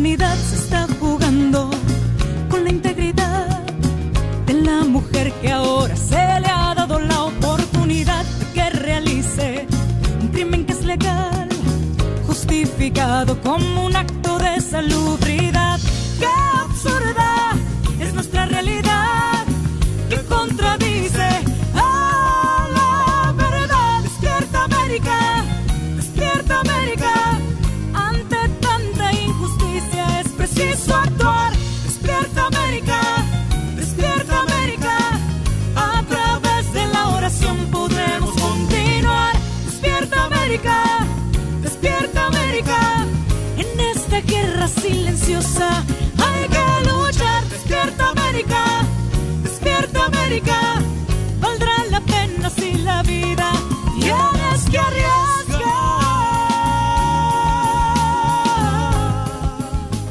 maternidad, 0.00 0.36
se 0.36 0.56
está 0.56 0.86
jugando 0.98 1.68
con 2.48 2.64
la 2.64 2.70
integridad 2.70 3.60
de 4.46 4.54
la 4.54 4.84
mujer 4.84 5.30
que 5.42 5.52
ahora 5.52 5.94
se 5.94 6.16
le 6.40 6.46
ha 6.46 6.74
dado 6.74 6.98
la 6.98 7.24
oportunidad 7.24 8.24
de 8.24 8.46
que 8.54 8.70
realice 8.70 9.66
un 10.22 10.28
crimen 10.28 10.64
que 10.64 10.72
es 10.72 10.84
legal, 10.86 11.48
justificado 12.26 13.38
como 13.42 13.84
un 13.84 13.96
Valdrá 51.40 51.72
la 51.90 52.00
pena 52.02 52.48
si 52.50 52.74
la 52.74 53.02
vida. 53.02 53.50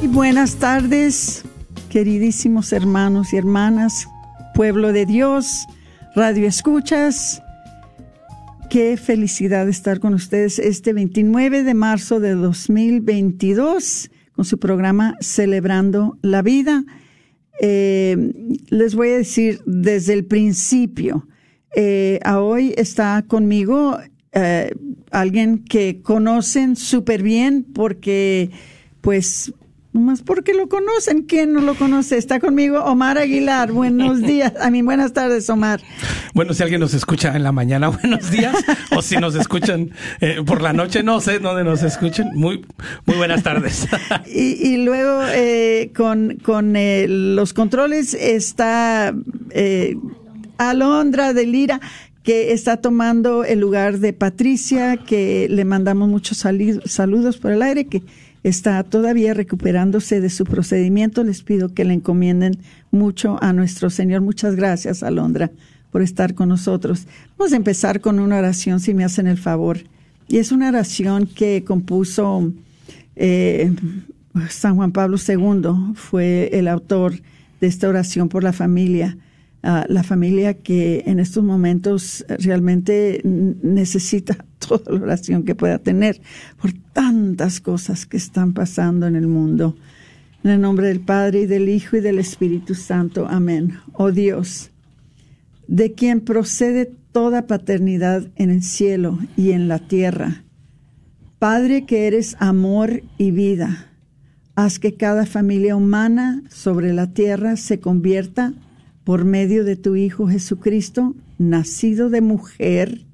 Y 0.02 0.08
buenas 0.08 0.56
tardes, 0.56 1.46
queridísimos 1.90 2.74
hermanos 2.74 3.32
y 3.32 3.38
hermanas, 3.38 4.10
pueblo 4.56 4.92
de 4.92 5.06
Dios, 5.06 5.66
radio 6.16 6.50
escuchas. 6.50 7.42
Qué 8.70 8.98
felicidad 8.98 9.70
estar 9.70 10.02
con 10.02 10.14
ustedes 10.14 10.60
este 10.60 10.92
29 10.92 11.64
de 11.64 11.74
marzo 11.74 12.20
de 12.20 12.36
2022 12.36 14.12
con 14.34 14.44
su 14.44 14.60
programa 14.60 15.16
Celebrando 15.22 16.18
la 16.22 16.42
Vida. 16.42 16.84
Eh, 17.60 18.18
les 18.70 18.96
voy 18.96 19.10
a 19.10 19.18
decir 19.18 19.62
desde 19.66 20.14
el 20.14 20.26
principio, 20.26 21.28
eh, 21.76 22.20
a 22.24 22.42
hoy 22.42 22.74
está 22.78 23.24
conmigo 23.28 24.00
eh, 24.32 24.74
alguien 25.12 25.64
que 25.66 26.02
conocen 26.02 26.76
súper 26.76 27.22
bien 27.22 27.64
porque 27.64 28.50
pues 29.02 29.54
más 29.92 30.22
porque 30.22 30.54
lo 30.54 30.70
conocen. 30.70 31.24
¿Quién 31.24 31.54
no 31.54 31.62
lo 31.62 31.76
conoce? 31.76 32.18
Está 32.18 32.40
conmigo 32.40 32.84
Omar 32.84 33.18
Aguilar. 33.18 33.72
Buenos 33.72 34.22
días. 34.24 34.54
A 34.60 34.70
mí, 34.70 34.82
buenas 34.82 35.14
tardes, 35.14 35.50
Omar. 35.50 35.82
Bueno, 36.34 36.54
si 36.54 36.64
alguien 36.64 36.80
nos 36.80 36.94
escucha 36.94 37.36
en 37.36 37.44
la 37.44 37.52
mañana, 37.52 37.88
buenos 38.02 38.30
días. 38.32 38.56
o 38.96 39.02
si 39.02 39.18
nos 39.18 39.36
escuchan 39.36 39.92
eh, 40.22 40.42
por 40.46 40.62
la 40.62 40.74
noche, 40.74 41.04
no 41.04 41.20
sé 41.22 41.40
dónde 41.40 41.64
nos 41.64 41.84
escuchen. 41.84 42.30
Muy, 42.36 42.66
muy 43.06 43.18
buenas 43.18 43.44
tardes. 43.44 43.88
y, 44.28 44.68
y, 44.68 44.78
luego, 44.78 45.22
eh, 45.34 45.92
con, 45.96 46.38
con 46.44 46.76
eh, 46.76 47.08
los 47.08 47.54
controles 47.54 48.14
está 48.14 49.14
eh, 49.52 49.96
Alondra 50.58 51.34
de 51.34 51.46
Lira 51.46 51.80
que 52.24 52.52
está 52.52 52.78
tomando 52.78 53.44
el 53.44 53.60
lugar 53.60 54.00
de 54.00 54.14
Patricia, 54.14 54.98
que 54.98 55.48
le 55.50 55.66
mandamos 55.66 56.10
muchos 56.10 56.38
saludos 56.38 57.38
por 57.38 57.52
el 57.52 57.62
aire, 57.64 57.88
que 57.88 58.04
está 58.44 58.84
todavía 58.84 59.34
recuperándose 59.34 60.22
de 60.22 60.30
su 60.30 60.46
procedimiento. 60.46 61.24
Les 61.24 61.44
pido 61.44 61.74
que 61.74 61.86
le 61.86 61.94
encomienden 61.94 62.60
mucho 62.92 63.38
a 63.42 63.54
nuestro 63.54 63.90
Señor. 63.90 64.22
Muchas 64.22 64.56
gracias, 64.56 65.04
Alondra, 65.04 65.52
por 65.92 66.02
estar 66.02 66.34
con 66.36 66.50
nosotros. 66.50 67.08
Vamos 67.38 67.54
a 67.54 67.58
empezar 67.58 68.02
con 68.02 68.20
una 68.20 68.38
oración, 68.38 68.80
si 68.80 68.94
me 68.94 69.04
hacen 69.04 69.28
el 69.28 69.38
favor. 69.38 69.80
Y 70.28 70.38
es 70.38 70.52
una 70.52 70.70
oración 70.70 71.26
que 71.26 71.64
compuso 71.64 72.52
eh, 73.16 73.74
San 74.50 74.76
Juan 74.76 74.92
Pablo 74.92 75.18
II, 75.18 75.96
fue 75.96 76.50
el 76.54 76.68
autor 76.68 77.14
de 77.60 77.68
esta 77.68 77.90
oración 77.90 78.30
por 78.30 78.44
la 78.44 78.54
familia. 78.54 79.18
La 79.62 80.04
familia 80.04 80.54
que 80.54 81.04
en 81.06 81.20
estos 81.20 81.44
momentos 81.44 82.26
realmente 82.40 83.22
necesita 83.24 84.46
toda 84.60 84.94
la 84.94 85.02
oración 85.02 85.44
que 85.44 85.56
pueda 85.56 85.80
tener 85.80 86.22
por 86.62 86.72
tantas 86.94 87.60
cosas 87.60 88.06
que 88.06 88.18
están 88.18 88.54
pasando 88.54 89.08
en 89.08 89.16
el 89.16 89.28
mundo. 89.28 89.76
En 90.44 90.52
el 90.52 90.62
nombre 90.62 90.88
del 90.88 91.02
Padre 91.02 91.42
y 91.42 91.46
del 91.46 91.68
Hijo 91.68 91.98
y 91.98 92.00
del 92.00 92.20
Espíritu 92.20 92.74
Santo. 92.74 93.28
Amén. 93.30 93.78
Oh 93.92 94.12
Dios, 94.12 94.72
de 95.68 95.92
quien 95.92 96.22
procede 96.22 96.90
toda 97.12 97.48
paternidad 97.48 98.30
en 98.38 98.50
el 98.50 98.64
cielo 98.64 99.20
y 99.36 99.52
en 99.52 99.68
la 99.68 99.80
tierra. 99.80 100.44
Padre 101.40 101.86
que 101.86 102.08
eres 102.08 102.38
amor 102.40 103.04
y 103.18 103.32
vida, 103.32 103.88
haz 104.56 104.80
que 104.80 104.96
cada 104.96 105.26
familia 105.26 105.76
humana 105.76 106.44
sobre 106.50 106.94
la 106.94 107.14
tierra 107.14 107.58
se 107.58 107.80
convierta 107.80 108.54
por 109.10 109.26
medio 109.26 109.64
de 109.64 109.76
tu 109.76 109.96
Hijo 109.96 110.28
Jesucristo, 110.28 111.16
nacido 111.40 112.12
de 112.12 112.22
mujer 112.22 113.08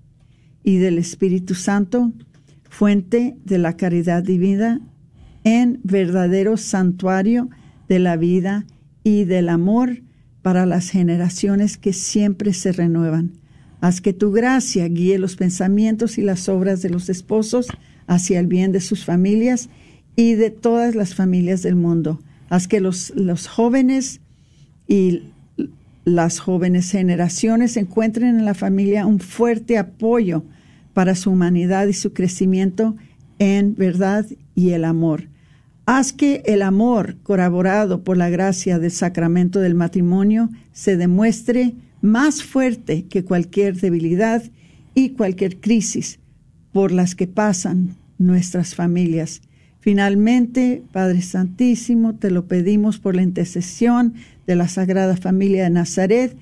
y 0.61 0.75
del 0.75 0.97
Espíritu 0.97 1.56
Santo, 1.56 2.11
fuente 2.69 3.38
de 3.45 3.59
la 3.59 3.78
caridad 3.78 4.22
divina, 4.22 4.81
en 5.46 5.79
verdadero 5.85 6.58
santuario 6.58 7.49
de 7.87 7.99
la 7.99 8.17
vida 8.17 8.66
y 9.05 9.23
del 9.23 9.47
amor 9.47 10.02
para 10.41 10.66
las 10.66 10.90
generaciones 10.90 11.78
que 11.78 11.93
siempre 11.93 12.52
se 12.52 12.73
renuevan. 12.73 13.31
Haz 13.79 14.02
que 14.02 14.11
tu 14.11 14.34
gracia 14.34 14.90
guíe 14.90 15.17
los 15.17 15.37
pensamientos 15.37 16.17
y 16.17 16.23
las 16.23 16.49
obras 16.49 16.81
de 16.81 16.90
los 16.90 17.08
esposos 17.08 17.67
hacia 18.05 18.41
el 18.41 18.47
bien 18.47 18.73
de 18.73 18.81
sus 18.81 19.05
familias 19.05 19.70
y 20.17 20.34
de 20.34 20.49
todas 20.49 20.93
las 20.93 21.16
familias 21.16 21.61
del 21.61 21.78
mundo. 21.78 22.20
Haz 22.49 22.67
que 22.67 22.81
los, 22.81 23.14
los 23.16 23.47
jóvenes 23.47 24.20
y 24.90 25.22
las 26.05 26.40
jóvenes 26.40 26.91
generaciones 26.91 27.75
encuentren 27.78 28.37
en 28.37 28.46
la 28.46 28.53
familia 28.53 29.07
un 29.07 29.19
fuerte 29.19 29.78
apoyo 29.78 30.43
para 30.93 31.16
su 31.16 31.31
humanidad 31.31 31.87
y 31.87 31.93
su 31.93 32.13
crecimiento 32.13 32.96
en 33.40 33.75
verdad 33.75 34.25
y 34.53 34.69
el 34.69 34.85
amor. 34.85 35.28
Haz 35.87 36.13
que 36.13 36.41
el 36.46 36.61
amor, 36.61 37.17
corroborado 37.22 38.03
por 38.03 38.17
la 38.17 38.29
gracia 38.29 38.79
del 38.79 38.91
sacramento 38.91 39.59
del 39.59 39.75
matrimonio, 39.75 40.49
se 40.73 40.96
demuestre 40.96 41.73
más 42.02 42.43
fuerte 42.43 43.05
que 43.05 43.23
cualquier 43.23 43.75
debilidad 43.75 44.43
y 44.93 45.09
cualquier 45.09 45.59
crisis 45.59 46.19
por 46.72 46.91
las 46.91 47.16
que 47.16 47.28
pasan 47.28 47.96
nuestras 48.17 48.75
familias. 48.75 49.41
Finalmente, 49.85 50.82
Padre 50.91 51.22
Santísimo, 51.22 52.16
te 52.16 52.32
lo 52.32 52.47
pedimos 52.47 52.97
por 52.97 53.16
la 53.16 53.22
intercesión 53.22 54.16
de 54.47 54.55
la 54.55 54.67
Sagrada 54.67 55.16
Familia 55.16 55.66
de 55.66 55.70
Nazaret, 55.70 56.35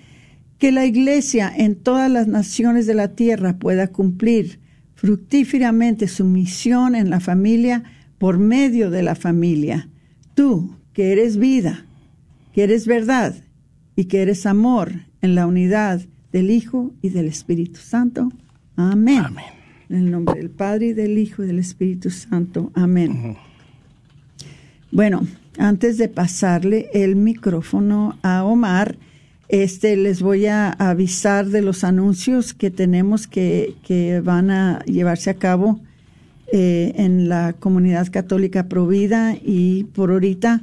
que 0.59 0.71
la 0.71 0.85
Iglesia 0.85 1.51
en 1.53 1.75
todas 1.75 2.09
las 2.09 2.29
naciones 2.29 2.87
de 2.87 2.93
la 2.93 3.09
tierra 3.09 3.57
pueda 3.59 3.89
cumplir 3.89 4.61
fructíferamente 4.95 6.07
su 6.07 6.23
misión 6.23 6.95
en 6.95 7.09
la 7.09 7.19
familia 7.19 7.83
por 8.17 8.37
medio 8.37 8.89
de 8.89 9.03
la 9.03 9.13
familia. 9.13 9.89
Tú, 10.35 10.77
que 10.93 11.11
eres 11.11 11.35
vida, 11.35 11.85
que 12.53 12.63
eres 12.63 12.87
verdad 12.87 13.35
y 13.97 14.05
que 14.05 14.21
eres 14.21 14.45
amor 14.45 14.93
en 15.21 15.35
la 15.35 15.47
unidad 15.47 15.99
del 16.31 16.49
Hijo 16.49 16.93
y 17.01 17.09
del 17.09 17.25
Espíritu 17.25 17.81
Santo. 17.81 18.31
Amén. 18.77 19.19
Amén. 19.19 19.62
En 19.89 19.97
el 19.97 20.11
nombre 20.11 20.39
del 20.39 20.49
Padre 20.49 20.87
y 20.87 20.93
del 20.93 21.17
Hijo 21.17 21.43
y 21.43 21.47
del 21.47 21.59
Espíritu 21.59 22.09
Santo. 22.09 22.71
Amén. 22.73 23.37
Bueno, 24.91 25.25
antes 25.57 25.97
de 25.97 26.09
pasarle 26.09 26.89
el 26.93 27.15
micrófono 27.15 28.17
a 28.21 28.43
Omar, 28.43 28.97
este 29.49 29.95
les 29.97 30.21
voy 30.21 30.47
a 30.47 30.71
avisar 30.71 31.47
de 31.47 31.61
los 31.61 31.83
anuncios 31.83 32.53
que 32.53 32.71
tenemos 32.71 33.27
que, 33.27 33.75
que 33.83 34.19
van 34.21 34.49
a 34.49 34.83
llevarse 34.85 35.29
a 35.29 35.35
cabo 35.35 35.79
eh, 36.51 36.93
en 36.97 37.29
la 37.29 37.53
comunidad 37.53 38.11
católica 38.11 38.67
Provida 38.67 39.35
y 39.43 39.85
por 39.85 40.11
ahorita 40.11 40.61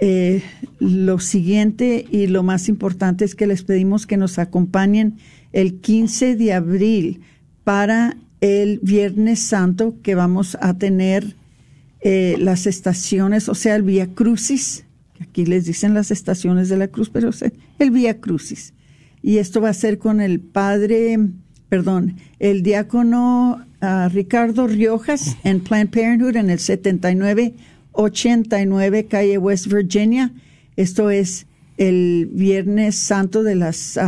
eh, 0.00 0.42
lo 0.78 1.18
siguiente 1.18 2.06
y 2.10 2.26
lo 2.26 2.42
más 2.42 2.68
importante 2.68 3.24
es 3.24 3.34
que 3.34 3.46
les 3.46 3.62
pedimos 3.62 4.06
que 4.06 4.16
nos 4.16 4.38
acompañen 4.38 5.16
el 5.52 5.80
15 5.80 6.36
de 6.36 6.52
abril 6.52 7.20
para 7.64 8.16
el 8.44 8.78
Viernes 8.82 9.40
Santo 9.40 9.96
que 10.02 10.14
vamos 10.14 10.58
a 10.60 10.74
tener 10.74 11.34
eh, 12.02 12.36
las 12.38 12.66
estaciones, 12.66 13.48
o 13.48 13.54
sea, 13.54 13.74
el 13.74 13.84
Vía 13.84 14.12
Crucis, 14.12 14.84
aquí 15.18 15.46
les 15.46 15.64
dicen 15.64 15.94
las 15.94 16.10
estaciones 16.10 16.68
de 16.68 16.76
la 16.76 16.88
cruz, 16.88 17.08
pero 17.08 17.30
es 17.30 17.42
el 17.78 17.90
Vía 17.90 18.20
Crucis. 18.20 18.74
Y 19.22 19.38
esto 19.38 19.62
va 19.62 19.70
a 19.70 19.74
ser 19.74 19.96
con 19.96 20.20
el 20.20 20.40
padre, 20.40 21.18
perdón, 21.70 22.16
el 22.38 22.62
diácono 22.62 23.64
ah, 23.80 24.10
Ricardo 24.12 24.66
Riojas 24.66 25.38
en 25.42 25.60
Planned 25.60 25.88
Parenthood 25.88 26.36
en 26.36 26.50
el 26.50 26.58
7989 26.58 29.06
calle 29.06 29.38
West 29.38 29.68
Virginia. 29.68 30.34
Esto 30.76 31.08
es 31.08 31.46
el 31.78 32.28
Viernes 32.30 32.96
Santo 32.96 33.42
de 33.42 33.54
las, 33.54 33.98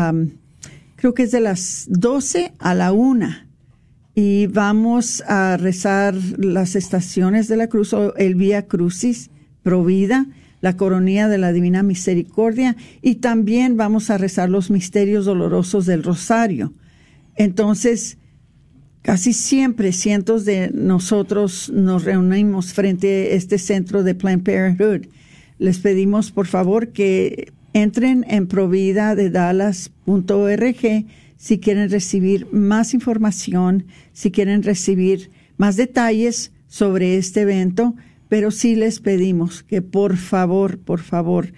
creo 0.96 1.14
que 1.14 1.22
es 1.22 1.30
de 1.30 1.40
las 1.40 1.86
12 1.88 2.52
a 2.58 2.74
la 2.74 2.92
1 2.92 3.45
y 4.18 4.46
vamos 4.46 5.22
a 5.28 5.58
rezar 5.58 6.14
las 6.38 6.74
estaciones 6.74 7.48
de 7.48 7.56
la 7.56 7.68
cruz 7.68 7.92
o 7.92 8.16
el 8.16 8.34
Vía 8.34 8.66
Crucis, 8.66 9.28
Provida, 9.62 10.26
la 10.62 10.74
coronía 10.78 11.28
de 11.28 11.36
la 11.36 11.52
Divina 11.52 11.82
Misericordia 11.82 12.76
y 13.02 13.16
también 13.16 13.76
vamos 13.76 14.08
a 14.08 14.16
rezar 14.16 14.48
los 14.48 14.70
misterios 14.70 15.26
dolorosos 15.26 15.84
del 15.84 16.02
Rosario. 16.02 16.72
Entonces, 17.34 18.16
casi 19.02 19.34
siempre 19.34 19.92
cientos 19.92 20.46
de 20.46 20.70
nosotros 20.72 21.70
nos 21.74 22.04
reunimos 22.04 22.72
frente 22.72 23.08
a 23.08 23.34
este 23.34 23.58
centro 23.58 24.02
de 24.02 24.14
Planned 24.14 24.44
Parenthood. 24.44 25.08
Les 25.58 25.78
pedimos 25.78 26.32
por 26.32 26.46
favor 26.46 26.88
que 26.88 27.52
entren 27.74 28.24
en 28.30 28.46
provida 28.46 29.14
de 29.14 29.28
dallas.org 29.28 31.04
si 31.36 31.58
quieren 31.58 31.90
recibir 31.90 32.48
más 32.52 32.94
información, 32.94 33.86
si 34.12 34.30
quieren 34.30 34.62
recibir 34.62 35.30
más 35.56 35.76
detalles 35.76 36.52
sobre 36.66 37.16
este 37.16 37.42
evento, 37.42 37.94
pero 38.28 38.50
sí 38.50 38.74
les 38.74 39.00
pedimos 39.00 39.62
que 39.62 39.82
por 39.82 40.16
favor, 40.16 40.78
por 40.78 41.00
favor, 41.00 41.52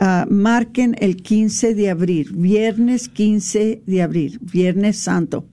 ah, 0.00 0.26
marquen 0.30 0.96
el 0.98 1.16
15 1.16 1.74
de 1.74 1.90
abril, 1.90 2.32
viernes 2.34 3.08
15 3.08 3.82
de 3.86 4.02
abril, 4.02 4.38
viernes 4.40 4.96
santo, 4.96 5.48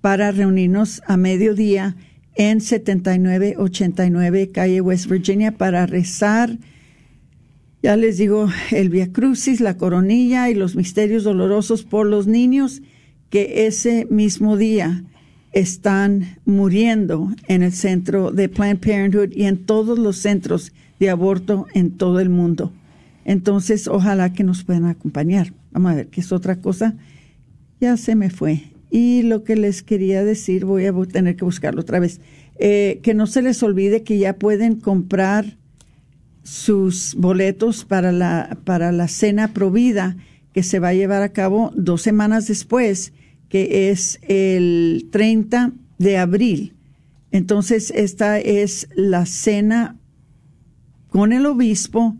para 0.00 0.30
reunirnos 0.30 1.02
a 1.06 1.16
mediodía 1.16 1.96
en 2.36 2.60
7989 2.60 4.50
calle 4.50 4.80
West 4.80 5.08
Virginia 5.08 5.52
para 5.52 5.86
rezar. 5.86 6.58
Ya 7.82 7.96
les 7.96 8.18
digo, 8.18 8.48
el 8.70 8.88
Via 8.90 9.12
Crucis, 9.12 9.60
la 9.60 9.76
coronilla 9.76 10.50
y 10.50 10.54
los 10.54 10.76
misterios 10.76 11.24
dolorosos 11.24 11.84
por 11.84 12.06
los 12.06 12.26
niños 12.26 12.82
que 13.30 13.66
ese 13.66 14.06
mismo 14.10 14.56
día 14.56 15.04
están 15.52 16.38
muriendo 16.44 17.32
en 17.48 17.62
el 17.62 17.72
centro 17.72 18.32
de 18.32 18.48
Planned 18.48 18.78
Parenthood 18.78 19.32
y 19.32 19.44
en 19.44 19.64
todos 19.64 19.98
los 19.98 20.16
centros 20.16 20.72
de 20.98 21.10
aborto 21.10 21.66
en 21.74 21.92
todo 21.92 22.20
el 22.20 22.28
mundo. 22.28 22.72
Entonces, 23.24 23.88
ojalá 23.88 24.32
que 24.32 24.44
nos 24.44 24.64
puedan 24.64 24.84
acompañar. 24.84 25.52
Vamos 25.72 25.92
a 25.92 25.94
ver, 25.94 26.08
¿qué 26.08 26.20
es 26.20 26.32
otra 26.32 26.56
cosa? 26.56 26.94
Ya 27.80 27.96
se 27.96 28.14
me 28.16 28.30
fue. 28.30 28.64
Y 28.90 29.22
lo 29.22 29.44
que 29.44 29.56
les 29.56 29.82
quería 29.82 30.24
decir, 30.24 30.64
voy 30.64 30.86
a 30.86 30.92
tener 31.06 31.36
que 31.36 31.44
buscarlo 31.44 31.80
otra 31.80 32.00
vez, 32.00 32.20
eh, 32.58 33.00
que 33.02 33.14
no 33.14 33.26
se 33.26 33.42
les 33.42 33.62
olvide 33.62 34.02
que 34.02 34.18
ya 34.18 34.36
pueden 34.36 34.76
comprar 34.76 35.56
sus 36.42 37.14
boletos 37.16 37.84
para 37.84 38.12
la, 38.12 38.58
para 38.64 38.92
la 38.92 39.08
cena 39.08 39.52
provida 39.52 40.16
que 40.54 40.62
se 40.62 40.78
va 40.78 40.88
a 40.88 40.94
llevar 40.94 41.22
a 41.22 41.32
cabo 41.32 41.72
dos 41.74 42.00
semanas 42.00 42.46
después 42.46 43.12
que 43.48 43.90
es 43.90 44.18
el 44.22 45.08
30 45.12 45.72
de 45.98 46.16
abril. 46.16 46.74
Entonces, 47.30 47.92
esta 47.94 48.38
es 48.38 48.88
la 48.94 49.26
cena 49.26 49.96
con 51.08 51.32
el 51.32 51.46
obispo, 51.46 52.16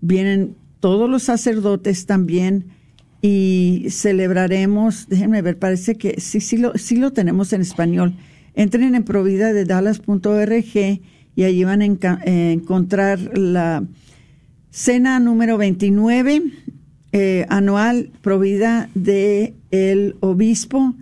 vienen 0.00 0.56
todos 0.80 1.08
los 1.08 1.24
sacerdotes 1.24 2.06
también 2.06 2.66
y 3.22 3.86
celebraremos, 3.90 5.08
déjenme 5.08 5.42
ver, 5.42 5.58
parece 5.58 5.96
que 5.96 6.20
sí, 6.20 6.40
sí 6.40 6.56
lo, 6.56 6.76
sí 6.76 6.96
lo 6.96 7.12
tenemos 7.12 7.52
en 7.52 7.60
español. 7.60 8.14
Entren 8.54 8.94
en 8.94 9.04
provida 9.04 9.52
de 9.52 9.64
dallas.org 9.64 11.00
y 11.36 11.42
allí 11.42 11.64
van 11.64 11.82
a 11.82 11.84
encontrar 12.24 13.38
la 13.38 13.84
cena 14.70 15.20
número 15.20 15.56
29 15.56 16.42
eh, 17.16 17.46
anual 17.48 18.10
provida 18.22 18.90
de 18.96 19.54
el 19.70 20.16
obispo 20.18 20.96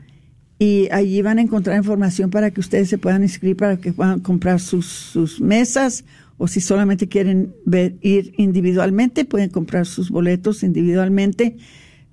y 0.58 0.88
allí 0.92 1.22
van 1.22 1.38
a 1.38 1.40
encontrar 1.40 1.78
información 1.78 2.28
para 2.28 2.50
que 2.50 2.60
ustedes 2.60 2.90
se 2.90 2.98
puedan 2.98 3.22
inscribir 3.22 3.56
para 3.56 3.78
que 3.78 3.94
puedan 3.94 4.20
comprar 4.20 4.60
sus, 4.60 4.84
sus 4.84 5.40
mesas 5.40 6.04
o 6.36 6.48
si 6.48 6.60
solamente 6.60 7.08
quieren 7.08 7.54
ir 8.02 8.34
individualmente 8.36 9.24
pueden 9.24 9.48
comprar 9.48 9.86
sus 9.86 10.10
boletos 10.10 10.62
individualmente. 10.62 11.56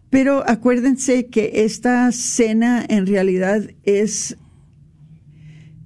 Pero 0.09 0.49
acuérdense 0.49 1.25
que 1.25 1.65
esta 1.65 2.09
cena 2.13 2.85
en 2.87 3.05
realidad 3.05 3.69
es 3.83 4.37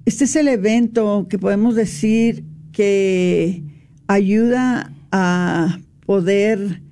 este 0.04 0.26
es 0.26 0.36
el 0.36 0.46
evento 0.46 1.26
que 1.28 1.40
podemos 1.40 1.74
decir 1.74 2.44
que 2.70 3.64
ayuda 4.06 4.92
a 5.10 5.80
poder 6.06 6.83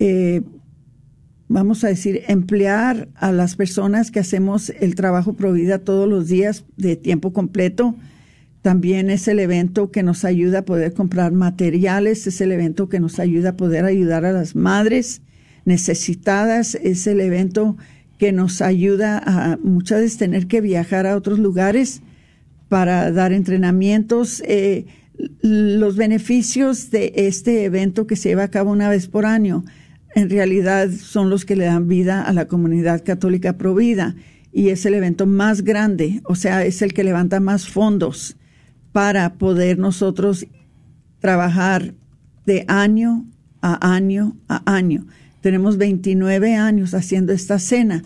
eh, 0.00 0.42
vamos 1.48 1.84
a 1.84 1.88
decir, 1.88 2.22
emplear 2.28 3.08
a 3.16 3.32
las 3.32 3.54
personas 3.54 4.10
que 4.10 4.20
hacemos 4.20 4.70
el 4.70 4.94
trabajo 4.94 5.34
Provida 5.34 5.80
todos 5.80 6.08
los 6.08 6.28
días 6.28 6.64
de 6.76 6.96
tiempo 6.96 7.32
completo. 7.32 7.94
También 8.62 9.10
es 9.10 9.28
el 9.28 9.38
evento 9.38 9.90
que 9.90 10.02
nos 10.02 10.24
ayuda 10.24 10.60
a 10.60 10.64
poder 10.64 10.94
comprar 10.94 11.32
materiales, 11.32 12.26
es 12.26 12.40
el 12.40 12.52
evento 12.52 12.88
que 12.88 12.98
nos 12.98 13.18
ayuda 13.18 13.50
a 13.50 13.56
poder 13.56 13.84
ayudar 13.84 14.24
a 14.24 14.32
las 14.32 14.56
madres 14.56 15.22
necesitadas, 15.64 16.76
es 16.76 17.06
el 17.06 17.20
evento 17.20 17.76
que 18.16 18.32
nos 18.32 18.62
ayuda 18.62 19.18
a 19.18 19.58
muchas 19.62 20.00
veces 20.00 20.18
tener 20.18 20.46
que 20.46 20.60
viajar 20.60 21.06
a 21.06 21.16
otros 21.16 21.38
lugares 21.38 22.00
para 22.68 23.10
dar 23.12 23.32
entrenamientos. 23.32 24.42
Eh, 24.46 24.86
los 25.42 25.96
beneficios 25.96 26.90
de 26.90 27.12
este 27.16 27.64
evento 27.64 28.06
que 28.06 28.16
se 28.16 28.30
lleva 28.30 28.44
a 28.44 28.50
cabo 28.50 28.70
una 28.70 28.88
vez 28.88 29.08
por 29.08 29.26
año 29.26 29.64
en 30.14 30.30
realidad 30.30 30.90
son 30.90 31.30
los 31.30 31.44
que 31.44 31.56
le 31.56 31.66
dan 31.66 31.88
vida 31.88 32.22
a 32.22 32.32
la 32.32 32.46
comunidad 32.46 33.04
católica 33.04 33.56
provida 33.56 34.16
y 34.52 34.70
es 34.70 34.84
el 34.86 34.94
evento 34.94 35.26
más 35.26 35.62
grande, 35.62 36.20
o 36.24 36.34
sea, 36.34 36.64
es 36.64 36.82
el 36.82 36.92
que 36.92 37.04
levanta 37.04 37.38
más 37.38 37.68
fondos 37.68 38.36
para 38.92 39.34
poder 39.34 39.78
nosotros 39.78 40.46
trabajar 41.20 41.94
de 42.46 42.64
año 42.66 43.26
a 43.62 43.94
año 43.94 44.36
a 44.48 44.62
año. 44.74 45.06
Tenemos 45.40 45.76
29 45.76 46.56
años 46.56 46.94
haciendo 46.94 47.32
esta 47.32 47.58
cena 47.58 48.02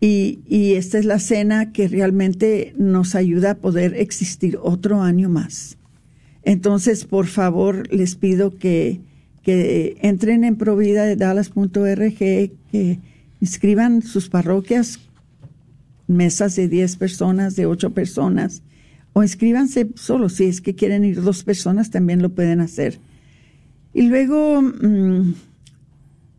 y, 0.00 0.40
y 0.46 0.74
esta 0.74 0.98
es 0.98 1.04
la 1.04 1.18
cena 1.18 1.72
que 1.72 1.88
realmente 1.88 2.72
nos 2.78 3.14
ayuda 3.14 3.52
a 3.52 3.54
poder 3.56 3.94
existir 3.94 4.58
otro 4.62 5.02
año 5.02 5.28
más. 5.28 5.76
Entonces, 6.42 7.04
por 7.04 7.26
favor, 7.26 7.92
les 7.92 8.16
pido 8.16 8.56
que 8.56 9.00
que 9.44 9.96
entren 10.00 10.42
en 10.42 10.56
provida 10.56 11.04
de 11.04 11.16
dallas.org, 11.16 12.14
que 12.16 12.98
inscriban 13.40 14.02
sus 14.02 14.28
parroquias, 14.28 14.98
mesas 16.06 16.56
de 16.56 16.68
10 16.68 16.96
personas, 16.96 17.56
de 17.56 17.66
8 17.66 17.90
personas, 17.90 18.62
o 19.12 19.22
inscríbanse 19.22 19.88
solo, 19.94 20.28
si 20.28 20.44
es 20.44 20.60
que 20.60 20.74
quieren 20.74 21.04
ir 21.04 21.22
dos 21.22 21.44
personas, 21.44 21.90
también 21.90 22.20
lo 22.20 22.30
pueden 22.30 22.60
hacer. 22.60 22.98
Y 23.94 24.02
luego, 24.02 24.60
mm, 24.60 25.34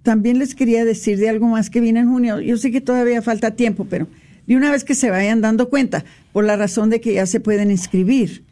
también 0.03 0.39
les 0.39 0.55
quería 0.55 0.83
decir 0.83 1.17
de 1.17 1.29
algo 1.29 1.47
más 1.47 1.69
que 1.69 1.79
viene 1.79 2.01
en 2.01 2.09
junio. 2.09 2.41
Yo 2.41 2.57
sé 2.57 2.71
que 2.71 2.81
todavía 2.81 3.21
falta 3.21 3.51
tiempo, 3.51 3.87
pero 3.89 4.07
de 4.45 4.55
una 4.57 4.71
vez 4.71 4.83
que 4.83 4.93
se 4.93 5.09
vayan 5.09 5.41
dando 5.41 5.69
cuenta, 5.69 6.03
por 6.33 6.43
la 6.43 6.57
razón 6.57 6.89
de 6.89 6.99
que 6.99 7.13
ya 7.13 7.25
se 7.25 7.39
pueden 7.39 7.71
inscribir. 7.71 8.43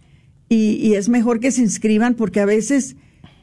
Y, 0.49 0.93
es 0.93 1.09
mejor 1.09 1.39
que 1.39 1.51
se 1.51 1.61
inscriban 1.61 2.13
porque 2.13 2.39
a 2.39 2.45
veces 2.45 2.95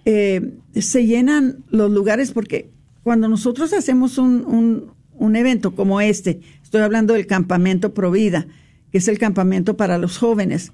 eh, 0.05 0.55
se 0.75 1.07
llenan 1.07 1.65
los 1.71 1.91
lugares 1.91 2.33
porque 2.33 2.71
cuando 3.03 3.29
nosotros 3.29 3.73
hacemos 3.73 4.19
un, 4.19 4.93
un 5.21 5.37
evento 5.37 5.75
como 5.75 6.01
este, 6.01 6.41
estoy 6.63 6.81
hablando 6.81 7.15
del 7.15 7.27
campamento 7.27 7.95
Provida, 7.95 8.47
que 8.91 8.99
es 8.99 9.09
el 9.09 9.19
campamento 9.19 9.77
para 9.77 9.99
los 9.99 10.19
jóvenes, 10.19 10.73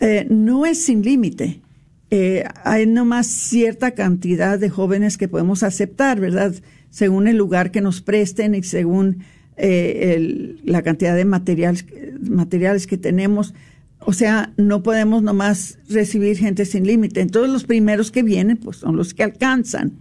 eh, 0.00 0.26
no 0.28 0.66
es 0.66 0.82
sin 0.82 1.02
límite. 1.02 1.62
Eh, 2.10 2.44
hay 2.64 2.86
nomás 2.86 3.26
cierta 3.26 3.92
cantidad 3.92 4.58
de 4.58 4.68
jóvenes 4.68 5.16
que 5.16 5.28
podemos 5.28 5.62
aceptar, 5.62 6.20
¿verdad? 6.20 6.54
Según 6.90 7.28
el 7.28 7.36
lugar 7.36 7.70
que 7.70 7.80
nos 7.80 8.02
presten 8.02 8.54
y 8.54 8.62
según 8.62 9.24
eh, 9.56 10.56
la 10.64 10.82
cantidad 10.82 11.16
de 11.16 11.24
materiales, 11.24 11.86
materiales 12.20 12.86
que 12.86 12.98
tenemos. 12.98 13.54
O 14.00 14.12
sea, 14.12 14.52
no 14.56 14.82
podemos 14.82 15.22
nomás 15.22 15.78
recibir 15.88 16.36
gente 16.36 16.64
sin 16.64 16.86
límite. 16.86 17.20
Entonces, 17.20 17.52
los 17.52 17.64
primeros 17.64 18.10
que 18.10 18.22
vienen, 18.22 18.56
pues 18.56 18.78
son 18.78 18.96
los 18.96 19.14
que 19.14 19.22
alcanzan. 19.22 19.92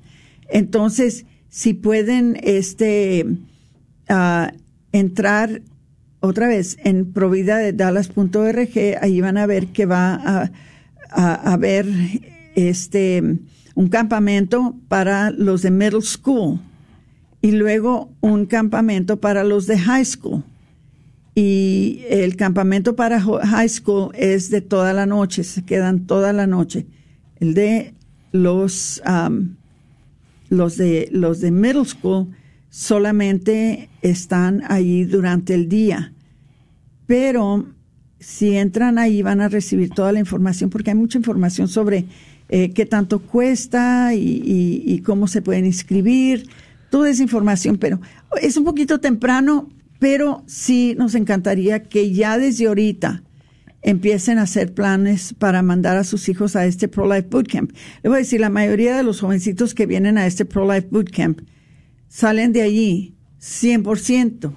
Entonces, 0.49 1.25
si 1.49 1.73
pueden 1.73 2.37
este, 2.43 3.25
uh, 4.09 4.47
entrar 4.91 5.61
otra 6.19 6.47
vez 6.47 6.77
en 6.83 7.13
provida 7.13 7.57
de 7.57 7.73
dallas.org, 7.73 8.69
ahí 9.01 9.21
van 9.21 9.37
a 9.37 9.45
ver 9.45 9.67
que 9.67 9.85
va 9.85 10.15
a, 10.15 10.51
a, 11.09 11.53
haber 11.53 11.87
este, 12.55 13.23
un 13.75 13.89
campamento 13.89 14.75
para 14.87 15.31
los 15.31 15.61
de 15.61 15.71
middle 15.71 16.01
school 16.01 16.59
y 17.41 17.51
luego 17.51 18.11
un 18.21 18.45
campamento 18.47 19.19
para 19.19 19.43
los 19.43 19.67
de 19.67 19.77
high 19.77 20.05
school. 20.05 20.43
Y 21.35 22.01
el 22.09 22.37
campamento 22.37 22.95
para 22.95 23.19
high 23.19 23.69
school 23.69 24.11
es 24.15 24.49
de 24.49 24.61
toda 24.61 24.93
la 24.93 25.05
noche, 25.05 25.43
se 25.43 25.63
quedan 25.63 26.07
toda 26.07 26.31
la 26.31 26.47
noche. 26.47 26.85
El 27.41 27.53
de 27.53 27.93
los, 28.31 29.01
um, 29.05 29.55
los 30.49 30.77
de 30.77 31.09
los 31.11 31.41
de 31.41 31.51
middle 31.51 31.83
school 31.83 32.27
solamente 32.69 33.89
están 34.01 34.63
ahí 34.69 35.03
durante 35.03 35.53
el 35.53 35.67
día. 35.67 36.13
Pero 37.05 37.65
si 38.19 38.55
entran 38.55 38.97
ahí 38.97 39.21
van 39.21 39.41
a 39.41 39.49
recibir 39.49 39.89
toda 39.89 40.11
la 40.11 40.19
información 40.19 40.69
porque 40.69 40.91
hay 40.91 40.95
mucha 40.95 41.17
información 41.17 41.67
sobre 41.67 42.05
eh, 42.49 42.71
qué 42.71 42.85
tanto 42.85 43.19
cuesta 43.19 44.13
y, 44.13 45.01
cómo 45.05 45.27
se 45.27 45.41
pueden 45.41 45.65
inscribir, 45.65 46.47
toda 46.89 47.09
esa 47.09 47.23
información, 47.23 47.77
pero 47.77 47.99
es 48.41 48.55
un 48.55 48.63
poquito 48.63 48.99
temprano, 48.99 49.69
pero 49.99 50.43
sí 50.47 50.95
nos 50.97 51.15
encantaría 51.15 51.83
que 51.83 52.11
ya 52.11 52.37
desde 52.37 52.67
ahorita 52.67 53.23
empiecen 53.81 54.39
a 54.39 54.43
hacer 54.43 54.73
planes 54.73 55.33
para 55.37 55.61
mandar 55.61 55.97
a 55.97 56.03
sus 56.03 56.27
hijos 56.27 56.55
a 56.55 56.65
este 56.65 56.87
Pro-Life 56.87 57.27
Bootcamp. 57.29 57.71
Le 58.01 58.09
voy 58.09 58.17
a 58.17 58.19
decir, 58.19 58.39
la 58.41 58.49
mayoría 58.49 58.97
de 58.97 59.03
los 59.03 59.21
jovencitos 59.21 59.75
que 59.75 59.85
vienen 59.85 60.17
a 60.17 60.25
este 60.25 60.43
Pro-Life 60.43 60.87
Bootcamp 60.89 61.41
salen 62.07 62.51
de 62.51 62.63
allí 62.63 63.15
100% 63.39 64.55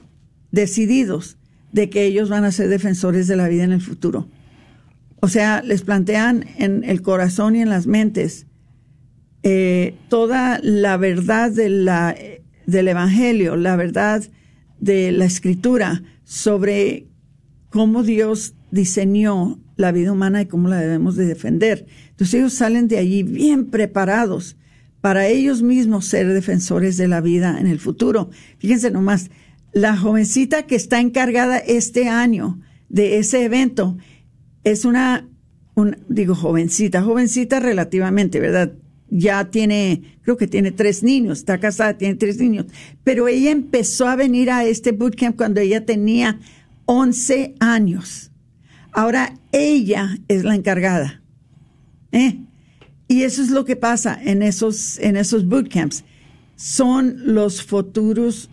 decididos 0.50 1.36
de 1.72 1.90
que 1.90 2.04
ellos 2.04 2.30
van 2.30 2.44
a 2.44 2.52
ser 2.52 2.68
defensores 2.68 3.26
de 3.26 3.36
la 3.36 3.48
vida 3.48 3.64
en 3.64 3.72
el 3.72 3.82
futuro. 3.82 4.28
O 5.20 5.28
sea, 5.28 5.62
les 5.62 5.82
plantean 5.82 6.46
en 6.56 6.84
el 6.84 7.02
corazón 7.02 7.54
y 7.54 7.60
en 7.60 7.68
las 7.68 7.86
mentes 7.86 8.46
eh, 9.42 9.94
toda 10.08 10.58
la 10.62 10.96
verdad 10.96 11.50
de 11.50 11.68
la, 11.68 12.16
del 12.66 12.88
Evangelio, 12.88 13.56
la 13.56 13.76
verdad 13.76 14.24
de 14.80 15.12
la 15.12 15.24
Escritura 15.24 16.02
sobre 16.24 17.06
cómo 17.70 18.02
Dios 18.02 18.54
diseñó 18.70 19.60
la 19.76 19.92
vida 19.92 20.12
humana 20.12 20.42
y 20.42 20.46
cómo 20.46 20.68
la 20.68 20.78
debemos 20.78 21.16
de 21.16 21.26
defender. 21.26 21.86
Entonces 22.10 22.34
ellos 22.34 22.54
salen 22.54 22.88
de 22.88 22.98
allí 22.98 23.22
bien 23.22 23.66
preparados 23.66 24.56
para 25.00 25.28
ellos 25.28 25.62
mismos 25.62 26.06
ser 26.06 26.26
defensores 26.32 26.96
de 26.96 27.08
la 27.08 27.20
vida 27.20 27.58
en 27.60 27.66
el 27.66 27.78
futuro. 27.78 28.30
Fíjense 28.58 28.90
nomás, 28.90 29.30
la 29.72 29.96
jovencita 29.96 30.64
que 30.64 30.74
está 30.74 31.00
encargada 31.00 31.58
este 31.58 32.08
año 32.08 32.60
de 32.88 33.18
ese 33.18 33.44
evento 33.44 33.96
es 34.64 34.84
una, 34.84 35.28
digo 36.08 36.34
jovencita, 36.34 37.02
jovencita 37.02 37.60
relativamente, 37.60 38.40
¿verdad? 38.40 38.72
Ya 39.10 39.50
tiene, 39.50 40.18
creo 40.22 40.36
que 40.36 40.46
tiene 40.46 40.70
tres 40.70 41.02
niños, 41.02 41.38
está 41.38 41.58
casada, 41.58 41.96
tiene 41.96 42.14
tres 42.16 42.38
niños, 42.38 42.66
pero 43.04 43.26
ella 43.26 43.50
empezó 43.50 44.06
a 44.06 44.16
venir 44.16 44.50
a 44.50 44.64
este 44.64 44.92
bootcamp 44.92 45.36
cuando 45.36 45.60
ella 45.60 45.86
tenía 45.86 46.38
11 46.84 47.54
años. 47.60 48.30
Ahora 48.92 49.34
ella 49.52 50.18
es 50.28 50.44
la 50.44 50.54
encargada. 50.54 51.22
¿eh? 52.12 52.38
Y 53.08 53.22
eso 53.22 53.42
es 53.42 53.50
lo 53.50 53.64
que 53.64 53.76
pasa 53.76 54.18
en 54.22 54.42
esos, 54.42 54.98
en 54.98 55.16
esos 55.16 55.46
bootcamps. 55.46 56.04
Son 56.56 57.34
los 57.34 57.62
futuros 57.62 58.50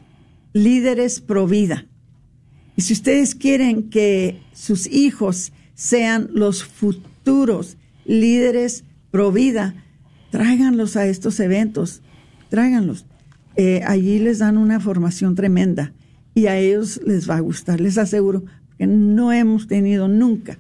líderes 0.54 1.20
pro 1.20 1.48
vida. 1.48 1.86
Y 2.78 2.82
si 2.82 2.94
ustedes 2.94 3.36
quieren 3.36 3.90
que 3.90 4.42
sus 4.54 4.88
hijos 4.88 5.52
sean 5.74 6.30
los 6.34 6.64
futuros 6.64 7.78
líderes 8.06 8.84
pro 9.12 9.32
vida, 9.32 9.85
tráiganlos 10.36 10.98
a 10.98 11.08
estos 11.08 11.40
eventos, 11.40 12.02
tráiganlos. 12.50 13.06
Eh, 13.56 13.84
allí 13.88 14.20
les 14.20 14.40
dan 14.40 14.58
una 14.58 14.82
formación 14.82 15.34
tremenda 15.34 15.94
y 16.34 16.48
a 16.48 16.58
ellos 16.58 17.00
les 17.06 17.30
va 17.30 17.38
a 17.38 17.40
gustar, 17.40 17.80
les 17.80 17.98
aseguro, 17.98 18.44
que 18.78 18.86
no 18.86 19.32
hemos 19.32 19.68
tenido 19.68 20.10
nunca 20.10 20.60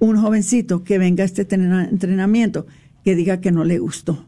un 0.00 0.18
jovencito 0.18 0.84
que 0.84 0.98
venga 0.98 1.22
a 1.22 1.24
este 1.24 1.46
entrenamiento 1.50 2.66
que 3.06 3.14
diga 3.14 3.40
que 3.40 3.52
no 3.52 3.64
le 3.64 3.78
gustó. 3.78 4.26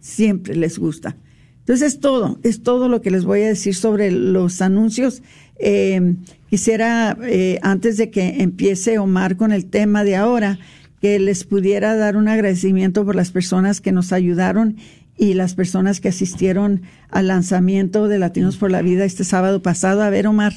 Siempre 0.00 0.54
les 0.54 0.78
gusta. 0.78 1.16
Entonces 1.60 1.94
es 1.94 2.00
todo, 2.00 2.38
es 2.42 2.62
todo 2.62 2.90
lo 2.90 3.00
que 3.00 3.10
les 3.10 3.24
voy 3.24 3.40
a 3.40 3.46
decir 3.46 3.74
sobre 3.74 4.10
los 4.10 4.60
anuncios. 4.60 5.22
Eh, 5.58 6.14
quisiera, 6.50 7.16
eh, 7.22 7.58
antes 7.62 7.96
de 7.96 8.10
que 8.10 8.42
empiece 8.42 8.98
Omar 8.98 9.38
con 9.38 9.50
el 9.50 9.64
tema 9.64 10.04
de 10.04 10.16
ahora, 10.16 10.58
que 11.00 11.18
les 11.18 11.44
pudiera 11.44 11.96
dar 11.96 12.16
un 12.16 12.28
agradecimiento 12.28 13.04
por 13.04 13.14
las 13.14 13.30
personas 13.30 13.80
que 13.80 13.92
nos 13.92 14.12
ayudaron 14.12 14.76
y 15.16 15.34
las 15.34 15.54
personas 15.54 16.00
que 16.00 16.08
asistieron 16.08 16.82
al 17.10 17.28
lanzamiento 17.28 18.08
de 18.08 18.18
Latinos 18.18 18.56
por 18.56 18.70
la 18.70 18.82
Vida 18.82 19.04
este 19.04 19.24
sábado 19.24 19.62
pasado. 19.62 20.02
A 20.02 20.10
ver, 20.10 20.26
Omar. 20.26 20.54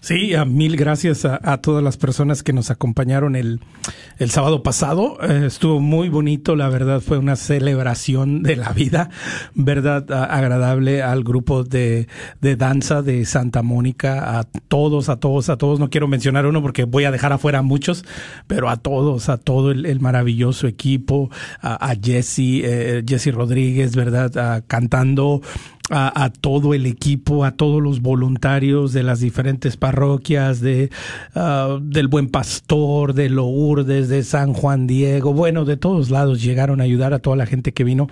Sí, 0.00 0.34
a 0.34 0.44
mil 0.44 0.76
gracias 0.76 1.24
a, 1.24 1.56
todas 1.58 1.82
las 1.82 1.96
personas 1.96 2.42
que 2.42 2.52
nos 2.52 2.70
acompañaron 2.70 3.36
el, 3.36 3.60
el 4.18 4.30
sábado 4.30 4.62
pasado. 4.62 5.16
Eh, 5.22 5.44
estuvo 5.46 5.80
muy 5.80 6.10
bonito, 6.10 6.56
la 6.56 6.68
verdad 6.68 7.00
fue 7.00 7.16
una 7.16 7.36
celebración 7.36 8.42
de 8.42 8.56
la 8.56 8.72
vida, 8.72 9.08
verdad 9.54 10.04
agradable 10.12 11.02
al 11.02 11.24
grupo 11.24 11.64
de, 11.64 12.06
de 12.42 12.56
danza 12.56 13.00
de 13.00 13.24
Santa 13.24 13.62
Mónica, 13.62 14.38
a 14.38 14.44
todos, 14.44 15.08
a 15.08 15.16
todos, 15.16 15.48
a 15.48 15.56
todos. 15.56 15.80
No 15.80 15.88
quiero 15.88 16.06
mencionar 16.06 16.44
uno 16.44 16.60
porque 16.60 16.84
voy 16.84 17.04
a 17.04 17.10
dejar 17.10 17.32
afuera 17.32 17.60
a 17.60 17.62
muchos, 17.62 18.04
pero 18.46 18.68
a 18.68 18.76
todos, 18.76 19.30
a 19.30 19.38
todo 19.38 19.70
el, 19.70 20.00
maravilloso 20.00 20.66
equipo, 20.66 21.30
a, 21.62 21.90
a 21.90 21.94
Jesse, 21.94 22.60
eh, 22.62 23.04
Jesse 23.06 23.32
Rodríguez, 23.32 23.96
verdad, 23.96 24.64
cantando 24.66 25.40
a, 25.90 26.32
todo 26.40 26.72
el 26.72 26.86
equipo, 26.86 27.44
a 27.44 27.52
todos 27.52 27.82
los 27.82 28.00
voluntarios 28.00 28.94
de 28.94 29.02
las 29.02 29.20
diferentes 29.20 29.76
parroquias, 29.76 30.60
de 30.60 30.90
ah, 31.34 31.78
del 31.82 32.08
Buen 32.08 32.28
Pastor, 32.28 33.12
de 33.12 33.28
Lourdes, 33.28 34.08
de 34.08 34.22
San 34.22 34.54
Juan 34.54 34.86
Diego, 34.86 35.34
bueno, 35.34 35.66
de 35.66 35.76
todos 35.76 36.10
lados 36.10 36.42
llegaron 36.42 36.80
a 36.80 36.84
ayudar 36.84 37.12
a 37.12 37.18
toda 37.18 37.36
la 37.36 37.46
gente 37.46 37.72
que 37.72 37.84
vino. 37.84 38.08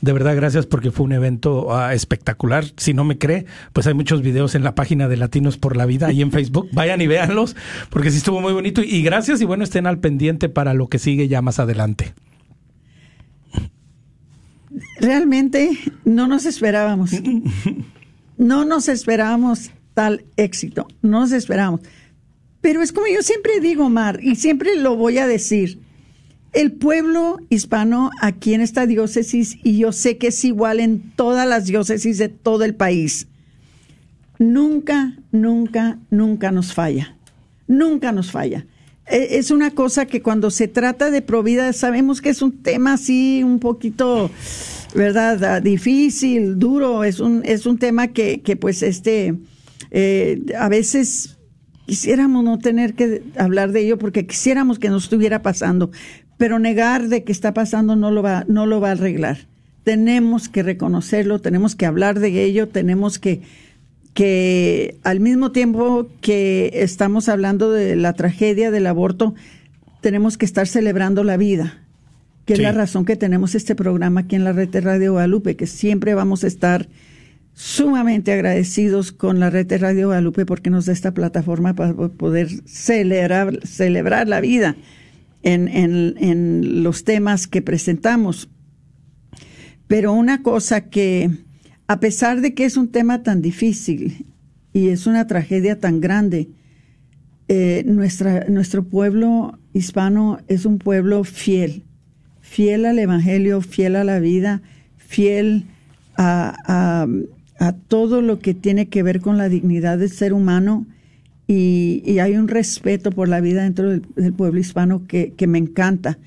De 0.00 0.14
verdad, 0.14 0.34
gracias 0.34 0.64
porque 0.64 0.90
fue 0.90 1.04
un 1.04 1.12
evento 1.12 1.76
ah, 1.76 1.92
espectacular. 1.92 2.64
Si 2.78 2.94
no 2.94 3.04
me 3.04 3.18
cree, 3.18 3.44
pues 3.74 3.86
hay 3.86 3.92
muchos 3.92 4.22
videos 4.22 4.54
en 4.54 4.64
la 4.64 4.74
página 4.74 5.08
de 5.08 5.18
Latinos 5.18 5.58
por 5.58 5.76
la 5.76 5.84
Vida 5.84 6.10
y 6.10 6.22
en 6.22 6.32
Facebook. 6.32 6.70
Vayan 6.72 7.02
y 7.02 7.06
véanlos 7.06 7.54
porque 7.90 8.10
sí 8.10 8.16
estuvo 8.16 8.40
muy 8.40 8.54
bonito. 8.54 8.82
Y 8.82 9.02
gracias 9.02 9.42
y 9.42 9.44
bueno, 9.44 9.62
estén 9.62 9.86
al 9.86 9.98
pendiente 9.98 10.48
para 10.48 10.72
lo 10.72 10.88
que 10.88 10.98
sigue 10.98 11.28
ya 11.28 11.42
más 11.42 11.58
adelante 11.58 12.14
realmente 15.00 15.70
no 16.04 16.26
nos 16.26 16.46
esperábamos. 16.46 17.12
No 18.36 18.64
nos 18.64 18.88
esperábamos 18.88 19.70
tal 19.92 20.24
éxito, 20.36 20.88
no 21.02 21.20
nos 21.20 21.32
esperábamos. 21.32 21.82
Pero 22.60 22.82
es 22.82 22.92
como 22.92 23.06
yo 23.06 23.22
siempre 23.22 23.60
digo, 23.60 23.90
Mar, 23.90 24.20
y 24.22 24.36
siempre 24.36 24.76
lo 24.76 24.96
voy 24.96 25.18
a 25.18 25.26
decir. 25.26 25.80
El 26.52 26.72
pueblo 26.72 27.38
hispano 27.48 28.10
aquí 28.20 28.54
en 28.54 28.60
esta 28.60 28.86
diócesis, 28.86 29.58
y 29.62 29.78
yo 29.78 29.92
sé 29.92 30.18
que 30.18 30.28
es 30.28 30.44
igual 30.44 30.80
en 30.80 31.00
todas 31.16 31.46
las 31.46 31.66
diócesis 31.66 32.18
de 32.18 32.28
todo 32.28 32.64
el 32.64 32.74
país, 32.74 33.28
nunca, 34.38 35.16
nunca, 35.30 35.98
nunca 36.10 36.50
nos 36.50 36.74
falla. 36.74 37.16
Nunca 37.68 38.10
nos 38.10 38.32
falla. 38.32 38.66
E, 39.10 39.38
es 39.38 39.50
una 39.50 39.72
cosa 39.72 40.06
que 40.06 40.22
cuando 40.22 40.50
se 40.50 40.68
trata 40.68 41.10
de 41.10 41.22
provida 41.22 41.72
sabemos 41.72 42.20
que 42.20 42.30
es 42.30 42.42
un 42.42 42.62
tema 42.62 42.94
así 42.94 43.42
un 43.42 43.58
poquito, 43.58 44.30
¿verdad? 44.94 45.42
Ah, 45.44 45.60
difícil, 45.60 46.58
duro, 46.58 47.04
es 47.04 47.20
un, 47.20 47.42
es 47.44 47.66
un 47.66 47.78
tema 47.78 48.08
que, 48.08 48.40
que 48.40 48.56
pues 48.56 48.82
este, 48.82 49.36
eh, 49.90 50.42
a 50.58 50.68
veces 50.68 51.38
quisiéramos 51.86 52.44
no 52.44 52.58
tener 52.58 52.94
que 52.94 53.22
hablar 53.36 53.72
de 53.72 53.80
ello 53.80 53.98
porque 53.98 54.26
quisiéramos 54.26 54.78
que 54.78 54.90
no 54.90 54.98
estuviera 54.98 55.42
pasando, 55.42 55.90
pero 56.38 56.58
negar 56.58 57.08
de 57.08 57.24
que 57.24 57.32
está 57.32 57.52
pasando 57.52 57.96
no 57.96 58.10
lo 58.10 58.22
va, 58.22 58.44
no 58.48 58.66
lo 58.66 58.80
va 58.80 58.90
a 58.90 58.92
arreglar. 58.92 59.48
Tenemos 59.82 60.48
que 60.48 60.62
reconocerlo, 60.62 61.40
tenemos 61.40 61.74
que 61.74 61.86
hablar 61.86 62.20
de 62.20 62.44
ello, 62.44 62.68
tenemos 62.68 63.18
que 63.18 63.42
que 64.14 64.98
al 65.04 65.20
mismo 65.20 65.52
tiempo 65.52 66.08
que 66.20 66.70
estamos 66.74 67.28
hablando 67.28 67.70
de 67.70 67.96
la 67.96 68.12
tragedia 68.14 68.70
del 68.70 68.86
aborto, 68.86 69.34
tenemos 70.00 70.36
que 70.36 70.46
estar 70.46 70.66
celebrando 70.66 71.24
la 71.24 71.36
vida, 71.36 71.84
que 72.44 72.54
es 72.54 72.58
la 72.58 72.72
razón 72.72 73.04
que 73.04 73.16
tenemos 73.16 73.54
este 73.54 73.74
programa 73.74 74.22
aquí 74.22 74.36
en 74.36 74.44
la 74.44 74.52
red 74.52 74.68
de 74.68 74.80
Radio 74.80 75.12
Guadalupe, 75.12 75.56
que 75.56 75.66
siempre 75.66 76.14
vamos 76.14 76.42
a 76.42 76.48
estar 76.48 76.88
sumamente 77.54 78.32
agradecidos 78.32 79.12
con 79.12 79.38
la 79.38 79.50
red 79.50 79.66
de 79.66 79.78
Radio 79.78 80.08
Guadalupe 80.08 80.46
porque 80.46 80.70
nos 80.70 80.86
da 80.86 80.92
esta 80.92 81.12
plataforma 81.12 81.74
para 81.74 81.94
poder 81.94 82.48
celebrar, 82.64 83.60
celebrar 83.64 84.28
la 84.28 84.40
vida 84.40 84.76
en, 85.42 85.68
en, 85.68 86.14
en 86.18 86.82
los 86.82 87.04
temas 87.04 87.46
que 87.46 87.62
presentamos. 87.62 88.48
Pero 89.86 90.12
una 90.12 90.42
cosa 90.42 90.88
que 90.88 91.30
a 91.90 91.98
pesar 91.98 92.40
de 92.40 92.54
que 92.54 92.66
es 92.66 92.76
un 92.76 92.86
tema 92.86 93.24
tan 93.24 93.42
difícil 93.42 94.24
y 94.72 94.90
es 94.90 95.08
una 95.08 95.26
tragedia 95.26 95.80
tan 95.80 96.00
grande, 96.00 96.48
eh, 97.48 97.82
nuestra, 97.84 98.44
nuestro 98.48 98.84
pueblo 98.84 99.58
hispano 99.72 100.38
es 100.46 100.66
un 100.66 100.78
pueblo 100.78 101.24
fiel, 101.24 101.82
fiel 102.42 102.84
al 102.84 103.00
Evangelio, 103.00 103.60
fiel 103.60 103.96
a 103.96 104.04
la 104.04 104.20
vida, 104.20 104.62
fiel 104.98 105.64
a, 106.16 107.08
todo 107.88 108.22
lo 108.22 108.38
que 108.38 108.54
tiene 108.54 108.86
que 108.86 109.02
ver 109.02 109.20
con 109.20 109.36
la 109.36 109.48
dignidad 109.48 109.98
del 109.98 110.10
ser 110.10 110.32
humano 110.32 110.86
y, 111.48 112.20
hay 112.20 112.36
un 112.36 112.46
respeto 112.46 113.10
por 113.10 113.28
la 113.28 113.40
vida 113.40 113.64
dentro 113.64 113.90
del, 113.90 114.32
pueblo 114.32 114.60
hispano 114.60 115.08
que, 115.08 115.34
me 115.48 115.58
encanta. 115.58 116.20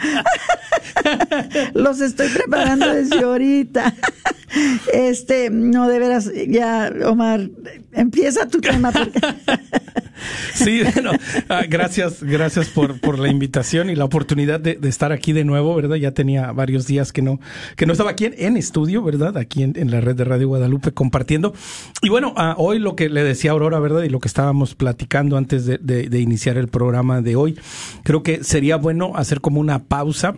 los 1.74 2.00
estoy 2.00 2.28
preparando 2.28 2.92
desde 2.92 3.22
ahorita. 3.22 3.94
Este, 4.92 5.50
no, 5.50 5.88
de 5.88 5.98
veras, 5.98 6.30
ya, 6.48 6.92
Omar, 7.04 7.48
empieza 7.92 8.48
tu 8.48 8.60
tema. 8.60 8.92
Sí, 10.54 10.82
bueno, 10.94 11.12
ah, 11.48 11.62
gracias, 11.68 12.22
gracias 12.22 12.68
por, 12.68 13.00
por 13.00 13.18
la 13.18 13.28
invitación 13.28 13.88
y 13.88 13.96
la 13.96 14.04
oportunidad 14.04 14.60
de, 14.60 14.78
estar 14.82 15.12
aquí 15.12 15.32
de 15.32 15.44
nuevo, 15.44 15.74
¿verdad? 15.74 15.96
Ya 15.96 16.12
tenía 16.12 16.52
varios 16.52 16.86
días 16.86 17.12
que 17.12 17.22
no, 17.22 17.40
que 17.76 17.86
no 17.86 17.92
estaba 17.92 18.10
aquí 18.10 18.26
en, 18.26 18.56
estudio, 18.58 19.02
¿verdad? 19.02 19.38
Aquí 19.38 19.62
en, 19.62 19.90
la 19.90 20.00
red 20.00 20.16
de 20.16 20.24
Radio 20.24 20.48
Guadalupe 20.48 20.92
compartiendo. 20.92 21.54
Y 22.02 22.10
bueno, 22.10 22.34
ah, 22.36 22.54
hoy 22.58 22.78
lo 22.78 22.96
que 22.96 23.08
le 23.08 23.24
decía 23.24 23.52
Aurora, 23.52 23.78
¿verdad? 23.78 24.02
Y 24.02 24.10
lo 24.10 24.20
que 24.20 24.28
estábamos 24.28 24.74
platicando 24.74 25.36
antes 25.36 25.64
de 25.64 26.20
iniciar 26.20 26.58
el 26.58 26.68
programa 26.68 27.22
de 27.22 27.36
hoy, 27.36 27.58
creo 28.02 28.22
que 28.22 28.44
sería 28.44 28.76
bueno 28.76 29.12
hacer 29.16 29.40
como 29.40 29.60
una 29.60 29.84
pausa 29.90 30.36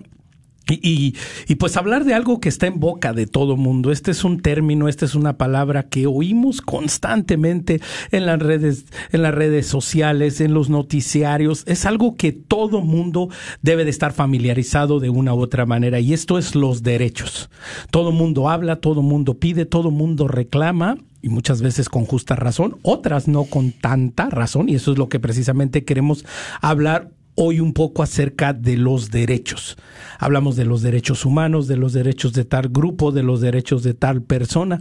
y, 0.69 1.15
y, 1.49 1.55
pues 1.57 1.77
hablar 1.77 2.05
de 2.05 2.15
algo 2.15 2.41
que 2.41 2.49
está 2.49 2.67
en 2.69 2.79
boca 2.79 3.13
de 3.13 3.27
todo 3.27 3.57
mundo. 3.57 3.91
Este 3.91 4.13
es 4.13 4.23
un 4.25 4.41
término, 4.41 4.89
esta 4.89 5.05
es 5.05 5.15
una 5.17 5.37
palabra 5.37 5.89
que 5.89 6.07
oímos 6.07 6.61
constantemente 6.63 7.81
en 8.13 8.27
las 8.27 8.39
redes, 8.39 8.87
en 9.11 9.23
las 9.23 9.35
redes 9.35 9.67
sociales, 9.67 10.41
en 10.41 10.55
los 10.55 10.71
noticiarios. 10.71 11.65
Es 11.67 11.85
algo 11.85 12.15
que 12.15 12.33
todo 12.33 12.81
mundo 12.81 13.29
debe 13.61 13.85
de 13.85 13.91
estar 13.91 14.13
familiarizado 14.13 15.01
de 15.01 15.11
una 15.11 15.35
u 15.35 15.41
otra 15.41 15.67
manera. 15.67 15.99
Y 15.99 16.13
esto 16.13 16.39
es 16.39 16.55
los 16.55 16.83
derechos. 16.83 17.51
Todo 17.91 18.13
mundo 18.13 18.49
habla, 18.49 18.77
todo 18.77 19.03
mundo 19.03 19.35
pide, 19.35 19.67
todo 19.67 19.91
mundo 19.91 20.29
reclama 20.29 20.97
y 21.23 21.29
muchas 21.29 21.61
veces 21.61 21.89
con 21.89 22.05
justa 22.05 22.35
razón, 22.35 22.79
otras 22.83 23.29
no 23.29 23.45
con 23.45 23.71
tanta 23.71 24.29
razón, 24.29 24.69
y 24.69 24.75
eso 24.75 24.91
es 24.91 24.99
lo 24.99 25.09
que 25.09 25.21
precisamente 25.21 25.85
queremos 25.85 26.25
hablar 26.61 27.11
hoy 27.35 27.61
un 27.61 27.73
poco 27.73 28.03
acerca 28.03 28.53
de 28.53 28.77
los 28.77 29.11
derechos. 29.11 29.77
Hablamos 30.19 30.57
de 30.57 30.65
los 30.65 30.83
derechos 30.83 31.25
humanos, 31.25 31.67
de 31.67 31.77
los 31.77 31.93
derechos 31.93 32.33
de 32.33 32.45
tal 32.45 32.69
grupo, 32.69 33.13
de 33.13 33.23
los 33.23 33.41
derechos 33.41 33.83
de 33.83 33.95
tal 33.95 34.23
persona. 34.23 34.81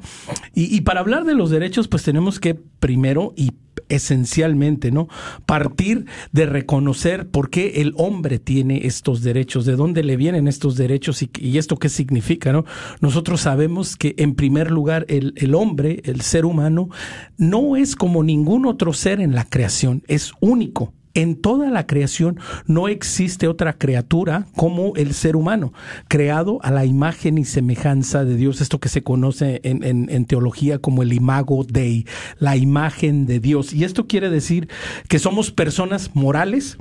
Y, 0.54 0.82
para 0.82 1.00
hablar 1.00 1.26
de 1.26 1.34
los 1.34 1.50
derechos, 1.50 1.88
pues 1.88 2.04
tenemos 2.04 2.40
que 2.40 2.56
primero 2.56 3.34
y 3.36 3.52
esencialmente, 3.90 4.92
¿no? 4.92 5.08
Partir 5.46 6.06
de 6.32 6.46
reconocer 6.46 7.28
por 7.30 7.50
qué 7.50 7.82
el 7.82 7.94
hombre 7.98 8.40
tiene 8.40 8.86
estos 8.86 9.22
derechos, 9.22 9.66
de 9.66 9.76
dónde 9.76 10.04
le 10.04 10.16
vienen 10.18 10.48
estos 10.48 10.76
derechos 10.76 11.22
y, 11.24 11.58
esto 11.58 11.78
qué 11.78 11.90
significa, 11.90 12.52
¿no? 12.52 12.66
Nosotros 13.02 13.42
sabemos 13.42 13.96
que 13.96 14.16
en 14.18 14.36
primer 14.36 14.72
lugar 14.72 15.06
el 15.10 15.56
hombre, 15.56 16.02
el 16.06 16.22
ser 16.22 16.46
humano, 16.46 16.90
no 17.38 17.76
es 17.76 17.96
como 17.96 18.24
ningún 18.24 18.66
otro 18.66 18.94
ser 18.94 19.20
en 19.20 19.36
la 19.36 19.46
creación, 19.46 20.04
es 20.08 20.32
único 20.40 20.94
en 21.14 21.36
toda 21.36 21.70
la 21.70 21.88
creación 21.88 22.40
no 22.68 22.88
existe 22.88 23.48
otra 23.48 23.74
criatura 23.74 24.46
como 24.56 24.94
el 24.96 25.14
ser 25.14 25.36
humano, 25.36 25.74
creado 26.08 26.60
a 26.64 26.72
la 26.72 26.86
imagen 26.86 27.38
y 27.38 27.46
semejanza 27.46 28.24
de 28.26 28.36
Dios, 28.36 28.62
esto 28.62 28.80
que 28.80 28.90
se 28.90 29.04
conoce 29.04 29.62
en, 29.64 29.84
en, 29.84 30.26
teología 30.26 30.80
como 30.80 31.04
el 31.04 31.14
imago 31.14 31.66
Dei, 31.68 32.06
la 32.40 32.56
imagen 32.56 33.26
de 33.26 33.40
Dios. 33.40 33.74
Y 33.74 33.84
esto 33.84 34.08
quiere 34.08 34.30
decir 34.30 34.70
que 35.08 35.20
somos 35.20 35.52
personas 35.52 36.12
morales, 36.14 36.78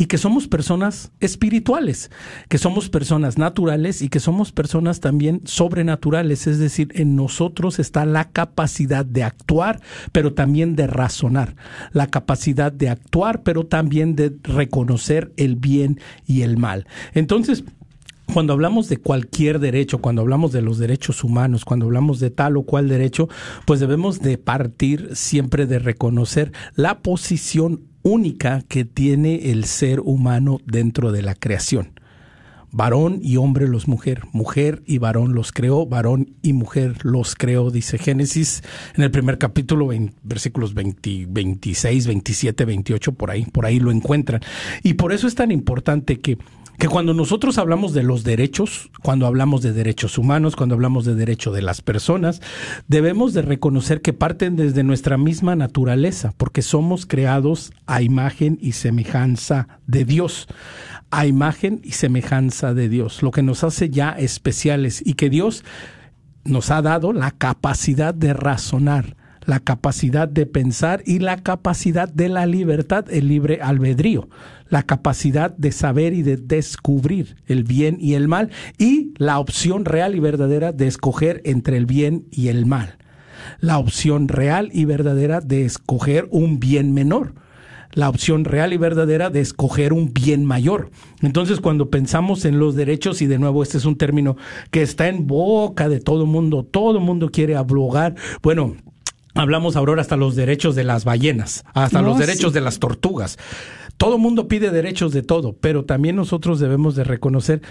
y 0.00 0.06
que 0.06 0.16
somos 0.16 0.48
personas 0.48 1.12
espirituales, 1.20 2.10
que 2.48 2.56
somos 2.56 2.88
personas 2.88 3.36
naturales 3.36 4.00
y 4.00 4.08
que 4.08 4.18
somos 4.18 4.50
personas 4.50 5.00
también 5.00 5.42
sobrenaturales, 5.44 6.46
es 6.46 6.58
decir, 6.58 6.90
en 6.94 7.16
nosotros 7.16 7.78
está 7.78 8.06
la 8.06 8.30
capacidad 8.30 9.04
de 9.04 9.24
actuar, 9.24 9.82
pero 10.10 10.32
también 10.32 10.74
de 10.74 10.86
razonar, 10.86 11.54
la 11.92 12.06
capacidad 12.06 12.72
de 12.72 12.88
actuar, 12.88 13.42
pero 13.42 13.66
también 13.66 14.16
de 14.16 14.34
reconocer 14.42 15.34
el 15.36 15.56
bien 15.56 16.00
y 16.26 16.40
el 16.40 16.56
mal. 16.56 16.86
Entonces, 17.12 17.64
cuando 18.32 18.54
hablamos 18.54 18.88
de 18.88 18.96
cualquier 18.96 19.58
derecho, 19.58 19.98
cuando 19.98 20.22
hablamos 20.22 20.50
de 20.50 20.62
los 20.62 20.78
derechos 20.78 21.24
humanos, 21.24 21.66
cuando 21.66 21.84
hablamos 21.84 22.20
de 22.20 22.30
tal 22.30 22.56
o 22.56 22.62
cual 22.62 22.88
derecho, 22.88 23.28
pues 23.66 23.80
debemos 23.80 24.20
de 24.20 24.38
partir 24.38 25.10
siempre 25.12 25.66
de 25.66 25.78
reconocer 25.78 26.52
la 26.74 27.00
posición 27.00 27.89
única 28.02 28.62
que 28.68 28.84
tiene 28.84 29.50
el 29.50 29.64
ser 29.64 30.00
humano 30.00 30.60
dentro 30.64 31.12
de 31.12 31.22
la 31.22 31.34
creación. 31.34 31.92
Varón 32.72 33.18
y 33.20 33.36
hombre 33.36 33.66
los 33.66 33.88
mujer, 33.88 34.22
mujer 34.32 34.82
y 34.86 34.98
varón 34.98 35.34
los 35.34 35.50
creó, 35.50 35.86
varón 35.86 36.36
y 36.40 36.52
mujer 36.52 37.04
los 37.04 37.34
creó, 37.34 37.72
dice 37.72 37.98
Génesis 37.98 38.62
en 38.94 39.02
el 39.02 39.10
primer 39.10 39.38
capítulo, 39.38 39.88
versículos 40.22 40.72
20, 40.74 41.26
26, 41.28 42.06
27, 42.06 42.64
28, 42.64 43.12
por 43.12 43.32
ahí, 43.32 43.44
por 43.44 43.66
ahí 43.66 43.80
lo 43.80 43.90
encuentran. 43.90 44.40
Y 44.84 44.94
por 44.94 45.12
eso 45.12 45.26
es 45.26 45.34
tan 45.34 45.50
importante 45.50 46.20
que 46.20 46.38
que 46.80 46.88
cuando 46.88 47.12
nosotros 47.12 47.58
hablamos 47.58 47.92
de 47.92 48.02
los 48.02 48.24
derechos, 48.24 48.90
cuando 49.02 49.26
hablamos 49.26 49.60
de 49.60 49.74
derechos 49.74 50.16
humanos, 50.16 50.56
cuando 50.56 50.74
hablamos 50.74 51.04
de 51.04 51.14
derecho 51.14 51.52
de 51.52 51.60
las 51.60 51.82
personas, 51.82 52.40
debemos 52.88 53.34
de 53.34 53.42
reconocer 53.42 54.00
que 54.00 54.14
parten 54.14 54.56
desde 54.56 54.82
nuestra 54.82 55.18
misma 55.18 55.54
naturaleza, 55.54 56.32
porque 56.38 56.62
somos 56.62 57.04
creados 57.04 57.70
a 57.86 58.00
imagen 58.00 58.58
y 58.62 58.72
semejanza 58.72 59.68
de 59.86 60.06
Dios 60.06 60.48
a 61.12 61.26
imagen 61.26 61.80
y 61.82 61.92
semejanza 61.92 62.72
de 62.72 62.88
Dios, 62.88 63.22
lo 63.22 63.32
que 63.32 63.42
nos 63.42 63.64
hace 63.64 63.90
ya 63.90 64.10
especiales 64.12 65.02
y 65.04 65.14
que 65.14 65.28
Dios 65.28 65.64
nos 66.44 66.70
ha 66.70 66.80
dado 66.82 67.12
la 67.12 67.32
capacidad 67.32 68.14
de 68.14 68.32
razonar, 68.32 69.16
la 69.44 69.60
capacidad 69.60 70.28
de 70.28 70.46
pensar 70.46 71.02
y 71.06 71.18
la 71.18 71.38
capacidad 71.38 72.08
de 72.08 72.28
la 72.28 72.46
libertad, 72.46 73.06
el 73.10 73.28
libre 73.28 73.60
albedrío, 73.62 74.28
la 74.68 74.82
capacidad 74.82 75.54
de 75.56 75.72
saber 75.72 76.12
y 76.12 76.22
de 76.22 76.36
descubrir 76.36 77.36
el 77.46 77.64
bien 77.64 77.96
y 78.00 78.14
el 78.14 78.28
mal 78.28 78.50
y 78.78 79.12
la 79.16 79.38
opción 79.38 79.84
real 79.84 80.14
y 80.14 80.20
verdadera 80.20 80.72
de 80.72 80.86
escoger 80.86 81.40
entre 81.44 81.76
el 81.76 81.86
bien 81.86 82.26
y 82.30 82.48
el 82.48 82.66
mal, 82.66 82.98
la 83.60 83.78
opción 83.78 84.28
real 84.28 84.70
y 84.72 84.84
verdadera 84.84 85.40
de 85.40 85.64
escoger 85.64 86.28
un 86.30 86.60
bien 86.60 86.92
menor. 86.92 87.34
La 87.92 88.08
opción 88.08 88.44
real 88.44 88.72
y 88.72 88.76
verdadera 88.76 89.30
de 89.30 89.40
escoger 89.40 89.92
un 89.92 90.14
bien 90.14 90.44
mayor. 90.44 90.92
Entonces, 91.22 91.58
cuando 91.58 91.90
pensamos 91.90 92.44
en 92.44 92.60
los 92.60 92.76
derechos, 92.76 93.20
y 93.20 93.26
de 93.26 93.40
nuevo 93.40 93.64
este 93.64 93.78
es 93.78 93.84
un 93.84 93.96
término 93.96 94.36
que 94.70 94.82
está 94.82 95.08
en 95.08 95.26
boca 95.26 95.88
de 95.88 95.98
todo 95.98 96.24
mundo, 96.24 96.62
todo 96.62 97.00
mundo 97.00 97.30
quiere 97.32 97.56
abrogar, 97.56 98.14
bueno, 98.42 98.76
Hablamos 99.34 99.76
ahora 99.76 100.00
hasta 100.00 100.16
los 100.16 100.34
derechos 100.36 100.74
de 100.74 100.84
las 100.84 101.04
ballenas, 101.04 101.64
hasta 101.72 102.02
los 102.02 102.18
derechos 102.18 102.52
de 102.52 102.60
las 102.60 102.78
tortugas. 102.78 103.38
Todo 103.96 104.18
mundo 104.18 104.48
pide 104.48 104.70
derechos 104.70 105.12
de 105.12 105.22
todo, 105.22 105.52
pero 105.52 105.84
también 105.84 106.16
nosotros 106.16 106.58
debemos 106.58 106.96
de 106.96 107.04
reconocer 107.04 107.62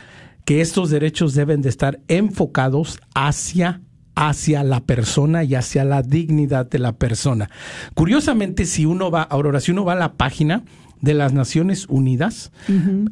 que 0.46 0.62
estos 0.62 0.90
derechos 0.90 1.34
deben 1.34 1.62
de 1.62 1.70
estar 1.70 2.00
enfocados 2.08 3.00
hacia 3.14 3.82
hacia 4.16 4.64
la 4.64 4.82
persona 4.82 5.46
y 5.46 5.56
hacia 5.56 5.86
la 5.86 6.02
dignidad 6.02 6.70
de 6.70 6.80
la 6.80 6.98
persona. 6.98 7.50
Curiosamente, 7.94 8.66
si 8.66 8.86
uno 8.86 9.10
va, 9.10 9.22
Aurora, 9.22 9.62
si 9.62 9.72
uno 9.72 9.86
va 9.86 9.94
a 9.94 9.96
la 9.96 10.14
página 10.14 10.64
de 11.00 11.14
las 11.14 11.32
Naciones 11.32 11.86
Unidas, 11.88 12.52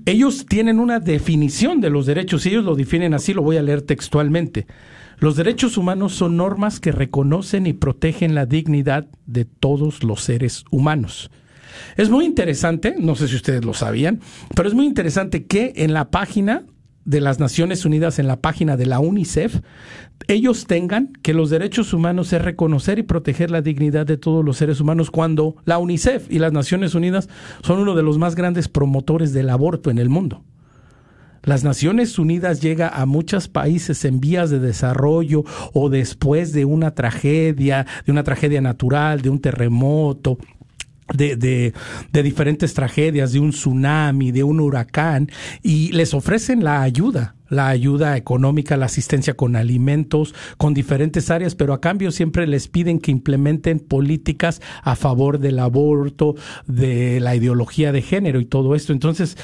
ellos 0.05 0.45
tienen 0.47 0.81
una 0.81 0.99
definición 0.99 1.79
de 1.79 1.89
los 1.89 2.07
derechos 2.07 2.45
y 2.45 2.49
ellos 2.49 2.65
lo 2.65 2.75
definen 2.75 3.13
así, 3.13 3.33
lo 3.33 3.41
voy 3.41 3.55
a 3.55 3.61
leer 3.61 3.83
textualmente. 3.83 4.67
Los 5.19 5.35
derechos 5.35 5.77
humanos 5.77 6.13
son 6.13 6.37
normas 6.37 6.79
que 6.79 6.91
reconocen 6.91 7.65
y 7.65 7.73
protegen 7.73 8.35
la 8.35 8.45
dignidad 8.45 9.07
de 9.25 9.45
todos 9.45 10.03
los 10.03 10.21
seres 10.21 10.63
humanos. 10.69 11.31
Es 11.95 12.09
muy 12.09 12.25
interesante, 12.25 12.95
no 12.99 13.15
sé 13.15 13.27
si 13.27 13.35
ustedes 13.35 13.65
lo 13.65 13.73
sabían, 13.73 14.21
pero 14.55 14.67
es 14.67 14.75
muy 14.75 14.85
interesante 14.85 15.45
que 15.45 15.73
en 15.77 15.93
la 15.93 16.11
página 16.11 16.65
de 17.03 17.21
las 17.21 17.39
Naciones 17.39 17.85
Unidas 17.85 18.19
en 18.19 18.27
la 18.27 18.41
página 18.41 18.77
de 18.77 18.85
la 18.85 18.99
UNICEF, 18.99 19.61
ellos 20.27 20.65
tengan 20.67 21.13
que 21.23 21.33
los 21.33 21.49
derechos 21.49 21.93
humanos 21.93 22.33
es 22.33 22.41
reconocer 22.41 22.99
y 22.99 23.03
proteger 23.03 23.49
la 23.49 23.61
dignidad 23.61 24.05
de 24.05 24.17
todos 24.17 24.43
los 24.43 24.57
seres 24.57 24.81
humanos 24.81 25.09
cuando 25.09 25.55
la 25.63 25.77
UNICEF 25.77 26.29
y 26.29 26.37
las 26.39 26.51
Naciones 26.51 26.95
Unidas 26.95 27.29
son 27.63 27.79
uno 27.79 27.95
de 27.95 28.03
los 28.03 28.17
más 28.17 28.35
grandes 28.35 28.67
promotores 28.67 29.33
del 29.33 29.49
aborto 29.49 29.89
en 29.89 29.99
el 29.99 30.09
mundo. 30.09 30.43
Las 31.47 31.63
Naciones 31.63 32.19
Unidas 32.19 32.59
llega 32.59 32.89
a 32.89 33.05
muchos 33.05 33.47
países 33.47 34.03
en 34.03 34.19
vías 34.19 34.49
de 34.49 34.59
desarrollo 34.59 35.45
o 35.73 35.87
después 35.87 36.51
de 36.51 36.65
una 36.65 36.91
tragedia, 36.93 37.85
de 38.05 38.11
una 38.11 38.23
tragedia 38.23 38.59
natural, 38.59 39.21
de 39.21 39.29
un 39.29 39.39
terremoto, 39.39 40.39
de, 41.13 41.35
de, 41.35 41.73
de, 42.11 42.23
diferentes 42.23 42.73
tragedias, 42.73 43.31
de 43.33 43.39
un 43.39 43.51
tsunami, 43.51 44.31
de 44.31 44.43
un 44.43 44.59
huracán, 44.59 45.29
y 45.63 45.91
les 45.91 46.13
ofrecen 46.13 46.63
la 46.63 46.81
ayuda 46.81 47.35
la 47.49 47.67
ayuda 47.67 48.17
económica, 48.17 48.77
la 48.77 48.87
asistencia 48.87 49.35
con 49.35 49.55
alimentos, 49.55 50.35
con 50.57 50.73
diferentes 50.73 51.29
áreas, 51.29 51.55
pero 51.55 51.73
a 51.73 51.81
cambio 51.81 52.11
siempre 52.11 52.47
les 52.47 52.67
piden 52.67 52.99
que 52.99 53.11
implementen 53.11 53.79
políticas 53.79 54.61
a 54.83 54.95
favor 54.95 55.39
del 55.39 55.59
aborto, 55.59 56.35
de 56.65 57.19
la 57.19 57.35
ideología 57.35 57.91
de 57.91 58.01
género 58.01 58.39
y 58.39 58.45
todo 58.45 58.75
esto. 58.75 58.93
Entonces, 58.93 59.37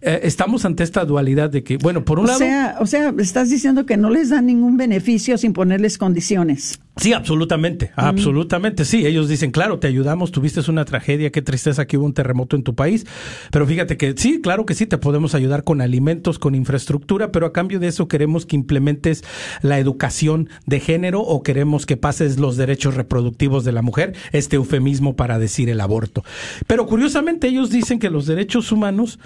eh, 0.00 0.20
estamos 0.24 0.64
ante 0.64 0.82
esta 0.82 1.04
dualidad 1.04 1.50
de 1.50 1.62
que, 1.64 1.76
bueno, 1.78 2.04
por 2.04 2.18
un 2.18 2.26
lado... 2.26 2.38
Sea, 2.38 2.76
o 2.80 2.86
sea, 2.86 3.14
estás 3.18 3.50
diciendo 3.50 3.86
que 3.86 3.96
no 3.96 4.10
les 4.10 4.30
dan 4.30 4.46
ningún 4.46 4.76
beneficio 4.76 5.38
sin 5.38 5.52
ponerles 5.52 5.98
condiciones. 5.98 6.78
Sí, 6.98 7.12
absolutamente, 7.12 7.90
absolutamente, 7.94 8.86
sí. 8.86 9.06
Ellos 9.06 9.28
dicen, 9.28 9.50
claro, 9.50 9.78
te 9.78 9.86
ayudamos, 9.86 10.32
tuviste 10.32 10.62
una 10.70 10.86
tragedia, 10.86 11.30
qué 11.30 11.42
tristeza 11.42 11.86
que 11.86 11.98
hubo 11.98 12.06
un 12.06 12.14
terremoto 12.14 12.56
en 12.56 12.62
tu 12.62 12.74
país, 12.74 13.06
pero 13.50 13.66
fíjate 13.66 13.98
que 13.98 14.14
sí, 14.16 14.40
claro 14.40 14.64
que 14.64 14.74
sí, 14.74 14.86
te 14.86 14.96
podemos 14.96 15.34
ayudar 15.34 15.62
con 15.62 15.82
alimentos, 15.82 16.38
con 16.38 16.54
infraestructura, 16.54 17.32
pero 17.32 17.44
a 17.44 17.52
cambio 17.52 17.80
de 17.80 17.88
eso 17.88 18.08
queremos 18.08 18.46
que 18.46 18.56
implementes 18.56 19.24
la 19.60 19.78
educación 19.78 20.48
de 20.64 20.80
género 20.80 21.20
o 21.20 21.42
queremos 21.42 21.84
que 21.84 21.98
pases 21.98 22.38
los 22.38 22.56
derechos 22.56 22.94
reproductivos 22.94 23.64
de 23.64 23.72
la 23.72 23.82
mujer, 23.82 24.14
este 24.32 24.56
eufemismo 24.56 25.16
para 25.16 25.38
decir 25.38 25.68
el 25.68 25.82
aborto. 25.82 26.24
Pero 26.66 26.86
curiosamente 26.86 27.48
ellos 27.48 27.68
dicen 27.68 27.98
que 27.98 28.08
los 28.08 28.24
derechos 28.24 28.72
humanos 28.72 29.18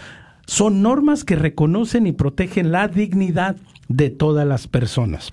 son 0.44 0.82
normas 0.82 1.22
que 1.22 1.36
reconocen 1.36 2.08
y 2.08 2.12
protegen 2.12 2.72
la 2.72 2.88
dignidad 2.88 3.54
de 3.86 4.10
todas 4.10 4.44
las 4.44 4.66
personas. 4.66 5.30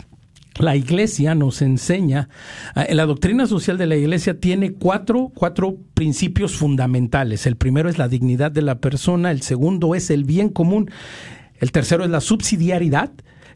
La 0.59 0.75
iglesia 0.75 1.35
nos 1.35 1.61
enseña, 1.61 2.29
eh, 2.75 2.95
la 2.95 3.05
doctrina 3.05 3.45
social 3.45 3.77
de 3.77 3.85
la 3.85 3.95
iglesia 3.95 4.39
tiene 4.39 4.73
cuatro, 4.73 5.31
cuatro 5.35 5.77
principios 5.93 6.55
fundamentales. 6.55 7.45
El 7.45 7.57
primero 7.57 7.89
es 7.89 7.97
la 7.97 8.07
dignidad 8.07 8.51
de 8.51 8.63
la 8.63 8.79
persona, 8.79 9.31
el 9.31 9.41
segundo 9.41 9.93
es 9.93 10.09
el 10.09 10.23
bien 10.23 10.49
común 10.49 10.89
el 11.59 11.71
tercero 11.71 12.03
es 12.03 12.09
la 12.09 12.21
subsidiariedad, 12.21 13.11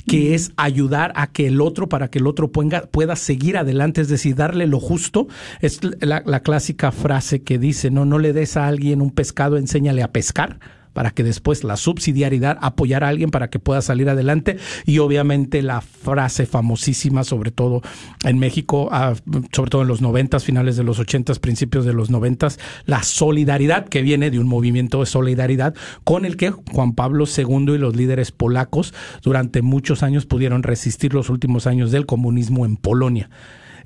que 0.08 0.34
es 0.34 0.52
ayudar 0.58 1.14
a 1.16 1.28
que 1.28 1.48
el 1.48 1.62
otro, 1.62 1.88
para 1.88 2.10
que 2.10 2.18
el 2.18 2.26
otro 2.26 2.52
pueda, 2.52 2.88
pueda 2.88 3.16
seguir 3.16 3.58
adelante, 3.58 4.02
es 4.02 4.08
decir, 4.08 4.36
darle 4.36 4.66
lo 4.66 4.80
justo. 4.80 5.28
Es 5.60 5.80
la, 6.02 6.24
la, 6.26 6.40
clásica 6.42 6.92
frase 6.92 7.44
que 7.44 7.60
dice, 7.60 7.92
no, 7.92 8.06
no 8.06 8.18
le 8.18 8.34
des 8.34 8.58
a 8.58 8.68
alguien 8.68 9.02
un 9.02 9.12
pescado, 9.12 9.58
enséñale 9.58 10.02
a 10.02 10.12
pescar 10.12 10.60
para 10.94 11.12
que 11.12 11.24
después 11.24 11.64
la 11.64 11.78
subsidiariedad 11.78 12.58
apoyar 12.62 13.04
a 13.04 13.10
alguien 13.10 13.32
para 13.32 13.50
que 13.50 13.60
pueda 13.60 13.82
salir 13.82 14.10
adelante. 14.10 14.58
Y 14.86 15.00
obviamente 15.00 15.62
la 15.62 15.82
frase 15.82 16.46
famosísima 16.46 17.24
sobre 17.24 17.52
todo 17.52 17.82
en 18.24 18.40
México, 18.40 18.90
ah, 18.92 19.14
sobre 19.52 19.70
todo 19.70 19.82
en 19.82 19.88
los 19.88 20.02
noventas, 20.02 20.44
finales 20.44 20.78
de 20.78 20.84
los 20.84 21.00
ochentas, 21.00 21.40
principios 21.40 21.86
de 21.86 21.94
los 21.94 22.10
noventas, 22.10 22.60
la 22.86 23.04
solidaridad 23.04 23.88
que 23.88 24.02
viene 24.02 24.32
de 24.32 24.40
un 24.40 24.48
movimiento 24.48 25.00
de 25.00 25.06
solidaridad 25.06 25.76
con 26.04 26.26
el 26.26 26.38
que 26.38 26.52
Juan 26.52 26.94
Pablo 26.94 27.26
II 27.26 27.74
y 27.74 27.78
los 27.78 27.96
líderes 27.96 28.32
polacos 28.32 28.94
durante 29.22 29.62
muchos 29.62 30.04
años 30.04 30.26
pudieron 30.26 30.64
resistir 30.64 31.14
los 31.14 31.30
últimos 31.30 31.68
años 31.68 31.92
del 31.92 32.06
comunismo 32.06 32.66
en 32.66 32.78
Polonia 32.78 33.30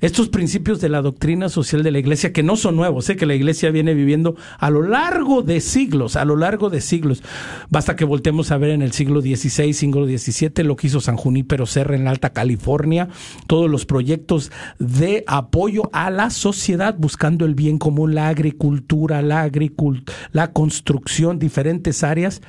estos 0.00 0.28
principios 0.28 0.80
de 0.80 0.88
la 0.88 1.02
doctrina 1.02 1.48
social 1.48 1.82
de 1.82 1.90
la 1.90 1.98
iglesia, 1.98 2.32
que 2.32 2.42
no 2.42 2.56
son 2.56 2.76
nuevos, 2.76 3.06
sé 3.06 3.16
que 3.16 3.26
la 3.26 3.34
iglesia 3.34 3.70
viene 3.70 3.94
viviendo 3.94 4.36
a 4.58 4.70
lo 4.70 4.82
largo 4.82 5.42
de 5.42 5.60
siglos, 5.60 6.16
a 6.16 6.24
lo 6.24 6.36
largo 6.36 6.70
de 6.70 6.80
siglos. 6.80 7.22
Basta 7.70 7.96
que 7.96 8.04
voltemos 8.04 8.50
a 8.50 8.58
ver 8.58 8.70
en 8.70 8.82
el 8.82 8.92
siglo 8.92 9.20
XVI, 9.20 9.72
siglo 9.72 10.06
XVII, 10.06 10.64
lo 10.64 10.76
que 10.76 10.88
hizo 10.88 11.00
San 11.00 11.16
Junípero 11.16 11.66
Serra 11.66 11.96
en 11.96 12.08
Alta 12.08 12.30
California, 12.30 13.08
todos 13.46 13.70
los 13.70 13.86
proyectos 13.86 14.52
de 14.78 15.24
apoyo 15.26 15.90
a 15.92 16.10
la 16.10 16.30
sociedad 16.30 16.94
buscando 16.98 17.44
el 17.44 17.54
bien 17.54 17.78
común, 17.78 18.14
la 18.14 18.28
agricultura, 18.28 19.22
la, 19.22 19.42
agricult 19.42 20.10
la 20.32 20.52
construcción, 20.52 21.38
diferentes 21.38 22.02
áreas 22.02 22.42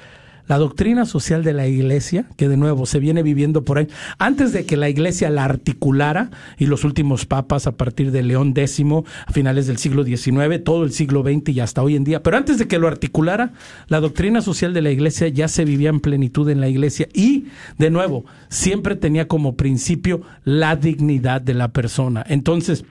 la 0.47 0.57
doctrina 0.57 1.05
social 1.05 1.43
de 1.43 1.53
la 1.53 1.67
iglesia, 1.67 2.25
que 2.35 2.47
de 2.47 2.57
nuevo 2.57 2.85
se 2.85 2.99
viene 2.99 3.23
viviendo 3.23 3.63
por 3.63 3.77
ahí, 3.77 3.87
antes 4.17 4.53
de 4.53 4.65
que 4.65 4.77
la 4.77 4.89
iglesia 4.89 5.29
la 5.29 5.45
articulara 5.45 6.29
y 6.57 6.65
los 6.65 6.83
últimos 6.83 7.25
papas 7.25 7.67
a 7.67 7.73
partir 7.73 8.11
de 8.11 8.23
León 8.23 8.53
X 8.55 8.83
a 9.25 9.31
finales 9.31 9.67
del 9.67 9.77
siglo 9.77 10.03
XIX, 10.03 10.63
todo 10.63 10.83
el 10.83 10.91
siglo 10.91 11.23
XX 11.23 11.49
y 11.49 11.59
hasta 11.59 11.83
hoy 11.83 11.95
en 11.95 12.03
día, 12.03 12.23
pero 12.23 12.37
antes 12.37 12.57
de 12.57 12.67
que 12.67 12.79
lo 12.79 12.87
articulara, 12.87 13.53
la 13.87 13.99
doctrina 13.99 14.41
social 14.41 14.73
de 14.73 14.81
la 14.81 14.91
iglesia 14.91 15.27
ya 15.27 15.47
se 15.47 15.65
vivía 15.65 15.89
en 15.89 15.99
plenitud 15.99 16.49
en 16.49 16.61
la 16.61 16.69
iglesia 16.69 17.07
y, 17.13 17.45
de 17.77 17.89
nuevo, 17.89 18.25
siempre 18.49 18.95
tenía 18.95 19.27
como 19.27 19.55
principio 19.55 20.21
la 20.43 20.75
dignidad 20.75 21.41
de 21.41 21.53
la 21.53 21.69
persona. 21.69 22.25
Entonces, 22.27 22.85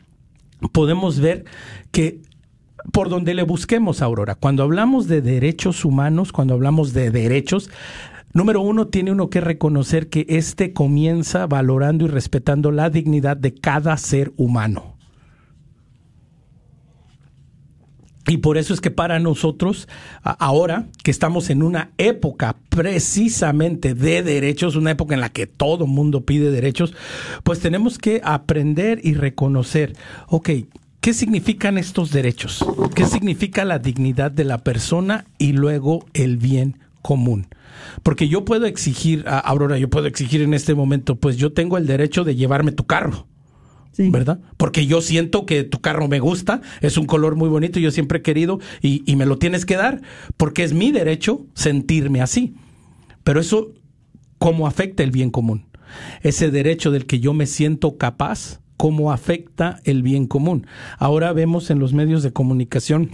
podemos 0.72 1.20
ver 1.20 1.44
que 1.90 2.20
por 2.92 3.08
donde 3.08 3.34
le 3.34 3.42
busquemos, 3.42 4.02
Aurora. 4.02 4.34
Cuando 4.34 4.62
hablamos 4.62 5.08
de 5.08 5.20
derechos 5.22 5.84
humanos, 5.84 6.32
cuando 6.32 6.54
hablamos 6.54 6.92
de 6.92 7.10
derechos, 7.10 7.70
Número 8.36 8.60
uno, 8.60 8.88
tiene 8.88 9.12
uno 9.12 9.30
que 9.30 9.40
reconocer 9.40 10.10
que 10.10 10.26
éste 10.28 10.74
comienza 10.74 11.46
valorando 11.46 12.04
y 12.04 12.08
respetando 12.08 12.70
la 12.70 12.90
dignidad 12.90 13.34
de 13.34 13.54
cada 13.54 13.96
ser 13.96 14.34
humano. 14.36 14.96
Y 18.28 18.36
por 18.38 18.58
eso 18.58 18.74
es 18.74 18.82
que 18.82 18.90
para 18.90 19.20
nosotros, 19.20 19.88
ahora 20.22 20.84
que 21.02 21.10
estamos 21.10 21.48
en 21.48 21.62
una 21.62 21.92
época 21.96 22.56
precisamente 22.68 23.94
de 23.94 24.22
derechos, 24.22 24.76
una 24.76 24.90
época 24.90 25.14
en 25.14 25.22
la 25.22 25.30
que 25.30 25.46
todo 25.46 25.86
mundo 25.86 26.26
pide 26.26 26.50
derechos, 26.50 26.92
pues 27.42 27.60
tenemos 27.60 27.96
que 27.96 28.20
aprender 28.22 29.00
y 29.02 29.14
reconocer, 29.14 29.94
ok, 30.26 30.50
¿qué 31.06 31.14
significan 31.14 31.78
estos 31.78 32.10
derechos? 32.10 32.66
¿Qué 32.96 33.04
significa 33.04 33.64
la 33.64 33.78
dignidad 33.78 34.32
de 34.32 34.42
la 34.42 34.64
persona 34.64 35.24
y 35.38 35.52
luego 35.52 36.04
el 36.14 36.36
bien 36.36 36.80
común? 37.00 37.46
Porque 38.02 38.26
yo 38.26 38.44
puedo 38.44 38.66
exigir, 38.66 39.24
Aurora, 39.28 39.78
yo 39.78 39.88
puedo 39.88 40.08
exigir 40.08 40.42
en 40.42 40.52
este 40.52 40.74
momento, 40.74 41.14
pues 41.14 41.36
yo 41.36 41.52
tengo 41.52 41.78
el 41.78 41.86
derecho 41.86 42.24
de 42.24 42.34
llevarme 42.34 42.72
tu 42.72 42.86
carro 42.86 43.28
¿verdad? 43.96 44.40
Porque 44.56 44.88
yo 44.88 45.00
siento 45.00 45.46
que 45.46 45.62
tu 45.62 45.80
carro 45.80 46.08
me 46.08 46.18
gusta, 46.18 46.60
es 46.80 46.98
un 46.98 47.06
color 47.06 47.36
muy 47.36 47.48
bonito, 47.48 47.78
yo 47.78 47.92
siempre 47.92 48.18
he 48.18 48.22
querido 48.22 48.58
y, 48.82 49.04
y 49.06 49.14
me 49.14 49.26
lo 49.26 49.38
tienes 49.38 49.64
que 49.64 49.76
dar, 49.76 50.02
porque 50.36 50.64
es 50.64 50.72
mi 50.72 50.90
derecho 50.90 51.46
sentirme 51.54 52.20
así. 52.20 52.56
Pero 53.22 53.38
eso, 53.38 53.72
¿cómo 54.38 54.66
afecta 54.66 55.04
el 55.04 55.12
bien 55.12 55.30
común? 55.30 55.66
Ese 56.22 56.50
derecho 56.50 56.90
del 56.90 57.06
que 57.06 57.20
yo 57.20 57.32
me 57.32 57.46
siento 57.46 57.96
capaz, 57.96 58.60
¿cómo 58.76 59.12
afecta 59.12 59.80
el 59.84 60.02
bien 60.02 60.26
común? 60.26 60.66
Ahora 60.98 61.32
vemos 61.32 61.70
en 61.70 61.78
los 61.78 61.92
medios 61.92 62.22
de 62.22 62.32
comunicación 62.32 63.10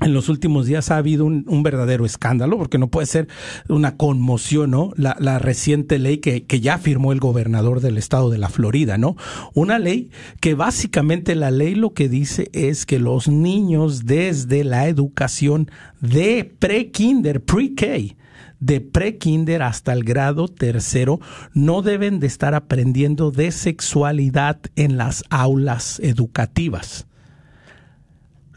en 0.00 0.14
los 0.14 0.28
últimos 0.28 0.66
días 0.66 0.90
ha 0.90 0.96
habido 0.96 1.26
un, 1.26 1.62
verdadero 1.62 2.06
escándalo, 2.06 2.56
porque 2.56 2.78
no 2.78 2.88
puede 2.88 3.06
ser 3.06 3.28
una 3.68 3.96
conmoción, 3.96 4.70
¿no? 4.70 4.92
La, 4.96 5.38
reciente 5.38 5.98
ley 5.98 6.18
que, 6.18 6.44
que, 6.44 6.60
ya 6.60 6.78
firmó 6.78 7.12
el 7.12 7.20
gobernador 7.20 7.80
del 7.80 7.98
estado 7.98 8.30
de 8.30 8.38
la 8.38 8.48
Florida, 8.48 8.96
¿no? 8.96 9.16
Una 9.54 9.78
ley 9.78 10.10
que 10.40 10.54
básicamente 10.54 11.34
la 11.34 11.50
ley 11.50 11.74
lo 11.74 11.92
que 11.92 12.08
dice 12.08 12.48
es 12.52 12.86
que 12.86 12.98
los 12.98 13.28
niños 13.28 14.06
desde 14.06 14.64
la 14.64 14.88
educación 14.88 15.70
de 16.00 16.50
pre-kinder, 16.58 17.42
pre-K, 17.42 18.16
de 18.60 18.80
pre-kinder 18.80 19.62
hasta 19.62 19.92
el 19.92 20.04
grado 20.04 20.48
tercero, 20.48 21.20
no 21.54 21.82
deben 21.82 22.20
de 22.20 22.26
estar 22.26 22.54
aprendiendo 22.54 23.30
de 23.30 23.50
sexualidad 23.50 24.60
en 24.76 24.96
las 24.96 25.24
aulas 25.30 25.98
educativas 26.02 27.06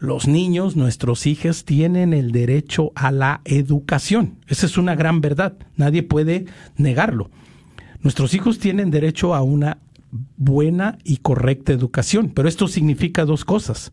los 0.04 0.28
niños, 0.28 0.76
nuestros 0.76 1.26
hijos, 1.26 1.64
tienen 1.64 2.12
el 2.12 2.30
derecho 2.30 2.92
a 2.94 3.10
la 3.10 3.40
educación. 3.44 4.36
Esa 4.48 4.66
es 4.66 4.76
una 4.76 4.94
gran 4.94 5.20
verdad. 5.20 5.54
Nadie 5.76 6.02
puede 6.02 6.44
negarlo. 6.76 7.30
Nuestros 8.00 8.34
hijos 8.34 8.58
tienen 8.58 8.90
derecho 8.90 9.34
a 9.34 9.42
una 9.42 9.78
buena 10.36 10.98
y 11.04 11.16
correcta 11.16 11.72
educación, 11.72 12.30
pero 12.34 12.48
esto 12.48 12.68
significa 12.68 13.24
dos 13.24 13.44
cosas 13.44 13.92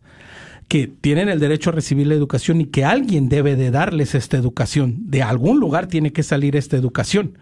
que 0.72 0.86
tienen 0.86 1.28
el 1.28 1.38
derecho 1.38 1.68
a 1.68 1.74
recibir 1.74 2.06
la 2.06 2.14
educación 2.14 2.62
y 2.62 2.64
que 2.64 2.86
alguien 2.86 3.28
debe 3.28 3.56
de 3.56 3.70
darles 3.70 4.14
esta 4.14 4.38
educación. 4.38 4.96
De 5.00 5.22
algún 5.22 5.60
lugar 5.60 5.86
tiene 5.86 6.14
que 6.14 6.22
salir 6.22 6.56
esta 6.56 6.78
educación. 6.78 7.36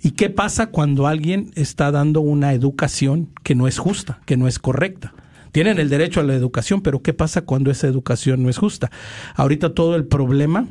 ¿Y 0.00 0.12
qué 0.12 0.30
pasa 0.30 0.68
cuando 0.68 1.08
alguien 1.08 1.50
está 1.56 1.90
dando 1.90 2.20
una 2.20 2.52
educación 2.52 3.30
que 3.42 3.56
no 3.56 3.66
es 3.66 3.78
justa, 3.78 4.20
que 4.26 4.36
no 4.36 4.46
es 4.46 4.60
correcta? 4.60 5.12
Tienen 5.50 5.80
el 5.80 5.88
derecho 5.88 6.20
a 6.20 6.22
la 6.22 6.34
educación, 6.34 6.82
pero 6.82 7.02
¿qué 7.02 7.12
pasa 7.12 7.40
cuando 7.40 7.72
esa 7.72 7.88
educación 7.88 8.44
no 8.44 8.48
es 8.48 8.58
justa? 8.58 8.92
Ahorita 9.34 9.74
todo 9.74 9.96
el 9.96 10.04
problema 10.04 10.68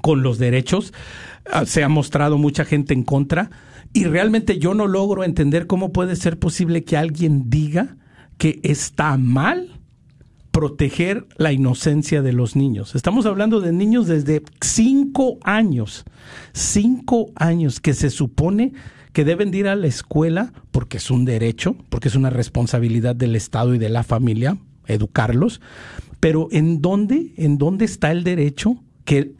con 0.00 0.22
los 0.22 0.38
derechos 0.38 0.94
ah, 1.52 1.66
se 1.66 1.84
ha 1.84 1.90
mostrado 1.90 2.38
mucha 2.38 2.64
gente 2.64 2.94
en 2.94 3.02
contra 3.02 3.50
y 3.92 4.04
realmente 4.04 4.58
yo 4.58 4.72
no 4.72 4.86
logro 4.86 5.22
entender 5.22 5.66
cómo 5.66 5.92
puede 5.92 6.16
ser 6.16 6.38
posible 6.38 6.82
que 6.82 6.96
alguien 6.96 7.50
diga 7.50 7.98
que 8.38 8.58
está 8.62 9.18
mal 9.18 9.79
proteger 10.60 11.26
la 11.38 11.52
inocencia 11.52 12.20
de 12.20 12.34
los 12.34 12.54
niños. 12.54 12.94
Estamos 12.94 13.24
hablando 13.24 13.62
de 13.62 13.72
niños 13.72 14.08
desde 14.08 14.42
cinco 14.60 15.38
años, 15.42 16.04
cinco 16.52 17.32
años 17.34 17.80
que 17.80 17.94
se 17.94 18.10
supone 18.10 18.74
que 19.14 19.24
deben 19.24 19.54
ir 19.54 19.68
a 19.68 19.74
la 19.74 19.86
escuela 19.86 20.52
porque 20.70 20.98
es 20.98 21.10
un 21.10 21.24
derecho, 21.24 21.76
porque 21.88 22.08
es 22.08 22.14
una 22.14 22.28
responsabilidad 22.28 23.16
del 23.16 23.36
Estado 23.36 23.74
y 23.74 23.78
de 23.78 23.88
la 23.88 24.02
familia 24.02 24.58
educarlos, 24.86 25.62
pero 26.20 26.48
¿en 26.50 26.82
dónde, 26.82 27.32
en 27.38 27.56
dónde 27.56 27.86
está 27.86 28.12
el 28.12 28.22
derecho 28.22 28.84
que 29.06 29.32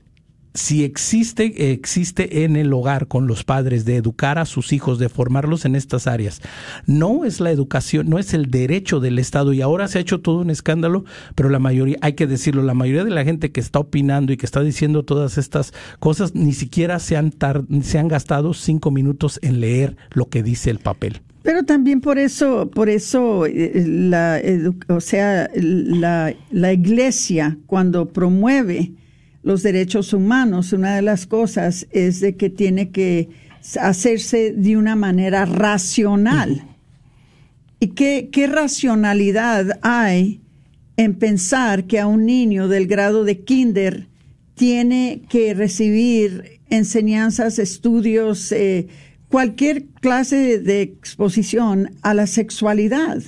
si 0.54 0.84
existe, 0.84 1.72
existe 1.72 2.44
en 2.44 2.56
el 2.56 2.72
hogar 2.72 3.06
con 3.06 3.26
los 3.26 3.44
padres 3.44 3.84
de 3.84 3.96
educar 3.96 4.38
a 4.38 4.46
sus 4.46 4.72
hijos, 4.72 4.98
de 4.98 5.08
formarlos 5.08 5.64
en 5.64 5.76
estas 5.76 6.06
áreas. 6.06 6.40
No 6.86 7.24
es 7.24 7.40
la 7.40 7.50
educación, 7.50 8.08
no 8.08 8.18
es 8.18 8.34
el 8.34 8.50
derecho 8.50 9.00
del 9.00 9.18
Estado 9.18 9.52
y 9.52 9.62
ahora 9.62 9.86
se 9.88 9.98
ha 9.98 10.00
hecho 10.00 10.20
todo 10.20 10.40
un 10.40 10.50
escándalo, 10.50 11.04
pero 11.34 11.48
la 11.48 11.58
mayoría, 11.58 11.98
hay 12.00 12.14
que 12.14 12.26
decirlo, 12.26 12.62
la 12.62 12.74
mayoría 12.74 13.04
de 13.04 13.10
la 13.10 13.24
gente 13.24 13.52
que 13.52 13.60
está 13.60 13.78
opinando 13.78 14.32
y 14.32 14.36
que 14.36 14.46
está 14.46 14.60
diciendo 14.62 15.04
todas 15.04 15.38
estas 15.38 15.72
cosas 15.98 16.34
ni 16.34 16.52
siquiera 16.52 16.98
se 16.98 17.16
han, 17.16 17.32
se 17.82 17.98
han 17.98 18.08
gastado 18.08 18.52
cinco 18.54 18.90
minutos 18.90 19.38
en 19.42 19.60
leer 19.60 19.96
lo 20.10 20.28
que 20.28 20.42
dice 20.42 20.70
el 20.70 20.78
papel. 20.78 21.20
Pero 21.42 21.64
también 21.64 22.00
por 22.00 22.18
eso, 22.18 22.70
por 22.70 22.90
eso, 22.90 23.46
eh, 23.46 23.84
la, 23.86 24.40
o 24.88 25.00
sea, 25.00 25.48
la, 25.54 26.34
la 26.50 26.72
iglesia 26.72 27.56
cuando 27.66 28.10
promueve 28.10 28.92
los 29.42 29.62
derechos 29.62 30.12
humanos, 30.12 30.72
una 30.72 30.96
de 30.96 31.03
las 31.03 31.26
cosas 31.26 31.87
es 31.90 32.20
de 32.20 32.37
que 32.37 32.50
tiene 32.50 32.90
que 32.90 33.29
hacerse 33.81 34.53
de 34.53 34.76
una 34.76 34.96
manera 34.96 35.46
racional. 35.46 36.62
¿Y 37.79 37.88
qué, 37.88 38.29
qué 38.31 38.46
racionalidad 38.46 39.79
hay 39.83 40.40
en 40.96 41.14
pensar 41.14 41.85
que 41.85 41.98
a 41.98 42.07
un 42.07 42.26
niño 42.26 42.68
del 42.68 42.87
grado 42.87 43.24
de 43.24 43.40
kinder 43.40 44.07
tiene 44.55 45.22
que 45.31 45.55
recibir 45.55 46.61
enseñanzas, 46.68 47.59
estudios, 47.59 48.53
eh, 48.53 48.88
cualquier 49.29 49.87
clase 49.87 50.59
de, 50.59 50.83
exposición 50.83 51.92
a 52.03 52.12
la 52.12 52.26
sexualidad? 52.26 53.22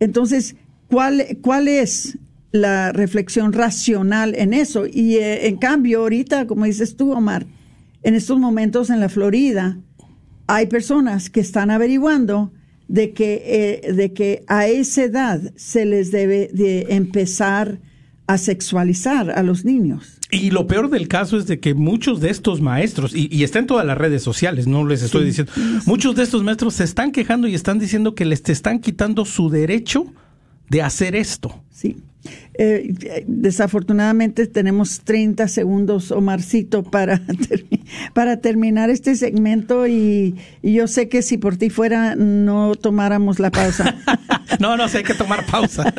Entonces, 0.00 0.56
¿cuál, 0.88 1.38
cuál 1.40 1.68
es 1.68 2.18
la 2.60 2.92
reflexión 2.92 3.52
racional 3.52 4.34
en 4.34 4.54
eso. 4.54 4.86
Y 4.86 5.16
eh, 5.16 5.46
en 5.48 5.56
cambio, 5.56 6.00
ahorita, 6.00 6.46
como 6.46 6.64
dices 6.64 6.96
tú, 6.96 7.12
Omar, 7.12 7.46
en 8.02 8.14
estos 8.14 8.38
momentos 8.38 8.90
en 8.90 9.00
la 9.00 9.08
Florida, 9.08 9.78
hay 10.46 10.66
personas 10.66 11.30
que 11.30 11.40
están 11.40 11.70
averiguando 11.70 12.52
de 12.88 13.12
que, 13.12 13.42
eh, 13.84 13.92
de 13.92 14.12
que 14.12 14.44
a 14.46 14.66
esa 14.68 15.02
edad 15.04 15.40
se 15.56 15.84
les 15.84 16.10
debe 16.10 16.50
de 16.52 16.86
empezar 16.90 17.80
a 18.26 18.38
sexualizar 18.38 19.30
a 19.30 19.42
los 19.42 19.64
niños. 19.64 20.18
Y 20.30 20.50
lo 20.50 20.66
peor 20.66 20.90
del 20.90 21.06
caso 21.06 21.36
es 21.36 21.46
de 21.46 21.60
que 21.60 21.74
muchos 21.74 22.20
de 22.20 22.30
estos 22.30 22.60
maestros, 22.60 23.12
y, 23.14 23.44
está 23.44 23.60
en 23.60 23.66
todas 23.66 23.86
las 23.86 23.96
redes 23.96 24.22
sociales, 24.22 24.66
no 24.66 24.84
les 24.84 25.02
estoy 25.02 25.24
diciendo, 25.24 25.52
muchos 25.86 26.16
de 26.16 26.24
estos 26.24 26.42
maestros 26.42 26.74
se 26.74 26.84
están 26.84 27.12
quejando 27.12 27.46
y 27.46 27.54
están 27.54 27.78
diciendo 27.78 28.14
que 28.16 28.24
les 28.24 28.42
te 28.42 28.50
están 28.50 28.80
quitando 28.80 29.24
su 29.24 29.50
derecho 29.50 30.06
de 30.68 30.82
hacer 30.82 31.14
esto. 31.14 31.62
Sí. 31.70 31.96
Eh, 32.54 33.24
desafortunadamente 33.26 34.46
tenemos 34.46 35.00
30 35.00 35.48
segundos, 35.48 36.10
Omarcito, 36.10 36.82
para, 36.82 37.20
para 38.14 38.40
terminar 38.40 38.90
este 38.90 39.14
segmento 39.16 39.86
y, 39.86 40.36
yo 40.62 40.86
sé 40.86 41.08
que 41.08 41.22
si 41.22 41.38
por 41.38 41.56
ti 41.56 41.70
fuera 41.70 42.16
no 42.16 42.74
tomáramos 42.74 43.38
la 43.38 43.50
pausa. 43.50 43.96
no, 44.60 44.76
no, 44.76 44.88
sé, 44.88 44.98
hay 44.98 45.04
que 45.04 45.14
tomar 45.14 45.44
pausa. 45.46 45.92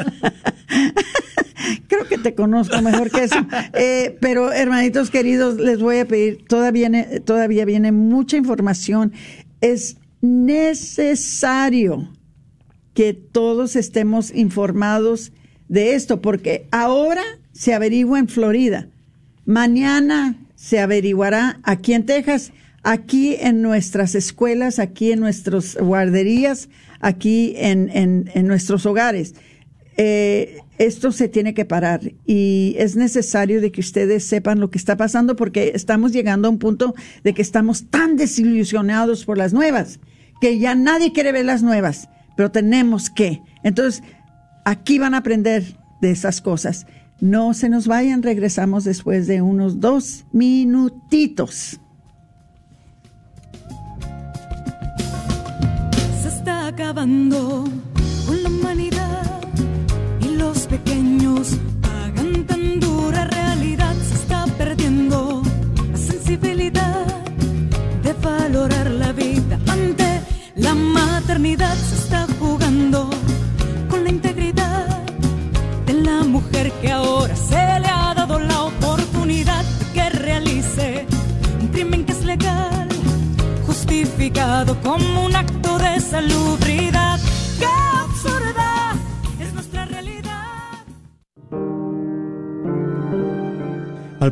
Creo 1.87 2.07
que 2.07 2.17
te 2.17 2.33
conozco 2.33 2.81
mejor 2.81 3.11
que 3.11 3.23
eso. 3.23 3.35
Eh, 3.73 4.17
pero, 4.19 4.51
hermanitos 4.51 5.09
queridos, 5.09 5.57
les 5.57 5.79
voy 5.79 5.99
a 5.99 6.07
pedir, 6.07 6.45
todavía 6.47 6.89
viene, 6.89 7.19
todavía 7.21 7.65
viene 7.65 7.91
mucha 7.91 8.37
información. 8.37 9.13
Es 9.61 9.97
necesario 10.21 12.09
que 12.93 13.13
todos 13.13 13.75
estemos 13.75 14.33
informados 14.33 15.31
de 15.67 15.95
esto, 15.95 16.21
porque 16.21 16.67
ahora 16.71 17.23
se 17.51 17.73
averigua 17.73 18.19
en 18.19 18.27
Florida, 18.27 18.87
mañana 19.45 20.35
se 20.55 20.79
averiguará 20.79 21.59
aquí 21.63 21.93
en 21.93 22.05
Texas, 22.05 22.51
aquí 22.83 23.35
en 23.39 23.61
nuestras 23.61 24.15
escuelas, 24.15 24.79
aquí 24.79 25.11
en 25.11 25.19
nuestras 25.19 25.75
guarderías, 25.75 26.69
aquí 26.99 27.53
en, 27.57 27.89
en, 27.93 28.47
nuestros 28.47 28.85
hogares. 28.85 29.35
Eh, 29.97 30.59
esto 30.77 31.11
se 31.11 31.27
tiene 31.27 31.53
que 31.53 31.65
parar 31.65 32.01
y 32.25 32.75
es 32.77 32.95
necesario 32.95 33.61
de 33.61 33.71
que 33.71 33.81
ustedes 33.81 34.23
sepan 34.25 34.59
lo 34.59 34.69
que 34.69 34.77
está 34.77 34.95
pasando 34.95 35.35
porque 35.35 35.71
estamos 35.73 36.11
llegando 36.11 36.47
a 36.47 36.51
un 36.51 36.59
punto 36.59 36.93
de 37.23 37.33
que 37.33 37.41
estamos 37.41 37.89
tan 37.89 38.15
desilusionados 38.15 39.25
por 39.25 39.39
las 39.39 39.53
nuevas 39.53 39.99
que 40.39 40.59
ya 40.59 40.75
nadie 40.75 41.13
quiere 41.13 41.31
ver 41.31 41.45
las 41.45 41.63
nuevas, 41.63 42.09
pero 42.35 42.51
tenemos 42.51 43.09
que. 43.09 43.41
Entonces, 43.63 44.03
Aquí 44.67 44.99
van 44.99 45.13
a 45.13 45.19
aprender 45.19 45.63
de 46.01 46.11
esas 46.11 46.41
cosas. 46.41 46.87
No 47.21 47.53
se 47.53 47.69
nos 47.69 47.87
vayan, 47.87 48.21
regresamos 48.21 48.83
después 48.83 49.25
de 49.25 49.41
unos 49.41 49.79
dos 49.79 50.25
minutitos. 50.33 51.79
Se 56.21 56.27
está 56.27 56.67
acabando 56.67 57.63
con 58.25 58.43
la 58.43 58.49
humanidad 58.49 59.39
y 60.19 60.35
los 60.35 60.67
pequeños 60.67 61.57
pagan 61.81 62.45
tan 62.45 62.81
dura 62.81 63.23
realidad. 63.23 63.95
Se 64.09 64.15
está 64.15 64.47
perdiendo 64.57 65.43
la 65.93 65.97
sensibilidad 65.97 67.05
de 68.03 68.11
valorar 68.21 68.91
la 68.91 69.13
vida 69.13 69.61
ante 69.65 70.19
la 70.55 70.75
maternidad. 70.75 71.73
Se 71.73 71.95
está 71.95 72.27
jugando 72.37 73.09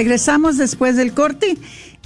Regresamos 0.03 0.59
después 0.59 0.97
del 0.97 1.13
corte 1.13 1.57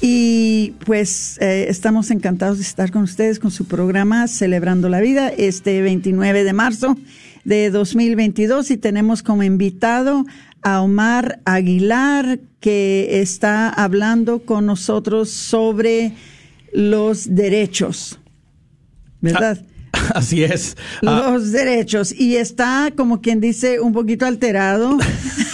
y 0.03 0.75
pues 0.85 1.39
eh, 1.41 1.65
estamos 1.71 2.11
encantados 2.11 2.59
de 2.59 2.63
estar 2.63 2.91
con 2.91 3.05
ustedes 3.05 3.39
con 3.39 3.51
su 3.51 3.65
programa 3.65 4.29
Celebrando 4.29 4.91
la 4.91 5.01
Vida 5.01 5.31
este 5.31 5.81
29 5.81 6.45
de 6.45 6.53
marzo 6.53 6.99
de 7.45 7.71
2022 7.71 8.71
y 8.71 8.77
tenemos 8.77 9.23
como 9.23 9.45
invitado 9.45 10.27
a 10.61 10.83
Omar 10.83 11.41
Aguilar 11.47 12.39
que 12.61 13.23
está 13.23 13.71
hablando 13.71 14.41
con 14.41 14.67
nosotros 14.67 15.31
sobre 15.31 16.13
los 16.75 17.35
derechos, 17.35 18.21
¿verdad? 19.23 19.65
Así 20.15 20.45
es. 20.45 20.77
Los 21.03 21.53
derechos. 21.53 22.13
Y 22.19 22.37
está, 22.37 22.91
como 22.97 23.21
quien 23.21 23.41
dice, 23.41 23.81
un 23.81 23.93
poquito 23.93 24.25
alterado. 24.27 24.99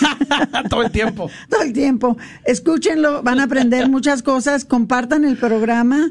Todo 0.70 0.82
el 0.82 0.90
tiempo. 0.90 1.30
Todo 1.48 1.62
el 1.62 1.72
tiempo. 1.72 2.16
Escúchenlo, 2.44 3.22
van 3.22 3.40
a 3.40 3.44
aprender 3.44 3.88
muchas 3.88 4.22
cosas. 4.22 4.64
Compartan 4.64 5.24
el 5.24 5.36
programa. 5.36 6.10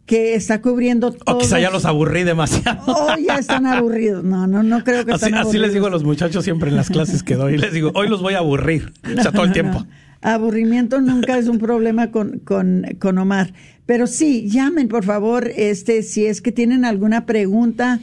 que 0.05 0.33
está 0.35 0.61
cubriendo 0.61 1.07
O 1.07 1.11
todo. 1.11 1.37
quizá 1.37 1.59
ya 1.59 1.69
los 1.69 1.85
aburrí 1.85 2.23
demasiado. 2.23 2.81
Oh, 2.87 3.13
ya 3.23 3.35
están 3.35 3.65
aburridos. 3.67 4.23
No, 4.23 4.47
no, 4.47 4.63
no 4.63 4.83
creo 4.83 5.05
que 5.05 5.11
Así, 5.11 5.25
están 5.25 5.39
así 5.45 5.57
les 5.59 5.73
digo 5.73 5.85
a 5.87 5.89
los 5.91 6.03
muchachos 6.03 6.43
siempre 6.43 6.69
en 6.69 6.77
las 6.77 6.89
clases 6.89 7.21
que 7.21 7.35
doy. 7.35 7.57
Les 7.57 7.73
digo, 7.73 7.91
hoy 7.93 8.07
los 8.07 8.21
voy 8.21 8.33
a 8.33 8.39
aburrir. 8.39 8.91
O 9.19 9.21
sea, 9.21 9.31
todo 9.31 9.43
el 9.43 9.51
tiempo. 9.51 9.85
aburrimiento 10.21 10.99
nunca 11.01 11.37
es 11.37 11.47
un 11.47 11.59
problema 11.59 12.09
con, 12.11 12.39
con, 12.39 12.85
con 12.99 13.17
Omar. 13.19 13.53
Pero 13.89 14.05
sí, 14.05 14.47
llamen 14.47 14.87
por 14.87 15.03
favor, 15.03 15.51
este, 15.55 16.03
si 16.03 16.27
es 16.27 16.41
que 16.41 16.51
tienen 16.51 16.85
alguna 16.85 17.25
pregunta, 17.25 17.99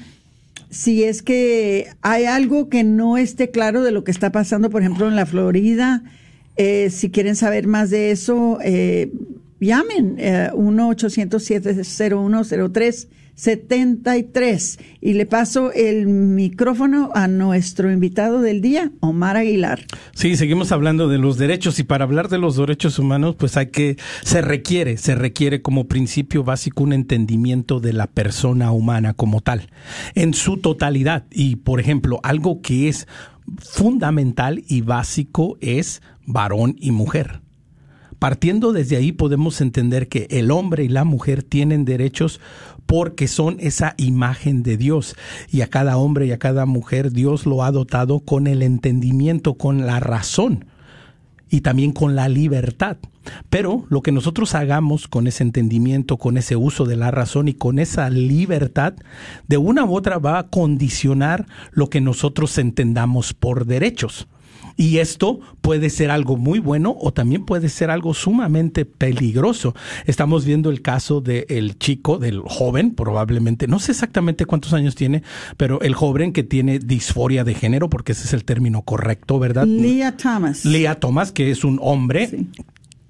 si 0.69 1.05
es 1.05 1.23
que 1.23 1.87
hay 2.03 2.25
algo 2.25 2.69
que 2.69 2.83
no 2.83 3.17
esté 3.17 3.53
claro 3.53 3.85
de 3.85 3.93
lo 3.93 4.03
que 4.03 4.11
está 4.11 4.33
pasando, 4.33 4.69
por 4.69 4.83
ejemplo, 4.83 5.07
en 5.07 5.15
la 5.15 5.27
Florida, 5.27 6.03
eh, 6.57 6.91
si 6.91 7.11
quieren 7.11 7.37
saber 7.37 7.69
más 7.69 7.91
de 7.91 8.11
eso, 8.11 8.59
eh, 8.65 9.13
llamen 9.61 10.17
eh, 10.19 10.51
1-800-701-0373 13.37 14.81
y 15.01 15.13
le 15.15 15.27
paso 15.27 15.73
el 15.73 16.07
micrófono 16.07 17.11
a 17.15 17.29
nuestro 17.29 17.93
invitado 17.93 18.41
del 18.41 18.61
día, 18.61 18.91
Omar 19.01 19.37
Aguilar. 19.37 19.85
Sí, 20.15 20.37
seguimos 20.37 20.73
hablando 20.73 21.09
de 21.09 21.19
los 21.19 21.39
derechos 21.39 21.79
y 21.79 21.85
para 21.85 22.05
hablar 22.05 22.29
de 22.29 22.39
los 22.39 22.57
derechos 22.57 22.99
humanos, 22.99 23.37
pues 23.37 23.57
hay 23.57 23.69
que, 23.69 23.97
se 24.23 24.41
requiere, 24.41 24.97
se 24.97 25.15
requiere 25.15 25.63
como 25.63 25.87
principio 25.87 26.45
básico 26.45 26.83
un 26.83 26.93
entendimiento 26.93 27.81
de 27.81 27.93
la 27.93 28.07
persona 28.07 28.73
humana 28.73 29.15
como 29.15 29.41
tal, 29.41 29.69
en 30.15 30.35
su 30.35 30.59
totalidad. 30.59 31.25
Y, 31.31 31.57
por 31.57 31.81
ejemplo, 31.81 32.21
algo 32.23 32.61
que 32.63 32.89
es 32.89 33.07
fundamental 33.59 34.65
y 34.67 34.81
básico 34.81 35.57
es 35.61 36.03
varón 36.27 36.77
y 36.81 36.91
mujer. 36.91 37.41
Partiendo 38.19 38.73
desde 38.73 38.97
ahí 38.97 39.13
podemos 39.13 39.61
entender 39.61 40.09
que 40.09 40.27
el 40.31 40.51
hombre 40.51 40.85
y 40.85 40.89
la 40.89 41.05
mujer 41.05 41.43
tienen 41.43 41.85
derechos 41.85 42.41
porque 42.87 43.29
son 43.29 43.57
esa 43.61 43.95
imagen 43.99 44.63
de 44.63 44.77
Dios 44.77 45.17
y 45.51 45.61
a 45.61 45.69
cada 45.69 45.97
hombre 45.97 46.27
y 46.27 46.33
a 46.33 46.39
cada 46.39 46.67
mujer 46.67 47.13
Dios 47.13 47.47
lo 47.47 47.65
ha 47.65 47.71
dotado 47.71 48.21
con 48.21 48.47
el 48.47 48.63
entendimiento, 48.63 49.55
con 49.55 49.87
la 49.87 50.01
razón 50.01 50.67
y 51.51 51.61
también 51.61 51.93
con 51.93 52.17
la 52.17 52.29
libertad. 52.29 52.97
Pero 53.51 53.85
lo 53.89 54.03
que 54.03 54.13
nosotros 54.13 54.55
hagamos 54.55 55.09
con 55.09 55.27
ese 55.27 55.43
entendimiento, 55.43 56.17
con 56.17 56.37
ese 56.39 56.57
uso 56.57 56.85
de 56.85 56.97
la 56.97 57.11
razón 57.11 57.49
y 57.49 57.55
con 57.55 57.79
esa 57.79 58.09
libertad, 58.09 58.95
de 59.49 59.57
una 59.57 59.85
u 59.85 59.97
otra 59.97 60.19
va 60.19 60.39
a 60.39 60.49
condicionar 60.49 61.47
lo 61.73 61.91
que 61.91 62.01
nosotros 62.01 62.57
entendamos 62.59 63.35
por 63.35 63.67
derechos. 63.67 64.29
Y 64.77 64.99
esto 64.99 65.41
puede 65.61 65.91
ser 65.91 66.11
algo 66.11 66.37
muy 66.37 66.59
bueno 66.59 66.95
o 67.01 67.13
también 67.13 67.45
puede 67.45 67.69
ser 67.69 67.91
algo 67.91 68.15
sumamente 68.15 68.85
peligroso. 68.85 69.75
Estamos 70.05 70.45
viendo 70.45 70.71
el 70.71 70.83
caso 70.83 71.21
del 71.21 71.79
chico, 71.79 72.19
del 72.19 72.41
joven, 72.41 72.95
probablemente, 72.95 73.67
no 73.67 73.79
sé 73.79 73.93
exactamente 73.93 74.45
cuántos 74.45 74.73
años 74.73 74.95
tiene, 74.95 75.23
pero 75.57 75.81
el 75.81 75.95
joven 75.95 76.33
que 76.33 76.43
tiene 76.43 76.79
disforia 76.79 77.45
de 77.45 77.55
género, 77.55 77.89
porque 77.89 78.13
ese 78.13 78.25
es 78.25 78.33
el 78.33 78.45
término 78.45 78.83
correcto, 78.83 79.39
¿verdad? 79.39 79.67
Leah 79.67 80.17
Thomas. 80.17 80.65
Leah 80.65 80.97
Thomas, 80.97 81.33
que 81.33 81.51
es 81.51 81.65
un 81.65 81.79
hombre 81.81 82.47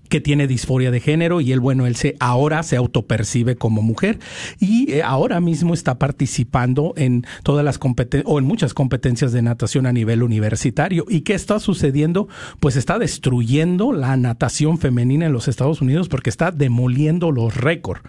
que 0.09 0.21
tiene 0.21 0.47
disforia 0.47 0.91
de 0.91 1.01
género 1.01 1.41
y 1.41 1.53
él, 1.53 1.61
bueno, 1.61 1.87
él 1.87 1.97
se 1.97 2.17
ahora 2.21 2.63
se 2.63 2.77
autopercibe 2.77 3.57
como 3.57 3.83
mujer 3.83 4.19
y 4.59 4.93
eh, 4.93 5.03
ahora 5.03 5.41
mismo 5.41 5.75
está 5.75 5.99
participando 5.99 6.95
en 6.97 7.27
todas 7.43 7.65
las 7.65 7.79
competencias 7.79 8.31
o 8.33 8.39
en 8.39 8.45
muchas 8.45 8.75
competencias 8.75 9.33
de 9.33 9.43
natación 9.43 9.87
a 9.87 9.93
nivel 9.93 10.23
universitario. 10.23 11.05
¿Y 11.09 11.23
qué 11.23 11.35
está 11.35 11.59
sucediendo? 11.59 12.29
Pues 12.61 12.77
está 12.77 12.99
destruyendo 12.99 13.93
la 13.93 14.17
natación 14.17 14.79
femenina 14.79 15.27
en 15.27 15.33
los 15.33 15.49
Estados 15.49 15.81
Unidos 15.81 16.09
porque 16.09 16.31
está 16.31 16.51
demoliendo 16.51 17.31
los 17.33 17.57
récords, 17.57 18.03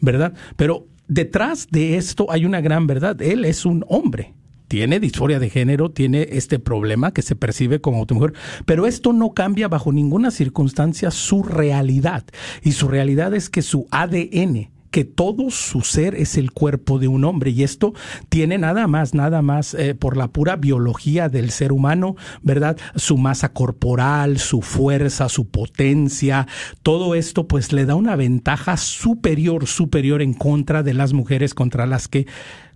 ¿verdad? 0.00 0.34
Pero 0.56 0.86
detrás 1.08 1.68
de 1.70 1.96
esto 1.96 2.26
hay 2.30 2.44
una 2.44 2.60
gran 2.60 2.86
verdad. 2.86 3.20
Él 3.22 3.44
es 3.44 3.64
un 3.64 3.84
hombre 3.88 4.34
tiene 4.68 5.00
disforia 5.00 5.38
de 5.38 5.50
género, 5.50 5.90
tiene 5.90 6.28
este 6.32 6.58
problema 6.58 7.12
que 7.12 7.22
se 7.22 7.36
percibe 7.36 7.80
como 7.80 8.06
mujer, 8.10 8.32
pero 8.64 8.86
esto 8.86 9.12
no 9.12 9.32
cambia 9.32 9.68
bajo 9.68 9.92
ninguna 9.92 10.30
circunstancia 10.30 11.10
su 11.10 11.42
realidad. 11.42 12.24
Y 12.62 12.72
su 12.72 12.88
realidad 12.88 13.34
es 13.34 13.50
que 13.50 13.62
su 13.62 13.86
ADN, 13.90 14.70
que 14.90 15.04
todo 15.04 15.50
su 15.50 15.82
ser 15.82 16.14
es 16.14 16.38
el 16.38 16.52
cuerpo 16.52 16.98
de 16.98 17.06
un 17.08 17.24
hombre 17.24 17.50
y 17.50 17.62
esto 17.64 17.92
tiene 18.28 18.56
nada 18.56 18.86
más, 18.86 19.12
nada 19.12 19.42
más 19.42 19.74
eh, 19.74 19.94
por 19.94 20.16
la 20.16 20.28
pura 20.28 20.56
biología 20.56 21.28
del 21.28 21.50
ser 21.50 21.72
humano, 21.72 22.16
¿verdad? 22.42 22.78
Su 22.94 23.18
masa 23.18 23.52
corporal, 23.52 24.38
su 24.38 24.62
fuerza, 24.62 25.28
su 25.28 25.48
potencia, 25.48 26.46
todo 26.82 27.14
esto 27.14 27.46
pues 27.46 27.72
le 27.72 27.84
da 27.84 27.94
una 27.94 28.16
ventaja 28.16 28.76
superior, 28.78 29.66
superior 29.66 30.22
en 30.22 30.32
contra 30.32 30.82
de 30.82 30.94
las 30.94 31.12
mujeres 31.12 31.52
contra 31.52 31.84
las 31.84 32.08
que 32.08 32.26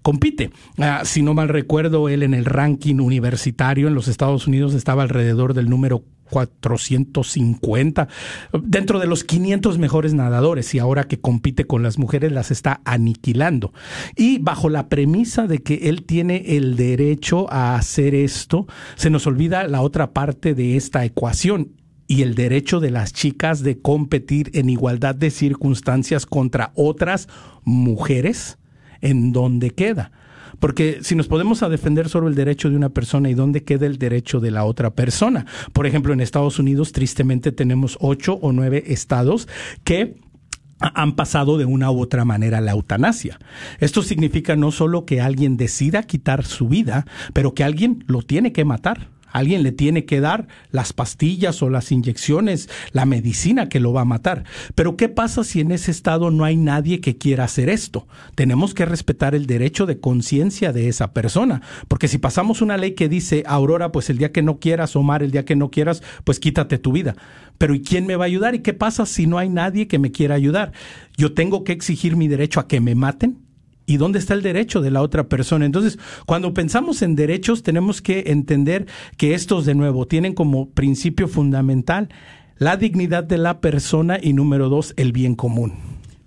compite. 0.02 0.50
Ah, 0.78 1.02
si 1.04 1.22
no 1.22 1.34
mal 1.34 1.48
recuerdo, 1.48 2.08
él 2.08 2.22
en 2.22 2.34
el 2.34 2.44
ranking 2.44 2.96
universitario 2.96 3.88
en 3.88 3.94
los 3.94 4.08
Estados 4.08 4.46
Unidos 4.46 4.74
estaba 4.74 5.02
alrededor 5.02 5.54
del 5.54 5.68
número 5.68 6.04
450 6.30 8.08
dentro 8.62 8.98
de 8.98 9.06
los 9.06 9.24
500 9.24 9.78
mejores 9.78 10.14
nadadores 10.14 10.74
y 10.74 10.78
ahora 10.78 11.04
que 11.04 11.20
compite 11.20 11.66
con 11.66 11.82
las 11.82 11.98
mujeres 11.98 12.32
las 12.32 12.50
está 12.50 12.80
aniquilando. 12.84 13.72
Y 14.16 14.38
bajo 14.38 14.68
la 14.70 14.88
premisa 14.88 15.46
de 15.46 15.58
que 15.58 15.88
él 15.88 16.04
tiene 16.04 16.56
el 16.56 16.76
derecho 16.76 17.52
a 17.52 17.74
hacer 17.74 18.14
esto, 18.14 18.66
se 18.94 19.10
nos 19.10 19.26
olvida 19.26 19.66
la 19.66 19.82
otra 19.82 20.12
parte 20.12 20.54
de 20.54 20.76
esta 20.76 21.04
ecuación 21.04 21.72
y 22.06 22.22
el 22.22 22.34
derecho 22.34 22.80
de 22.80 22.90
las 22.90 23.12
chicas 23.12 23.62
de 23.62 23.80
competir 23.80 24.50
en 24.54 24.68
igualdad 24.68 25.14
de 25.14 25.30
circunstancias 25.30 26.26
contra 26.26 26.72
otras 26.74 27.28
mujeres 27.62 28.58
en 29.00 29.32
dónde 29.32 29.70
queda. 29.70 30.12
Porque 30.58 30.98
si 31.02 31.14
nos 31.14 31.28
podemos 31.28 31.62
a 31.62 31.68
defender 31.68 32.08
sobre 32.08 32.28
el 32.28 32.34
derecho 32.34 32.68
de 32.68 32.76
una 32.76 32.90
persona 32.90 33.30
y 33.30 33.34
dónde 33.34 33.64
queda 33.64 33.86
el 33.86 33.98
derecho 33.98 34.40
de 34.40 34.50
la 34.50 34.64
otra 34.64 34.90
persona. 34.90 35.46
Por 35.72 35.86
ejemplo, 35.86 36.12
en 36.12 36.20
Estados 36.20 36.58
Unidos, 36.58 36.92
tristemente, 36.92 37.52
tenemos 37.52 37.96
ocho 38.00 38.34
o 38.34 38.52
nueve 38.52 38.84
estados 38.88 39.48
que 39.84 40.16
han 40.80 41.14
pasado 41.14 41.58
de 41.58 41.66
una 41.66 41.90
u 41.90 42.00
otra 42.00 42.24
manera 42.24 42.60
la 42.60 42.72
eutanasia. 42.72 43.38
Esto 43.78 44.02
significa 44.02 44.56
no 44.56 44.70
solo 44.70 45.04
que 45.04 45.20
alguien 45.20 45.56
decida 45.56 46.02
quitar 46.02 46.44
su 46.44 46.68
vida, 46.68 47.06
pero 47.32 47.54
que 47.54 47.64
alguien 47.64 48.04
lo 48.06 48.22
tiene 48.22 48.52
que 48.52 48.64
matar. 48.64 49.08
Alguien 49.32 49.62
le 49.62 49.72
tiene 49.72 50.04
que 50.04 50.20
dar 50.20 50.48
las 50.70 50.92
pastillas 50.92 51.62
o 51.62 51.70
las 51.70 51.92
inyecciones, 51.92 52.68
la 52.92 53.06
medicina 53.06 53.68
que 53.68 53.80
lo 53.80 53.92
va 53.92 54.02
a 54.02 54.06
matar. 54.06 54.44
Pero 54.74 54.96
¿qué 54.96 55.08
pasa 55.08 55.44
si 55.44 55.60
en 55.60 55.72
ese 55.72 55.90
estado 55.90 56.30
no 56.30 56.44
hay 56.44 56.56
nadie 56.56 57.00
que 57.00 57.16
quiera 57.16 57.44
hacer 57.44 57.68
esto? 57.68 58.06
Tenemos 58.34 58.74
que 58.74 58.86
respetar 58.86 59.34
el 59.34 59.46
derecho 59.46 59.86
de 59.86 60.00
conciencia 60.00 60.72
de 60.72 60.88
esa 60.88 61.12
persona. 61.12 61.62
Porque 61.88 62.08
si 62.08 62.18
pasamos 62.18 62.62
una 62.62 62.76
ley 62.76 62.92
que 62.92 63.08
dice, 63.08 63.44
Aurora, 63.46 63.92
pues 63.92 64.10
el 64.10 64.18
día 64.18 64.32
que 64.32 64.42
no 64.42 64.58
quieras, 64.58 64.96
Omar, 64.96 65.22
el 65.22 65.30
día 65.30 65.44
que 65.44 65.56
no 65.56 65.70
quieras, 65.70 66.02
pues 66.24 66.40
quítate 66.40 66.78
tu 66.78 66.92
vida. 66.92 67.16
Pero 67.58 67.74
¿y 67.74 67.82
quién 67.82 68.06
me 68.06 68.16
va 68.16 68.24
a 68.24 68.26
ayudar? 68.26 68.54
¿Y 68.54 68.60
qué 68.60 68.72
pasa 68.72 69.06
si 69.06 69.26
no 69.26 69.38
hay 69.38 69.48
nadie 69.48 69.86
que 69.86 69.98
me 69.98 70.12
quiera 70.12 70.34
ayudar? 70.34 70.72
Yo 71.16 71.34
tengo 71.34 71.64
que 71.64 71.72
exigir 71.72 72.16
mi 72.16 72.28
derecho 72.28 72.60
a 72.60 72.66
que 72.68 72.80
me 72.80 72.94
maten 72.94 73.49
y 73.90 73.96
dónde 73.96 74.20
está 74.20 74.34
el 74.34 74.42
derecho 74.42 74.80
de 74.80 74.92
la 74.92 75.02
otra 75.02 75.28
persona. 75.28 75.66
Entonces, 75.66 75.98
cuando 76.24 76.54
pensamos 76.54 77.02
en 77.02 77.16
derechos, 77.16 77.64
tenemos 77.64 78.00
que 78.00 78.22
entender 78.28 78.86
que 79.16 79.34
estos, 79.34 79.66
de 79.66 79.74
nuevo, 79.74 80.06
tienen 80.06 80.32
como 80.32 80.70
principio 80.70 81.26
fundamental 81.26 82.08
la 82.58 82.76
dignidad 82.76 83.24
de 83.24 83.38
la 83.38 83.60
persona 83.60 84.16
y 84.22 84.32
número 84.32 84.68
dos, 84.68 84.94
el 84.96 85.10
bien 85.10 85.34
común. 85.34 85.72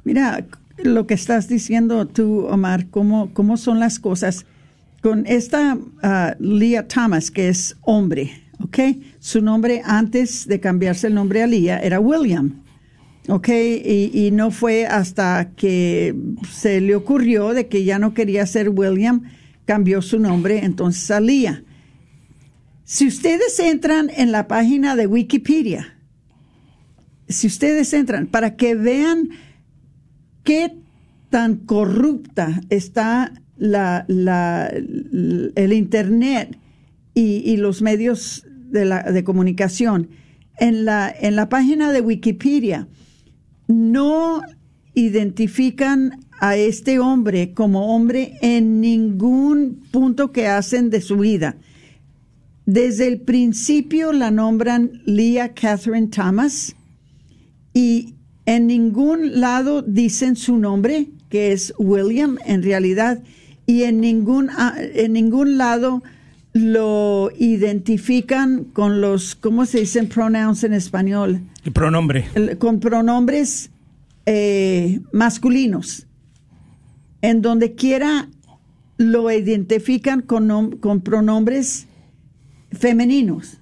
Mira, 0.03 0.45
lo 0.77 1.07
que 1.07 1.13
estás 1.13 1.47
diciendo 1.47 2.05
tú, 2.05 2.47
Omar, 2.47 2.87
cómo, 2.89 3.29
cómo 3.33 3.55
son 3.55 3.79
las 3.79 3.97
cosas. 3.97 4.45
Con 5.01 5.25
esta 5.25 5.75
uh, 5.75 6.43
Leah 6.43 6.89
Thomas, 6.89 7.31
que 7.31 7.47
es 7.47 7.77
hombre, 7.79 8.29
¿ok? 8.59 8.79
Su 9.19 9.41
nombre 9.41 9.81
antes 9.85 10.49
de 10.49 10.59
cambiarse 10.59 11.07
el 11.07 11.13
nombre 11.13 11.41
a 11.41 11.47
Leah 11.47 11.79
era 11.79 12.01
William. 12.01 12.62
¿Ok? 13.27 13.49
Y, 13.49 14.29
no 14.31 14.51
fue 14.51 14.85
hasta 14.85 15.51
que 15.55 16.15
se 16.51 16.81
le 16.81 16.95
ocurrió 16.95 17.53
de 17.53 17.67
que 17.67 17.83
ya 17.83 17.99
no 17.99 18.13
quería 18.13 18.45
ser 18.45 18.69
William, 18.69 19.23
cambió 19.65 20.01
su 20.01 20.19
nombre, 20.19 20.63
entonces 20.63 21.03
salía. 21.03 21.63
Si 22.83 23.07
ustedes 23.07 23.59
entran 23.59 24.09
en 24.15 24.31
la 24.31 24.47
página 24.47 24.95
de 24.95 25.07
Wikipedia, 25.07 25.97
si 27.29 27.47
ustedes 27.47 27.93
entran 27.93 28.27
para 28.27 28.55
que 28.55 28.75
vean 28.75 29.29
qué 30.43 30.75
tan 31.29 31.55
corrupta 31.55 32.61
está 32.69 33.33
la, 33.57 34.05
la, 34.07 34.67
el 34.67 35.73
Internet 35.73 36.57
y, 37.13 37.41
y 37.49 37.57
los 37.57 37.81
medios 37.81 38.45
de, 38.69 38.85
la, 38.85 39.03
de 39.03 39.23
comunicación, 39.23 40.09
en 40.57 40.85
la, 40.85 41.13
en 41.17 41.35
la 41.35 41.49
página 41.49 41.91
de 41.91 42.01
Wikipedia, 42.01 42.87
no 43.73 44.41
identifican 44.93 46.19
a 46.39 46.55
este 46.55 46.99
hombre 46.99 47.53
como 47.53 47.95
hombre 47.95 48.33
en 48.41 48.81
ningún 48.81 49.83
punto 49.91 50.31
que 50.31 50.47
hacen 50.47 50.89
de 50.89 51.01
su 51.01 51.17
vida. 51.17 51.55
Desde 52.65 53.07
el 53.07 53.21
principio 53.21 54.13
la 54.13 54.31
nombran 54.31 55.01
Leah 55.05 55.53
Catherine 55.53 56.07
Thomas 56.07 56.75
y 57.73 58.15
en 58.45 58.67
ningún 58.67 59.39
lado 59.39 59.81
dicen 59.81 60.35
su 60.35 60.57
nombre, 60.57 61.09
que 61.29 61.51
es 61.51 61.73
William 61.77 62.37
en 62.45 62.61
realidad, 62.61 63.21
y 63.65 63.83
en 63.83 64.01
ningún, 64.01 64.49
en 64.77 65.13
ningún 65.13 65.57
lado 65.57 66.03
lo 66.53 67.31
identifican 67.37 68.63
con 68.63 69.01
los, 69.01 69.35
¿cómo 69.35 69.65
se 69.65 69.79
dicen 69.79 70.07
pronouns 70.07 70.63
en 70.63 70.73
español? 70.73 71.41
El 71.65 71.71
pronombre. 71.73 72.25
El- 72.35 72.57
con 72.57 72.79
pronombres 72.79 73.71
eh, 74.25 74.99
masculinos. 75.11 76.05
En 77.21 77.41
donde 77.41 77.73
quiera 77.73 78.29
lo 78.97 79.31
identifican 79.31 80.21
con, 80.21 80.77
con 80.77 81.01
pronombres 81.01 81.87
femeninos. 82.71 83.59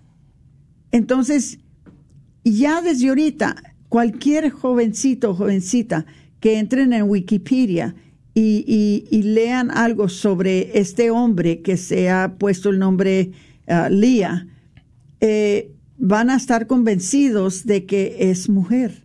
Entonces, 0.92 1.60
ya 2.44 2.82
desde 2.82 3.10
ahorita, 3.10 3.56
cualquier 3.88 4.50
jovencito 4.50 5.32
o 5.32 5.34
jovencita 5.36 6.06
que 6.40 6.60
entren 6.60 6.92
en 6.92 7.04
Wikipedia 7.04 7.96
y, 8.34 8.64
y- 8.68 9.06
y 9.18 9.24
lean 9.24 9.72
algo 9.72 10.08
sobre 10.10 10.78
este 10.80 11.12
hombre 11.12 11.62
que 11.62 11.78
se 11.78 12.10
ha 12.10 12.36
puesto 12.38 12.70
el 12.70 12.80
nombre 12.80 13.32
ah, 13.68 13.90
Lía, 13.90 14.48
eh, 15.20 15.72
van 15.98 16.30
a 16.30 16.36
estar 16.38 16.66
convencidos 16.68 17.66
de 17.66 17.86
que 17.86 18.16
es 18.32 18.50
mujer. 18.50 19.04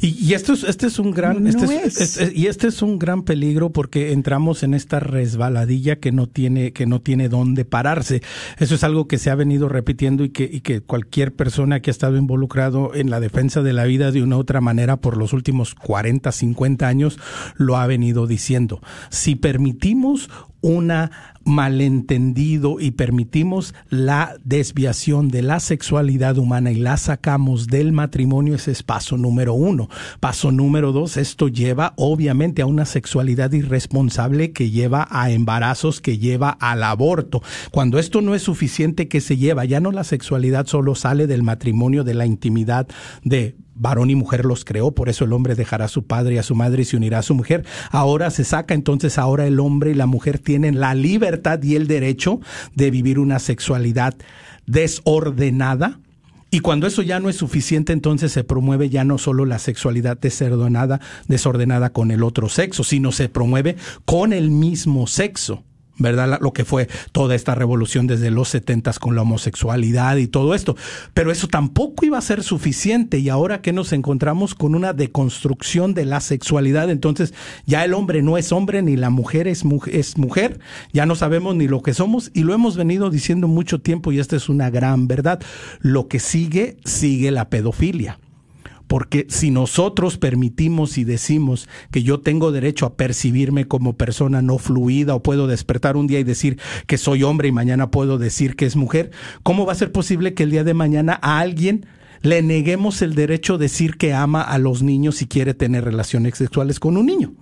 Y, 0.00 0.08
y 0.24 0.34
esto 0.34 0.52
es, 0.52 0.64
este 0.64 0.86
es 0.86 0.98
un 0.98 1.10
gran, 1.12 1.42
No 1.42 1.48
este 1.48 1.64
es- 1.86 2.00
es. 2.00 2.16
es- 2.18 2.36
y 2.36 2.46
este 2.46 2.68
es 2.68 2.82
un 2.82 2.98
gran 2.98 3.22
peligro 3.22 3.70
porque 3.70 4.12
entramos 4.12 4.62
en 4.62 4.74
esta 4.74 5.00
resbaladilla 5.00 5.96
que 5.96 6.12
no 6.12 6.26
tiene, 6.26 6.72
que 6.72 6.86
no 6.86 7.00
tiene 7.00 7.28
dónde 7.28 7.64
pararse. 7.64 8.22
Eso 8.58 8.74
es 8.74 8.84
algo 8.84 9.06
que 9.08 9.18
se 9.18 9.30
ha 9.30 9.34
venido 9.34 9.68
repitiendo 9.68 10.24
y 10.24 10.30
que, 10.30 10.44
y 10.50 10.60
que 10.60 10.80
cualquier 10.80 11.34
persona 11.34 11.80
que 11.80 11.90
ha 11.90 11.92
estado 11.92 12.16
involucrado 12.16 12.94
en 12.94 13.10
la 13.10 13.20
defensa 13.20 13.62
de 13.62 13.72
la 13.72 13.84
vida 13.84 14.10
de 14.12 14.22
una 14.22 14.36
u 14.36 14.40
otra 14.40 14.60
manera 14.60 14.96
por 14.98 15.16
los 15.16 15.32
últimos 15.32 15.74
40, 15.74 16.32
50 16.32 16.86
años 16.88 17.18
lo 17.56 17.76
ha 17.76 17.86
venido 17.86 18.26
diciendo. 18.26 18.80
Si 19.10 19.34
permitimos 19.36 20.30
una 20.60 21.10
malentendido 21.44 22.80
y 22.80 22.92
permitimos 22.92 23.74
la 23.88 24.36
desviación 24.44 25.28
de 25.28 25.42
la 25.42 25.58
sexualidad 25.60 26.38
humana 26.38 26.70
y 26.70 26.76
la 26.76 26.96
sacamos 26.96 27.66
del 27.66 27.92
matrimonio, 27.92 28.54
ese 28.54 28.72
es 28.72 28.82
paso 28.82 29.16
número 29.16 29.54
uno. 29.54 29.88
Paso 30.20 30.52
número 30.52 30.92
dos, 30.92 31.16
esto 31.16 31.48
lleva 31.48 31.94
obviamente 31.96 32.62
a 32.62 32.66
una 32.66 32.84
sexualidad 32.84 33.52
irresponsable 33.52 34.52
que 34.52 34.70
lleva 34.70 35.08
a 35.10 35.30
embarazos, 35.30 36.00
que 36.00 36.18
lleva 36.18 36.50
al 36.50 36.82
aborto. 36.82 37.42
Cuando 37.70 37.98
esto 37.98 38.20
no 38.20 38.34
es 38.34 38.42
suficiente, 38.42 39.08
que 39.08 39.20
se 39.20 39.36
lleva? 39.36 39.64
Ya 39.64 39.80
no 39.80 39.92
la 39.92 40.04
sexualidad 40.04 40.66
solo 40.66 40.94
sale 40.94 41.26
del 41.26 41.42
matrimonio, 41.42 42.04
de 42.04 42.14
la 42.14 42.26
intimidad 42.26 42.86
de 43.24 43.56
varón 43.80 44.10
y 44.10 44.14
mujer 44.14 44.44
los 44.44 44.64
creó, 44.64 44.92
por 44.92 45.08
eso 45.08 45.24
el 45.24 45.32
hombre 45.32 45.54
dejará 45.54 45.86
a 45.86 45.88
su 45.88 46.04
padre 46.04 46.34
y 46.34 46.38
a 46.38 46.42
su 46.42 46.54
madre 46.54 46.82
y 46.82 46.84
se 46.84 46.96
unirá 46.96 47.18
a 47.18 47.22
su 47.22 47.34
mujer. 47.34 47.64
Ahora 47.90 48.30
se 48.30 48.44
saca, 48.44 48.74
entonces 48.74 49.18
ahora 49.18 49.46
el 49.46 49.58
hombre 49.58 49.90
y 49.90 49.94
la 49.94 50.06
mujer 50.06 50.38
tienen 50.38 50.78
la 50.78 50.94
libertad 50.94 51.62
y 51.62 51.74
el 51.74 51.86
derecho 51.86 52.40
de 52.74 52.90
vivir 52.90 53.18
una 53.18 53.38
sexualidad 53.38 54.14
desordenada. 54.66 55.98
Y 56.50 56.60
cuando 56.60 56.86
eso 56.86 57.02
ya 57.02 57.20
no 57.20 57.30
es 57.30 57.36
suficiente, 57.36 57.92
entonces 57.92 58.32
se 58.32 58.44
promueve 58.44 58.90
ya 58.90 59.04
no 59.04 59.18
solo 59.18 59.46
la 59.46 59.58
sexualidad 59.58 60.18
desordenada, 60.18 61.00
desordenada 61.28 61.90
con 61.90 62.10
el 62.10 62.22
otro 62.22 62.48
sexo, 62.48 62.84
sino 62.84 63.12
se 63.12 63.28
promueve 63.28 63.76
con 64.04 64.32
el 64.32 64.50
mismo 64.50 65.06
sexo. 65.06 65.64
¿Verdad? 66.00 66.38
Lo 66.40 66.52
que 66.52 66.64
fue 66.64 66.88
toda 67.12 67.34
esta 67.34 67.54
revolución 67.54 68.06
desde 68.06 68.30
los 68.30 68.48
setentas 68.48 68.98
con 68.98 69.14
la 69.14 69.22
homosexualidad 69.22 70.16
y 70.16 70.26
todo 70.26 70.54
esto. 70.54 70.76
Pero 71.14 71.30
eso 71.30 71.46
tampoco 71.46 72.04
iba 72.04 72.18
a 72.18 72.22
ser 72.22 72.42
suficiente 72.42 73.18
y 73.18 73.28
ahora 73.28 73.62
que 73.62 73.72
nos 73.72 73.92
encontramos 73.92 74.54
con 74.54 74.74
una 74.74 74.92
deconstrucción 74.92 75.94
de 75.94 76.06
la 76.06 76.20
sexualidad, 76.20 76.90
entonces 76.90 77.34
ya 77.66 77.84
el 77.84 77.94
hombre 77.94 78.22
no 78.22 78.36
es 78.38 78.50
hombre 78.52 78.82
ni 78.82 78.96
la 78.96 79.10
mujer 79.10 79.46
es, 79.46 79.62
es 79.92 80.18
mujer, 80.18 80.58
ya 80.92 81.06
no 81.06 81.14
sabemos 81.14 81.54
ni 81.54 81.68
lo 81.68 81.82
que 81.82 81.94
somos 81.94 82.30
y 82.34 82.42
lo 82.42 82.54
hemos 82.54 82.76
venido 82.76 83.10
diciendo 83.10 83.46
mucho 83.46 83.80
tiempo 83.80 84.12
y 84.12 84.18
esta 84.18 84.36
es 84.36 84.48
una 84.48 84.70
gran 84.70 85.06
verdad. 85.06 85.40
Lo 85.80 86.08
que 86.08 86.18
sigue, 86.18 86.76
sigue 86.84 87.30
la 87.30 87.48
pedofilia. 87.50 88.18
Porque 88.90 89.28
si 89.28 89.52
nosotros 89.52 90.18
permitimos 90.18 90.98
y 90.98 91.04
decimos 91.04 91.68
que 91.92 92.02
yo 92.02 92.22
tengo 92.22 92.50
derecho 92.50 92.86
a 92.86 92.96
percibirme 92.96 93.68
como 93.68 93.92
persona 93.92 94.42
no 94.42 94.58
fluida 94.58 95.14
o 95.14 95.22
puedo 95.22 95.46
despertar 95.46 95.96
un 95.96 96.08
día 96.08 96.18
y 96.18 96.24
decir 96.24 96.58
que 96.88 96.98
soy 96.98 97.22
hombre 97.22 97.46
y 97.46 97.52
mañana 97.52 97.92
puedo 97.92 98.18
decir 98.18 98.56
que 98.56 98.66
es 98.66 98.74
mujer, 98.74 99.12
¿cómo 99.44 99.64
va 99.64 99.74
a 99.74 99.76
ser 99.76 99.92
posible 99.92 100.34
que 100.34 100.42
el 100.42 100.50
día 100.50 100.64
de 100.64 100.74
mañana 100.74 101.20
a 101.22 101.38
alguien 101.38 101.86
le 102.22 102.42
neguemos 102.42 103.00
el 103.00 103.14
derecho 103.14 103.54
a 103.54 103.58
decir 103.58 103.96
que 103.96 104.12
ama 104.12 104.42
a 104.42 104.58
los 104.58 104.82
niños 104.82 105.22
y 105.22 105.28
quiere 105.28 105.54
tener 105.54 105.84
relaciones 105.84 106.36
sexuales 106.36 106.80
con 106.80 106.96
un 106.96 107.06
niño? 107.06 107.32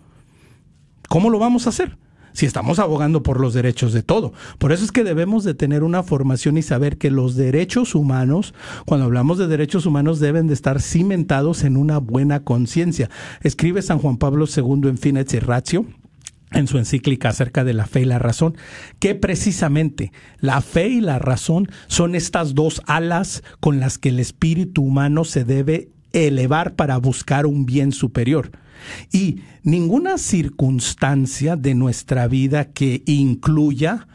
¿Cómo 1.08 1.30
lo 1.30 1.38
vamos 1.38 1.64
a 1.64 1.70
hacer? 1.70 1.96
Si 2.38 2.46
estamos 2.46 2.78
abogando 2.78 3.24
por 3.24 3.40
los 3.40 3.52
derechos 3.52 3.92
de 3.92 4.04
todo. 4.04 4.32
Por 4.58 4.70
eso 4.70 4.84
es 4.84 4.92
que 4.92 5.02
debemos 5.02 5.42
de 5.42 5.54
tener 5.54 5.82
una 5.82 6.04
formación 6.04 6.56
y 6.56 6.62
saber 6.62 6.96
que 6.96 7.10
los 7.10 7.34
derechos 7.34 7.96
humanos, 7.96 8.54
cuando 8.86 9.06
hablamos 9.06 9.38
de 9.38 9.48
derechos 9.48 9.86
humanos, 9.86 10.20
deben 10.20 10.46
de 10.46 10.54
estar 10.54 10.80
cimentados 10.80 11.64
en 11.64 11.76
una 11.76 11.98
buena 11.98 12.44
conciencia. 12.44 13.10
Escribe 13.42 13.82
San 13.82 13.98
Juan 13.98 14.18
Pablo 14.18 14.44
II 14.46 14.88
en 14.88 14.98
Finet 14.98 15.34
y 15.34 15.40
Ratio, 15.40 15.84
en 16.52 16.68
su 16.68 16.78
encíclica 16.78 17.30
acerca 17.30 17.64
de 17.64 17.74
la 17.74 17.88
fe 17.88 18.02
y 18.02 18.04
la 18.04 18.20
razón, 18.20 18.56
que 19.00 19.16
precisamente 19.16 20.12
la 20.38 20.60
fe 20.60 20.86
y 20.86 21.00
la 21.00 21.18
razón 21.18 21.68
son 21.88 22.14
estas 22.14 22.54
dos 22.54 22.82
alas 22.86 23.42
con 23.58 23.80
las 23.80 23.98
que 23.98 24.10
el 24.10 24.20
espíritu 24.20 24.84
humano 24.84 25.24
se 25.24 25.42
debe 25.42 25.88
elevar 26.12 26.74
para 26.74 26.96
buscar 26.98 27.46
un 27.46 27.66
bien 27.66 27.92
superior. 27.92 28.50
Y 29.12 29.40
ninguna 29.62 30.18
circunstancia 30.18 31.56
de 31.56 31.74
nuestra 31.74 32.28
vida 32.28 32.66
que 32.66 33.02
incluya 33.06 34.06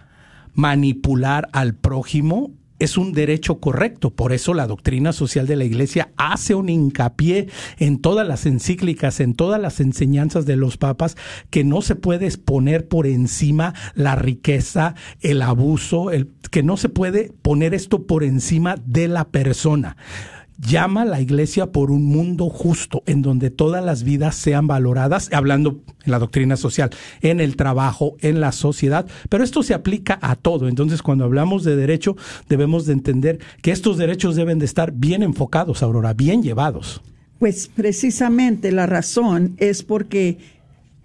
manipular 0.54 1.50
al 1.52 1.76
prójimo 1.76 2.52
es 2.80 2.98
un 2.98 3.14
derecho 3.14 3.60
correcto. 3.60 4.12
Por 4.12 4.34
eso 4.34 4.54
la 4.54 4.68
doctrina 4.68 5.14
social 5.14 5.48
de 5.48 5.56
la 5.56 5.64
Iglesia 5.64 6.12
hace 6.18 6.54
un 6.54 6.70
hincapié 6.70 7.48
en 7.78 8.00
todas 8.00 8.28
las 8.28 8.46
encíclicas, 8.46 9.20
en 9.20 9.36
todas 9.36 9.60
las 9.62 9.80
enseñanzas 9.80 10.46
de 10.46 10.58
los 10.58 10.78
papas, 10.78 11.16
que 11.50 11.64
no 11.64 11.82
se 11.82 11.96
puede 11.96 12.26
exponer 12.26 12.88
por 12.88 13.08
encima 13.08 13.74
la 13.96 14.16
riqueza, 14.16 14.96
el 15.22 15.42
abuso, 15.42 16.12
el, 16.12 16.30
que 16.52 16.64
no 16.64 16.78
se 16.78 16.90
puede 16.90 17.32
poner 17.42 17.74
esto 17.74 18.06
por 18.06 18.24
encima 18.24 18.76
de 18.86 19.08
la 19.08 19.30
persona 19.30 19.98
llama 20.60 21.02
a 21.02 21.06
la 21.06 21.22
iglesia 21.22 21.72
por 21.72 21.92
un 21.92 22.06
mundo 22.06 22.50
justo 22.50 23.04
en 23.06 23.22
donde 23.22 23.50
todas 23.50 23.84
las 23.84 24.04
vidas 24.04 24.36
sean 24.36 24.68
valoradas, 24.68 25.30
hablando 25.34 25.82
en 26.06 26.12
la 26.12 26.20
doctrina 26.20 26.58
social, 26.58 26.90
en 27.22 27.40
el 27.40 27.56
trabajo, 27.56 28.16
en 28.20 28.40
la 28.40 28.52
sociedad, 28.52 29.06
pero 29.30 29.44
esto 29.44 29.64
se 29.64 29.74
aplica 29.74 30.20
a 30.22 30.36
todo. 30.36 30.68
Entonces, 30.68 31.02
cuando 31.02 31.26
hablamos 31.26 31.64
de 31.64 31.76
derecho, 31.76 32.16
debemos 32.50 32.86
de 32.86 32.94
entender 32.94 33.40
que 33.62 33.72
estos 33.72 33.98
derechos 33.98 34.36
deben 34.36 34.60
de 34.60 34.66
estar 34.66 34.92
bien 34.92 35.24
enfocados, 35.24 35.84
Aurora, 35.84 36.14
bien 36.14 36.44
llevados. 36.44 37.02
Pues 37.40 37.68
precisamente 37.68 38.72
la 38.72 38.86
razón 38.86 39.56
es 39.58 39.84
porque 39.84 40.38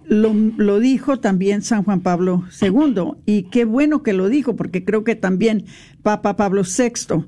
lo, 0.06 0.32
lo 0.32 0.78
dijo 0.78 1.18
también 1.18 1.62
San 1.62 1.84
Juan 1.84 2.00
Pablo 2.00 2.44
II 2.60 3.14
y 3.26 3.44
qué 3.44 3.64
bueno 3.64 4.02
que 4.02 4.12
lo 4.12 4.28
dijo 4.28 4.56
porque 4.56 4.84
creo 4.84 5.04
que 5.04 5.16
también 5.16 5.64
Papa 6.02 6.36
Pablo 6.36 6.62
VI 6.62 7.24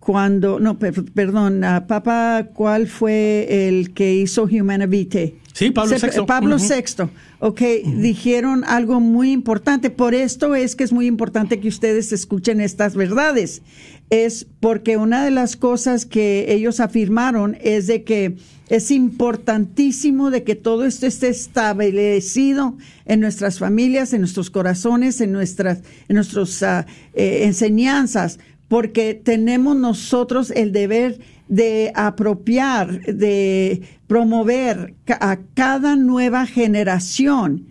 cuando, 0.00 0.58
no, 0.60 0.78
per- 0.78 1.04
perdón, 1.12 1.64
ah, 1.64 1.86
Papa, 1.86 2.48
¿cuál 2.54 2.86
fue 2.86 3.68
el 3.68 3.92
que 3.92 4.14
hizo 4.14 4.44
Humana 4.44 4.86
Vitae? 4.86 5.34
Sí, 5.52 5.70
Pablo 5.72 5.98
Se- 5.98 6.06
VI. 6.10 6.24
Pablo 6.26 6.56
Ujú. 6.56 6.64
VI, 6.68 7.10
ok, 7.40 7.60
dijeron 7.96 8.62
algo 8.64 9.00
muy 9.00 9.32
importante. 9.32 9.90
Por 9.90 10.14
esto 10.14 10.54
es 10.54 10.76
que 10.76 10.84
es 10.84 10.92
muy 10.92 11.06
importante 11.06 11.58
que 11.58 11.66
ustedes 11.68 12.12
escuchen 12.12 12.60
estas 12.60 12.94
verdades. 12.94 13.62
Es 14.08 14.46
porque 14.60 14.96
una 14.96 15.24
de 15.24 15.32
las 15.32 15.56
cosas 15.56 16.06
que 16.06 16.46
ellos 16.54 16.78
afirmaron 16.80 17.58
es 17.60 17.88
de 17.88 18.04
que 18.04 18.36
es 18.68 18.90
importantísimo 18.92 20.30
de 20.30 20.44
que 20.44 20.54
todo 20.54 20.84
esto 20.84 21.06
esté 21.06 21.28
establecido 21.28 22.76
en 23.06 23.20
nuestras 23.20 23.58
familias, 23.58 24.12
en 24.12 24.20
nuestros 24.20 24.50
corazones, 24.50 25.20
en 25.20 25.32
nuestras, 25.32 25.80
en 26.08 26.14
nuestras 26.16 26.62
ah, 26.62 26.86
eh, 27.14 27.40
enseñanzas, 27.44 28.38
porque 28.68 29.14
tenemos 29.14 29.76
nosotros 29.76 30.50
el 30.50 30.72
deber 30.72 31.20
de 31.48 31.90
apropiar, 31.94 33.00
de 33.02 33.82
promover 34.06 34.94
a 35.08 35.38
cada 35.54 35.96
nueva 35.96 36.46
generación 36.46 37.68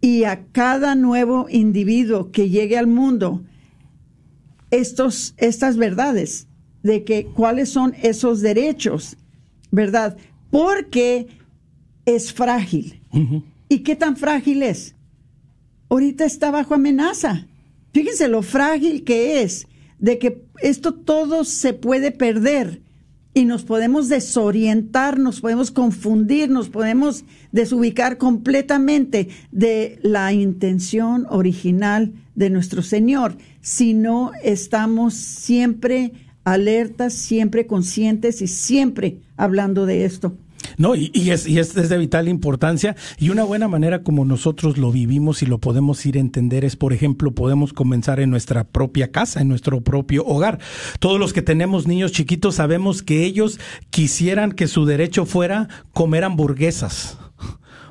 y 0.00 0.24
a 0.24 0.44
cada 0.52 0.94
nuevo 0.96 1.46
individuo 1.48 2.32
que 2.32 2.50
llegue 2.50 2.76
al 2.76 2.88
mundo 2.88 3.44
estos, 4.70 5.34
estas 5.36 5.76
verdades 5.76 6.48
de 6.82 7.04
que 7.04 7.26
cuáles 7.26 7.68
son 7.68 7.94
esos 8.02 8.40
derechos, 8.40 9.16
¿verdad? 9.70 10.16
Porque 10.50 11.28
es 12.04 12.32
frágil. 12.32 13.00
¿Y 13.68 13.78
qué 13.80 13.96
tan 13.96 14.16
frágil 14.16 14.62
es? 14.62 14.94
Ahorita 15.88 16.24
está 16.24 16.50
bajo 16.50 16.74
amenaza. 16.74 17.46
Fíjense 17.92 18.28
lo 18.28 18.42
frágil 18.42 19.04
que 19.04 19.42
es 19.42 19.66
de 19.98 20.18
que 20.18 20.44
esto 20.60 20.94
todo 20.94 21.44
se 21.44 21.72
puede 21.72 22.10
perder 22.10 22.82
y 23.34 23.44
nos 23.44 23.64
podemos 23.64 24.08
desorientar, 24.08 25.18
nos 25.18 25.42
podemos 25.42 25.70
confundir, 25.70 26.48
nos 26.48 26.70
podemos 26.70 27.24
desubicar 27.52 28.16
completamente 28.16 29.28
de 29.52 29.98
la 30.02 30.32
intención 30.32 31.26
original 31.28 32.14
de 32.34 32.48
nuestro 32.48 32.82
Señor 32.82 33.36
si 33.60 33.92
no 33.92 34.32
estamos 34.42 35.14
siempre 35.14 36.12
alertas, 36.44 37.12
siempre 37.12 37.66
conscientes 37.66 38.40
y 38.40 38.46
siempre 38.46 39.20
hablando 39.36 39.84
de 39.84 40.06
esto. 40.06 40.38
No, 40.78 40.94
y, 40.94 41.10
es, 41.30 41.46
y 41.46 41.58
es, 41.58 41.74
de 41.74 41.98
vital 41.98 42.28
importancia 42.28 42.96
y 43.18 43.30
una 43.30 43.44
buena 43.44 43.68
manera 43.68 44.02
como 44.02 44.24
nosotros 44.24 44.78
lo 44.78 44.92
vivimos 44.92 45.42
y 45.42 45.46
lo 45.46 45.58
podemos 45.58 46.04
ir 46.06 46.16
a 46.16 46.20
entender 46.20 46.64
es, 46.64 46.76
por 46.76 46.92
ejemplo, 46.92 47.32
podemos 47.32 47.72
comenzar 47.72 48.20
en 48.20 48.30
nuestra 48.30 48.64
propia 48.64 49.10
casa, 49.10 49.40
en 49.40 49.48
nuestro 49.48 49.80
propio 49.82 50.24
hogar. 50.24 50.58
Todos 51.00 51.18
los 51.18 51.32
que 51.32 51.42
tenemos 51.42 51.86
niños 51.86 52.12
chiquitos 52.12 52.56
sabemos 52.56 53.02
que 53.02 53.24
ellos 53.24 53.58
quisieran 53.90 54.52
que 54.52 54.66
su 54.66 54.84
derecho 54.86 55.26
fuera 55.26 55.68
comer 55.92 56.24
hamburguesas 56.24 57.18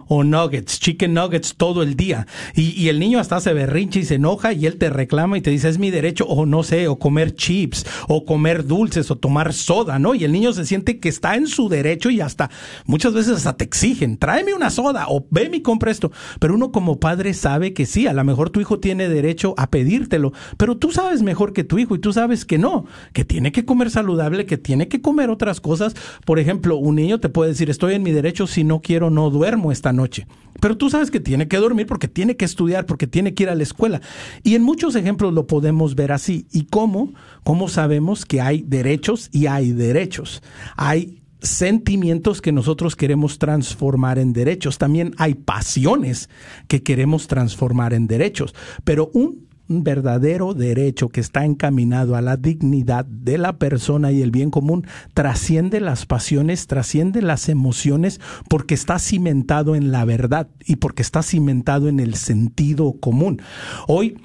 o 0.07 0.23
nuggets, 0.23 0.79
chicken 0.79 1.13
nuggets 1.13 1.55
todo 1.55 1.83
el 1.83 1.95
día. 1.95 2.27
Y, 2.55 2.71
y, 2.71 2.89
el 2.89 2.99
niño 2.99 3.19
hasta 3.19 3.39
se 3.39 3.53
berrinche 3.53 3.99
y 3.99 4.05
se 4.05 4.15
enoja 4.15 4.53
y 4.53 4.65
él 4.65 4.77
te 4.77 4.89
reclama 4.89 5.37
y 5.37 5.41
te 5.41 5.49
dice 5.49 5.69
es 5.69 5.79
mi 5.79 5.91
derecho 5.91 6.25
o 6.25 6.45
no 6.45 6.63
sé, 6.63 6.87
o 6.87 6.99
comer 6.99 7.35
chips, 7.35 7.85
o 8.07 8.25
comer 8.25 8.65
dulces, 8.65 9.09
o 9.11 9.15
tomar 9.15 9.53
soda, 9.53 9.99
¿no? 9.99 10.15
Y 10.15 10.23
el 10.23 10.31
niño 10.31 10.53
se 10.53 10.65
siente 10.65 10.99
que 10.99 11.09
está 11.09 11.35
en 11.35 11.47
su 11.47 11.69
derecho 11.69 12.09
y 12.09 12.21
hasta 12.21 12.49
muchas 12.85 13.13
veces 13.13 13.37
hasta 13.37 13.57
te 13.57 13.63
exigen, 13.63 14.17
tráeme 14.17 14.53
una 14.53 14.69
soda 14.69 15.05
o 15.09 15.25
ve 15.29 15.49
mi 15.49 15.61
compra 15.61 15.91
esto. 15.91 16.11
Pero 16.39 16.55
uno 16.55 16.71
como 16.71 16.99
padre 16.99 17.33
sabe 17.33 17.73
que 17.73 17.85
sí, 17.85 18.07
a 18.07 18.13
lo 18.13 18.23
mejor 18.23 18.49
tu 18.49 18.59
hijo 18.59 18.79
tiene 18.79 19.09
derecho 19.09 19.53
a 19.57 19.69
pedírtelo, 19.69 20.33
pero 20.57 20.77
tú 20.77 20.91
sabes 20.91 21.21
mejor 21.21 21.53
que 21.53 21.63
tu 21.63 21.79
hijo 21.79 21.95
y 21.95 21.99
tú 21.99 22.13
sabes 22.13 22.45
que 22.45 22.57
no, 22.57 22.85
que 23.13 23.25
tiene 23.25 23.51
que 23.51 23.65
comer 23.65 23.89
saludable, 23.89 24.45
que 24.45 24.57
tiene 24.57 24.87
que 24.87 25.01
comer 25.01 25.29
otras 25.29 25.61
cosas. 25.61 25.95
Por 26.25 26.39
ejemplo, 26.39 26.77
un 26.77 26.95
niño 26.95 27.19
te 27.19 27.29
puede 27.29 27.51
decir 27.51 27.69
estoy 27.69 27.95
en 27.95 28.03
mi 28.03 28.11
derecho, 28.11 28.47
si 28.47 28.63
no 28.63 28.81
quiero 28.81 29.09
no 29.09 29.29
duermo 29.29 29.71
esta 29.71 29.93
noche. 29.95 30.27
Pero 30.61 30.77
tú 30.77 30.89
sabes 30.89 31.11
que 31.11 31.19
tiene 31.19 31.47
que 31.47 31.57
dormir 31.57 31.85
porque 31.85 32.07
tiene 32.07 32.37
que 32.37 32.45
estudiar, 32.45 32.85
porque 32.85 33.07
tiene 33.07 33.33
que 33.33 33.43
ir 33.43 33.49
a 33.49 33.55
la 33.55 33.63
escuela. 33.63 34.01
Y 34.43 34.55
en 34.55 34.63
muchos 34.63 34.95
ejemplos 34.95 35.33
lo 35.33 35.47
podemos 35.47 35.95
ver 35.95 36.11
así. 36.11 36.47
¿Y 36.51 36.65
cómo? 36.65 37.13
¿Cómo 37.43 37.67
sabemos 37.67 38.25
que 38.25 38.41
hay 38.41 38.61
derechos 38.61 39.29
y 39.31 39.47
hay 39.47 39.71
derechos? 39.71 40.41
Hay 40.77 41.21
sentimientos 41.41 42.41
que 42.41 42.51
nosotros 42.51 42.95
queremos 42.95 43.37
transformar 43.37 44.17
en 44.17 44.33
derechos. 44.33 44.77
También 44.77 45.13
hay 45.17 45.35
pasiones 45.35 46.29
que 46.67 46.83
queremos 46.83 47.27
transformar 47.27 47.93
en 47.93 48.07
derechos. 48.07 48.55
Pero 48.83 49.11
un 49.13 49.45
un 49.67 49.83
verdadero 49.83 50.53
derecho 50.53 51.09
que 51.09 51.21
está 51.21 51.45
encaminado 51.45 52.15
a 52.15 52.21
la 52.21 52.37
dignidad 52.37 53.05
de 53.05 53.37
la 53.37 53.57
persona 53.57 54.11
y 54.11 54.21
el 54.21 54.31
bien 54.31 54.51
común, 54.51 54.85
trasciende 55.13 55.79
las 55.79 56.05
pasiones, 56.05 56.67
trasciende 56.67 57.21
las 57.21 57.49
emociones, 57.49 58.21
porque 58.49 58.73
está 58.75 58.99
cimentado 58.99 59.75
en 59.75 59.91
la 59.91 60.05
verdad 60.05 60.47
y 60.65 60.77
porque 60.77 61.01
está 61.01 61.23
cimentado 61.23 61.87
en 61.87 61.99
el 61.99 62.15
sentido 62.15 62.93
común. 62.99 63.41
Hoy 63.87 64.17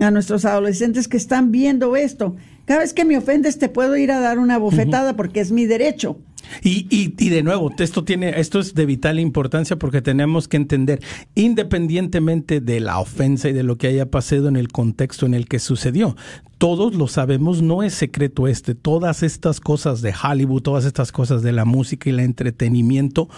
a 0.00 0.10
nuestros 0.10 0.44
adolescentes 0.44 1.08
que 1.08 1.16
están 1.16 1.50
viendo 1.50 1.96
esto? 1.96 2.36
Cada 2.66 2.80
vez 2.80 2.92
que 2.92 3.06
me 3.06 3.16
ofendes 3.16 3.58
te 3.58 3.70
puedo 3.70 3.96
ir 3.96 4.12
a 4.12 4.20
dar 4.20 4.38
una 4.38 4.58
bofetada 4.58 5.16
porque 5.16 5.40
es 5.40 5.50
mi 5.50 5.64
derecho. 5.64 6.18
Y, 6.62 6.86
y, 6.90 7.14
y, 7.18 7.28
de 7.28 7.42
nuevo, 7.42 7.70
esto 7.78 8.04
tiene, 8.04 8.40
esto 8.40 8.60
es 8.60 8.74
de 8.74 8.86
vital 8.86 9.18
importancia 9.18 9.78
porque 9.78 10.02
tenemos 10.02 10.48
que 10.48 10.56
entender, 10.56 11.00
independientemente 11.34 12.60
de 12.60 12.80
la 12.80 12.98
ofensa 12.98 13.48
y 13.48 13.52
de 13.52 13.62
lo 13.62 13.78
que 13.78 13.88
haya 13.88 14.10
pasado 14.10 14.48
en 14.48 14.56
el 14.56 14.68
contexto 14.68 15.26
en 15.26 15.34
el 15.34 15.46
que 15.46 15.58
sucedió, 15.58 16.16
todos 16.58 16.94
lo 16.94 17.08
sabemos, 17.08 17.62
no 17.62 17.82
es 17.82 17.94
secreto 17.94 18.46
este, 18.46 18.74
todas 18.74 19.22
estas 19.22 19.60
cosas 19.60 20.02
de 20.02 20.12
Hollywood, 20.12 20.60
todas 20.60 20.84
estas 20.84 21.10
cosas 21.10 21.42
de 21.42 21.52
la 21.52 21.64
música 21.64 22.10
y 22.10 22.12
el 22.12 22.20
entretenimiento, 22.20 23.30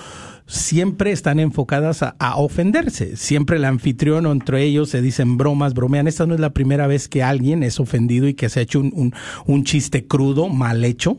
siempre 0.47 1.13
están 1.13 1.39
enfocadas 1.39 2.03
a, 2.03 2.37
ofenderse. 2.37 3.17
Siempre 3.17 3.59
el 3.59 3.65
anfitrión 3.65 4.27
o 4.27 4.33
entre 4.33 4.65
ellos 4.65 4.89
se 4.89 5.01
dicen 5.01 5.37
bromas, 5.37 5.73
bromean. 5.73 6.09
Esta 6.09 6.27
no 6.27 6.35
es 6.35 6.41
la 6.41 6.53
primera 6.53 6.89
vez 6.89 7.09
que 7.09 7.23
alguien 7.23 7.63
es 7.63 7.79
ofendido 7.79 8.27
y 8.27 8.35
que 8.35 8.49
se 8.49 8.59
ha 8.59 8.63
hecho 8.65 8.81
un, 8.81 8.93
un, 8.95 9.15
un 9.47 9.63
chiste 9.63 10.07
crudo, 10.07 10.49
mal 10.49 10.85
hecho, 10.85 11.19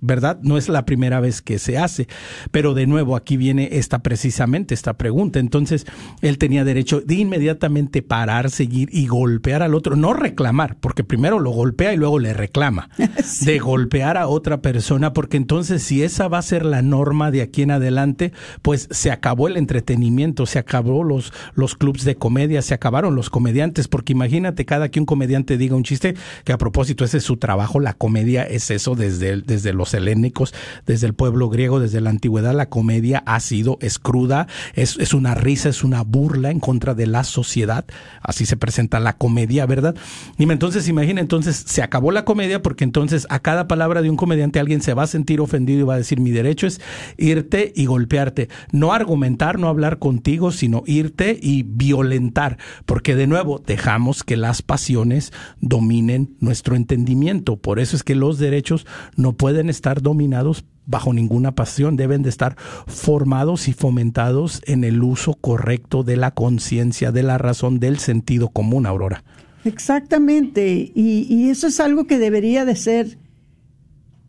¿verdad? 0.00 0.38
No 0.42 0.56
es 0.58 0.68
la 0.68 0.84
primera 0.84 1.20
vez 1.20 1.42
que 1.42 1.58
se 1.58 1.78
hace. 1.78 2.08
Pero 2.50 2.74
de 2.74 2.86
nuevo, 2.86 3.16
aquí 3.16 3.36
viene 3.36 3.68
esta 3.72 4.00
precisamente, 4.00 4.74
esta 4.74 4.94
pregunta. 4.96 5.38
Entonces, 5.38 5.86
él 6.22 6.38
tenía 6.38 6.64
derecho 6.64 7.00
de 7.00 7.14
inmediatamente 7.16 8.02
parar, 8.02 8.50
seguir 8.50 8.88
y 8.92 9.06
golpear 9.06 9.62
al 9.62 9.74
otro. 9.74 9.96
No 9.96 10.12
reclamar, 10.12 10.76
porque 10.80 11.04
primero 11.04 11.38
lo 11.38 11.50
golpea 11.50 11.92
y 11.92 11.96
luego 11.96 12.18
le 12.18 12.34
reclama. 12.34 12.90
De 13.44 13.58
golpear 13.58 14.16
a 14.16 14.28
otra 14.28 14.60
persona, 14.60 15.12
porque 15.12 15.36
entonces 15.36 15.82
si 15.82 16.02
esa 16.02 16.28
va 16.28 16.38
a 16.38 16.42
ser 16.42 16.64
la 16.64 16.82
norma 16.82 17.30
de 17.30 17.42
aquí 17.42 17.62
en 17.62 17.70
adelante, 17.70 18.32
pues 18.62 18.88
se 18.90 19.10
acabó 19.10 19.48
el 19.48 19.56
entretenimiento, 19.56 20.46
se 20.46 20.58
acabó 20.58 21.04
los, 21.04 21.32
los 21.54 21.74
clubs 21.74 22.04
de 22.04 22.16
comedia, 22.16 22.62
se 22.62 22.74
acabaron 22.74 23.14
los 23.14 23.30
comediantes, 23.30 23.88
porque 23.88 24.12
imagínate 24.12 24.64
cada 24.64 24.90
que 24.90 25.00
un 25.00 25.06
comediante 25.06 25.56
diga 25.56 25.76
un 25.76 25.84
chiste, 25.84 26.14
que 26.44 26.52
a 26.52 26.58
propósito 26.58 27.04
ese 27.04 27.18
es 27.18 27.24
su 27.24 27.36
trabajo, 27.36 27.80
la 27.80 27.94
comedia 27.94 28.44
es 28.44 28.70
eso 28.70 28.94
desde, 28.94 29.40
desde 29.42 29.72
los 29.72 29.87
helénicos, 29.94 30.54
desde 30.86 31.06
el 31.06 31.14
pueblo 31.14 31.48
griego, 31.48 31.80
desde 31.80 32.00
la 32.00 32.10
antigüedad, 32.10 32.54
la 32.54 32.68
comedia 32.68 33.22
ha 33.26 33.40
sido 33.40 33.78
escruda, 33.80 34.46
es, 34.74 34.96
es 34.98 35.14
una 35.14 35.34
risa, 35.34 35.68
es 35.68 35.84
una 35.84 36.02
burla 36.02 36.50
en 36.50 36.60
contra 36.60 36.94
de 36.94 37.06
la 37.06 37.24
sociedad. 37.24 37.84
Así 38.20 38.46
se 38.46 38.56
presenta 38.56 39.00
la 39.00 39.16
comedia, 39.16 39.66
¿verdad? 39.66 39.94
Y 40.36 40.44
entonces, 40.50 40.88
imagina, 40.88 41.20
entonces 41.20 41.64
se 41.66 41.82
acabó 41.82 42.10
la 42.10 42.24
comedia 42.24 42.62
porque 42.62 42.84
entonces 42.84 43.26
a 43.30 43.38
cada 43.38 43.68
palabra 43.68 44.02
de 44.02 44.10
un 44.10 44.16
comediante 44.16 44.58
alguien 44.58 44.82
se 44.82 44.94
va 44.94 45.04
a 45.04 45.06
sentir 45.06 45.40
ofendido 45.40 45.80
y 45.80 45.84
va 45.84 45.94
a 45.94 45.98
decir, 45.98 46.20
mi 46.20 46.30
derecho 46.30 46.66
es 46.66 46.80
irte 47.16 47.72
y 47.76 47.86
golpearte. 47.86 48.48
No 48.72 48.92
argumentar, 48.92 49.58
no 49.58 49.68
hablar 49.68 49.98
contigo, 49.98 50.50
sino 50.50 50.82
irte 50.86 51.38
y 51.40 51.62
violentar, 51.62 52.58
porque 52.86 53.14
de 53.14 53.26
nuevo 53.26 53.62
dejamos 53.64 54.24
que 54.24 54.36
las 54.36 54.62
pasiones 54.62 55.32
dominen 55.60 56.36
nuestro 56.40 56.76
entendimiento. 56.76 57.56
Por 57.56 57.78
eso 57.78 57.96
es 57.96 58.02
que 58.02 58.14
los 58.14 58.38
derechos 58.38 58.86
no 59.16 59.34
pueden 59.34 59.70
estar 59.70 59.77
dominados 60.02 60.64
bajo 60.88 61.12
ninguna 61.12 61.54
pasión, 61.54 61.96
deben 61.96 62.22
de 62.22 62.30
estar 62.30 62.56
formados 62.86 63.68
y 63.68 63.74
fomentados 63.74 64.62
en 64.64 64.84
el 64.84 65.02
uso 65.02 65.34
correcto 65.34 66.02
de 66.02 66.16
la 66.16 66.30
conciencia, 66.30 67.12
de 67.12 67.22
la 67.22 67.36
razón, 67.36 67.78
del 67.78 67.98
sentido 67.98 68.48
común, 68.48 68.86
Aurora. 68.86 69.22
Exactamente, 69.64 70.90
y, 70.94 71.50
eso 71.50 71.66
es 71.66 71.78
algo 71.78 72.06
que 72.06 72.18
debería 72.18 72.64
de 72.64 72.74
ser, 72.74 73.18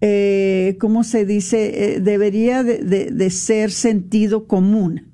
eh, 0.01 0.75
¿cómo 0.81 1.05
se 1.05 1.25
dice? 1.25 1.95
Eh, 1.95 1.99
debería 2.01 2.63
de, 2.63 3.29
ser 3.29 3.71
sentido 3.71 4.45
común. 4.45 5.13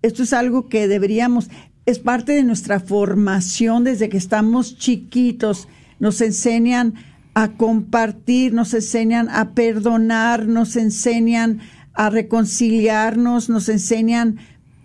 Esto 0.00 0.22
es 0.22 0.32
algo 0.32 0.68
que 0.68 0.88
deberíamos, 0.88 1.50
es 1.84 1.98
parte 1.98 2.32
de 2.32 2.44
nuestra 2.44 2.80
formación 2.80 3.84
desde 3.84 4.08
que 4.08 4.16
estamos 4.16 4.78
chiquitos, 4.78 5.68
nos 5.98 6.20
enseñan 6.22 6.94
a 7.38 7.52
compartir, 7.52 8.52
nos 8.52 8.74
enseñan 8.74 9.28
a 9.28 9.54
perdonar, 9.54 10.48
nos 10.48 10.74
enseñan 10.74 11.60
a 11.94 12.10
reconciliarnos, 12.10 13.48
nos 13.48 13.68
enseñan 13.68 14.38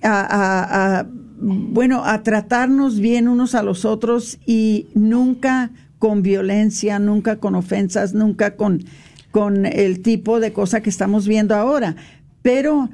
a, 0.04 1.08
bueno, 1.40 2.06
a 2.06 2.22
tratarnos 2.22 3.00
bien 3.00 3.28
unos 3.28 3.56
a 3.56 3.64
los 3.64 3.86
otros 3.86 4.38
y 4.46 4.86
nunca 4.94 5.72
con 5.98 6.22
violencia, 6.22 7.00
nunca 7.00 7.38
con 7.38 7.56
ofensas, 7.56 8.14
nunca 8.14 8.56
con, 8.56 8.86
con 9.32 9.66
el 9.66 10.04
tipo 10.04 10.40
de 10.40 10.54
cosa 10.54 10.84
que 10.84 10.92
estamos 10.92 11.28
viendo 11.28 11.56
ahora. 11.56 11.96
Pero 12.44 12.92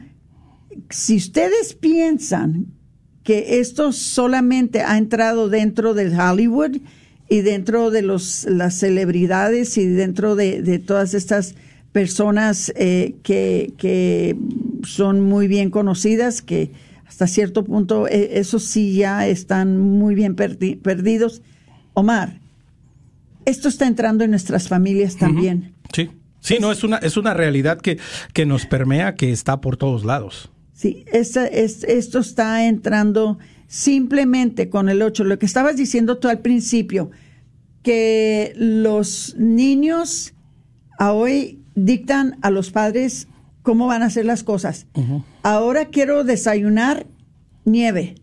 si 0.89 1.17
ustedes 1.17 1.73
piensan 1.73 2.67
que 3.23 3.59
esto 3.59 3.91
solamente 3.91 4.83
ha 4.83 4.97
entrado 4.97 5.49
dentro 5.49 5.93
del 5.93 6.17
Hollywood, 6.17 6.77
y 7.29 7.41
dentro 7.41 7.91
de 7.91 8.01
los, 8.01 8.45
las 8.45 8.75
celebridades 8.75 9.77
y 9.77 9.85
dentro 9.85 10.35
de, 10.35 10.79
todas 10.79 11.13
estas 11.13 11.55
personas 11.91 12.73
eh, 12.75 13.15
que, 13.23 13.73
que, 13.77 14.35
son 14.83 15.21
muy 15.21 15.47
bien 15.47 15.69
conocidas, 15.69 16.41
que 16.41 16.71
hasta 17.05 17.27
cierto 17.27 17.65
punto 17.65 18.07
eh, 18.07 18.39
esos 18.39 18.63
sí 18.63 18.95
ya 18.95 19.27
están 19.27 19.77
muy 19.77 20.15
bien 20.15 20.35
perdidos. 20.35 21.41
Omar, 21.93 22.39
esto 23.45 23.67
está 23.67 23.87
entrando 23.87 24.23
en 24.23 24.31
nuestras 24.31 24.67
familias 24.67 25.17
también. 25.17 25.73
Sí, 25.93 26.09
sí, 26.39 26.57
no, 26.59 26.71
es 26.71 26.83
una, 26.83 26.97
es 26.97 27.17
una 27.17 27.33
realidad 27.33 27.79
que, 27.81 27.99
que 28.33 28.45
nos 28.45 28.65
permea, 28.65 29.15
que 29.15 29.31
está 29.31 29.59
por 29.59 29.77
todos 29.77 30.05
lados. 30.05 30.49
Sí, 30.73 31.03
esta, 31.11 31.45
es, 31.45 31.83
esto 31.83 32.19
está 32.19 32.65
entrando 32.65 33.37
simplemente 33.69 34.69
con 34.69 34.89
el 34.89 35.01
8, 35.01 35.23
lo 35.23 35.39
que 35.39 35.45
estabas 35.45 35.77
diciendo 35.77 36.17
tú 36.17 36.27
al 36.27 36.39
principio, 36.39 37.11
que 37.83 38.51
los 38.57 39.35
niños 39.37 40.33
a 40.97 41.13
hoy 41.13 41.61
dictan 41.75 42.37
a 42.41 42.49
los 42.49 42.71
padres 42.71 43.27
cómo 43.61 43.85
van 43.85 44.01
a 44.01 44.07
hacer 44.07 44.25
las 44.25 44.43
cosas. 44.43 44.87
Ahora 45.43 45.85
quiero 45.85 46.23
desayunar 46.23 47.05
nieve. 47.63 48.15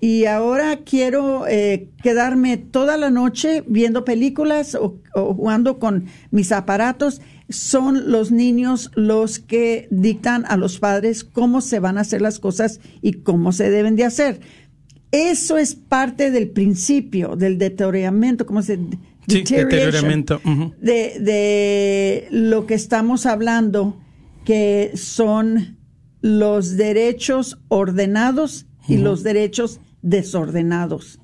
Y 0.00 0.26
ahora 0.26 0.80
quiero 0.84 1.46
eh, 1.46 1.88
quedarme 2.02 2.56
toda 2.58 2.96
la 2.96 3.08
noche 3.08 3.64
viendo 3.66 4.04
películas 4.04 4.74
o, 4.74 4.98
jugando 5.14 5.78
con 5.78 6.06
mis 6.30 6.52
aparatos. 6.52 7.22
Son 7.48 8.10
los 8.10 8.32
niños 8.32 8.90
los 8.94 9.38
que 9.38 9.88
dictan 9.90 10.44
a 10.46 10.56
los 10.56 10.78
padres 10.78 11.24
cómo 11.24 11.60
se 11.60 11.78
van 11.78 11.98
a 11.98 12.02
hacer 12.02 12.20
las 12.20 12.38
cosas 12.38 12.80
y 13.02 13.12
cómo 13.12 13.52
se 13.52 13.70
deben 13.70 13.96
de 13.96 14.04
hacer. 14.04 14.40
Eso 15.12 15.56
es 15.56 15.74
parte 15.74 16.30
del 16.30 16.48
principio 16.50 17.36
del 17.36 17.58
deterioramiento, 17.58 18.46
¿cómo 18.46 18.62
se 18.62 18.78
sí, 19.28 19.42
deterioramiento 19.42 20.40
de, 20.80 21.18
de 21.20 22.28
lo 22.30 22.66
que 22.66 22.74
estamos 22.74 23.26
hablando, 23.26 23.98
que 24.44 24.92
son 24.94 25.76
los 26.20 26.76
derechos 26.76 27.58
ordenados 27.68 28.66
y 28.88 28.98
los 28.98 29.22
derechos 29.22 29.80
desordenados. 30.02 31.20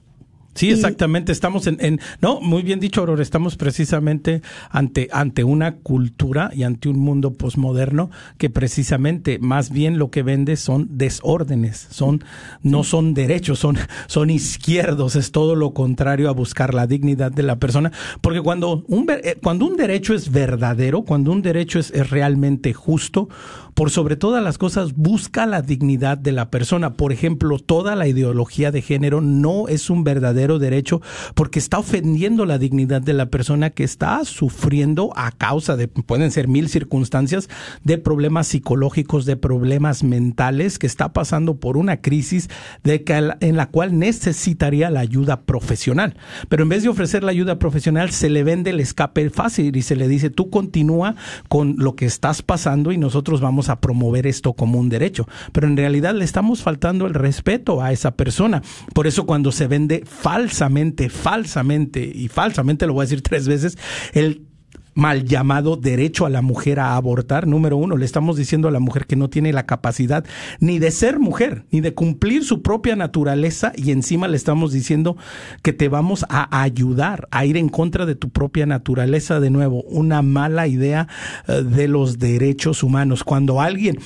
Sí, 0.54 0.70
exactamente. 0.70 1.32
Estamos 1.32 1.66
en, 1.66 1.98
no, 2.20 2.40
muy 2.40 2.62
bien 2.62 2.78
dicho, 2.78 3.00
Aurora. 3.00 3.22
Estamos 3.22 3.56
precisamente 3.56 4.42
ante, 4.70 5.08
ante 5.10 5.44
una 5.44 5.76
cultura 5.76 6.50
y 6.54 6.64
ante 6.64 6.90
un 6.90 6.98
mundo 6.98 7.32
posmoderno 7.32 8.10
que 8.36 8.50
precisamente 8.50 9.38
más 9.38 9.70
bien 9.70 9.98
lo 9.98 10.10
que 10.10 10.22
vende 10.22 10.56
son 10.56 10.88
desórdenes, 10.98 11.88
son, 11.90 12.22
no 12.62 12.84
son 12.84 13.14
derechos, 13.14 13.60
son, 13.60 13.78
son 14.08 14.28
izquierdos. 14.28 15.16
Es 15.16 15.32
todo 15.32 15.56
lo 15.56 15.72
contrario 15.72 16.28
a 16.28 16.32
buscar 16.32 16.74
la 16.74 16.86
dignidad 16.86 17.32
de 17.32 17.44
la 17.44 17.56
persona. 17.56 17.90
Porque 18.20 18.42
cuando 18.42 18.84
un, 18.88 19.06
eh, 19.08 19.38
cuando 19.42 19.64
un 19.64 19.76
derecho 19.76 20.12
es 20.12 20.30
verdadero, 20.30 21.02
cuando 21.02 21.32
un 21.32 21.40
derecho 21.40 21.78
es, 21.78 21.90
es 21.92 22.10
realmente 22.10 22.74
justo, 22.74 23.28
por 23.72 23.90
sobre 23.90 24.16
todas 24.16 24.44
las 24.44 24.58
cosas 24.58 24.94
busca 24.94 25.46
la 25.46 25.62
dignidad 25.62 26.18
de 26.18 26.32
la 26.32 26.50
persona. 26.50 26.92
Por 26.92 27.10
ejemplo, 27.10 27.58
toda 27.58 27.96
la 27.96 28.06
ideología 28.06 28.70
de 28.70 28.82
género 28.82 29.22
no 29.22 29.66
es 29.68 29.88
un 29.88 30.04
verdadero 30.04 30.41
derecho 30.58 31.00
porque 31.34 31.58
está 31.58 31.78
ofendiendo 31.78 32.46
la 32.46 32.58
dignidad 32.58 33.02
de 33.02 33.12
la 33.12 33.26
persona 33.26 33.70
que 33.70 33.84
está 33.84 34.24
sufriendo 34.24 35.12
a 35.16 35.30
causa 35.32 35.76
de, 35.76 35.88
pueden 35.88 36.30
ser 36.30 36.48
mil 36.48 36.68
circunstancias, 36.68 37.48
de 37.84 37.98
problemas 37.98 38.48
psicológicos, 38.48 39.24
de 39.24 39.36
problemas 39.36 40.02
mentales, 40.02 40.78
que 40.78 40.86
está 40.86 41.12
pasando 41.12 41.56
por 41.56 41.76
una 41.76 42.00
crisis 42.00 42.48
de 42.82 43.04
que, 43.04 43.32
en 43.40 43.56
la 43.56 43.66
cual 43.66 43.98
necesitaría 43.98 44.90
la 44.90 45.00
ayuda 45.00 45.42
profesional. 45.42 46.16
Pero 46.48 46.62
en 46.62 46.68
vez 46.68 46.82
de 46.82 46.88
ofrecer 46.88 47.22
la 47.22 47.30
ayuda 47.30 47.58
profesional, 47.58 48.10
se 48.10 48.30
le 48.30 48.44
vende 48.44 48.70
el 48.70 48.80
escape 48.80 49.30
fácil 49.30 49.76
y 49.76 49.82
se 49.82 49.96
le 49.96 50.08
dice, 50.08 50.30
tú 50.30 50.50
continúa 50.50 51.14
con 51.48 51.76
lo 51.78 51.94
que 51.96 52.06
estás 52.06 52.42
pasando 52.42 52.92
y 52.92 52.98
nosotros 52.98 53.40
vamos 53.40 53.68
a 53.68 53.80
promover 53.80 54.26
esto 54.26 54.52
como 54.54 54.78
un 54.78 54.88
derecho, 54.88 55.26
pero 55.52 55.66
en 55.66 55.76
realidad 55.76 56.14
le 56.14 56.24
estamos 56.24 56.62
faltando 56.62 57.06
el 57.06 57.14
respeto 57.14 57.82
a 57.82 57.92
esa 57.92 58.12
persona. 58.12 58.62
Por 58.94 59.06
eso 59.06 59.26
cuando 59.26 59.52
se 59.52 59.66
vende 59.66 60.04
falsamente, 60.32 61.10
falsamente 61.10 62.00
y 62.00 62.28
falsamente, 62.28 62.86
lo 62.86 62.94
voy 62.94 63.02
a 63.02 63.06
decir 63.06 63.22
tres 63.22 63.46
veces, 63.46 63.76
el 64.14 64.46
mal 64.94 65.24
llamado 65.24 65.76
derecho 65.76 66.26
a 66.26 66.30
la 66.30 66.42
mujer 66.42 66.80
a 66.80 66.96
abortar. 66.96 67.46
Número 67.46 67.76
uno, 67.76 67.96
le 67.96 68.04
estamos 68.04 68.36
diciendo 68.36 68.68
a 68.68 68.70
la 68.70 68.80
mujer 68.80 69.06
que 69.06 69.16
no 69.16 69.28
tiene 69.30 69.52
la 69.52 69.66
capacidad 69.66 70.24
ni 70.60 70.78
de 70.78 70.90
ser 70.90 71.18
mujer, 71.18 71.64
ni 71.70 71.80
de 71.80 71.94
cumplir 71.94 72.44
su 72.44 72.62
propia 72.62 72.96
naturaleza 72.96 73.72
y 73.74 73.90
encima 73.90 74.28
le 74.28 74.36
estamos 74.36 74.72
diciendo 74.72 75.16
que 75.62 75.72
te 75.72 75.88
vamos 75.88 76.24
a 76.28 76.62
ayudar 76.62 77.28
a 77.30 77.44
ir 77.44 77.56
en 77.56 77.68
contra 77.68 78.06
de 78.06 78.14
tu 78.14 78.30
propia 78.30 78.66
naturaleza. 78.66 79.40
De 79.40 79.50
nuevo, 79.50 79.82
una 79.84 80.22
mala 80.22 80.66
idea 80.66 81.08
eh, 81.48 81.62
de 81.62 81.88
los 81.88 82.18
derechos 82.18 82.82
humanos. 82.82 83.24
Cuando 83.24 83.60
alguien 83.60 83.98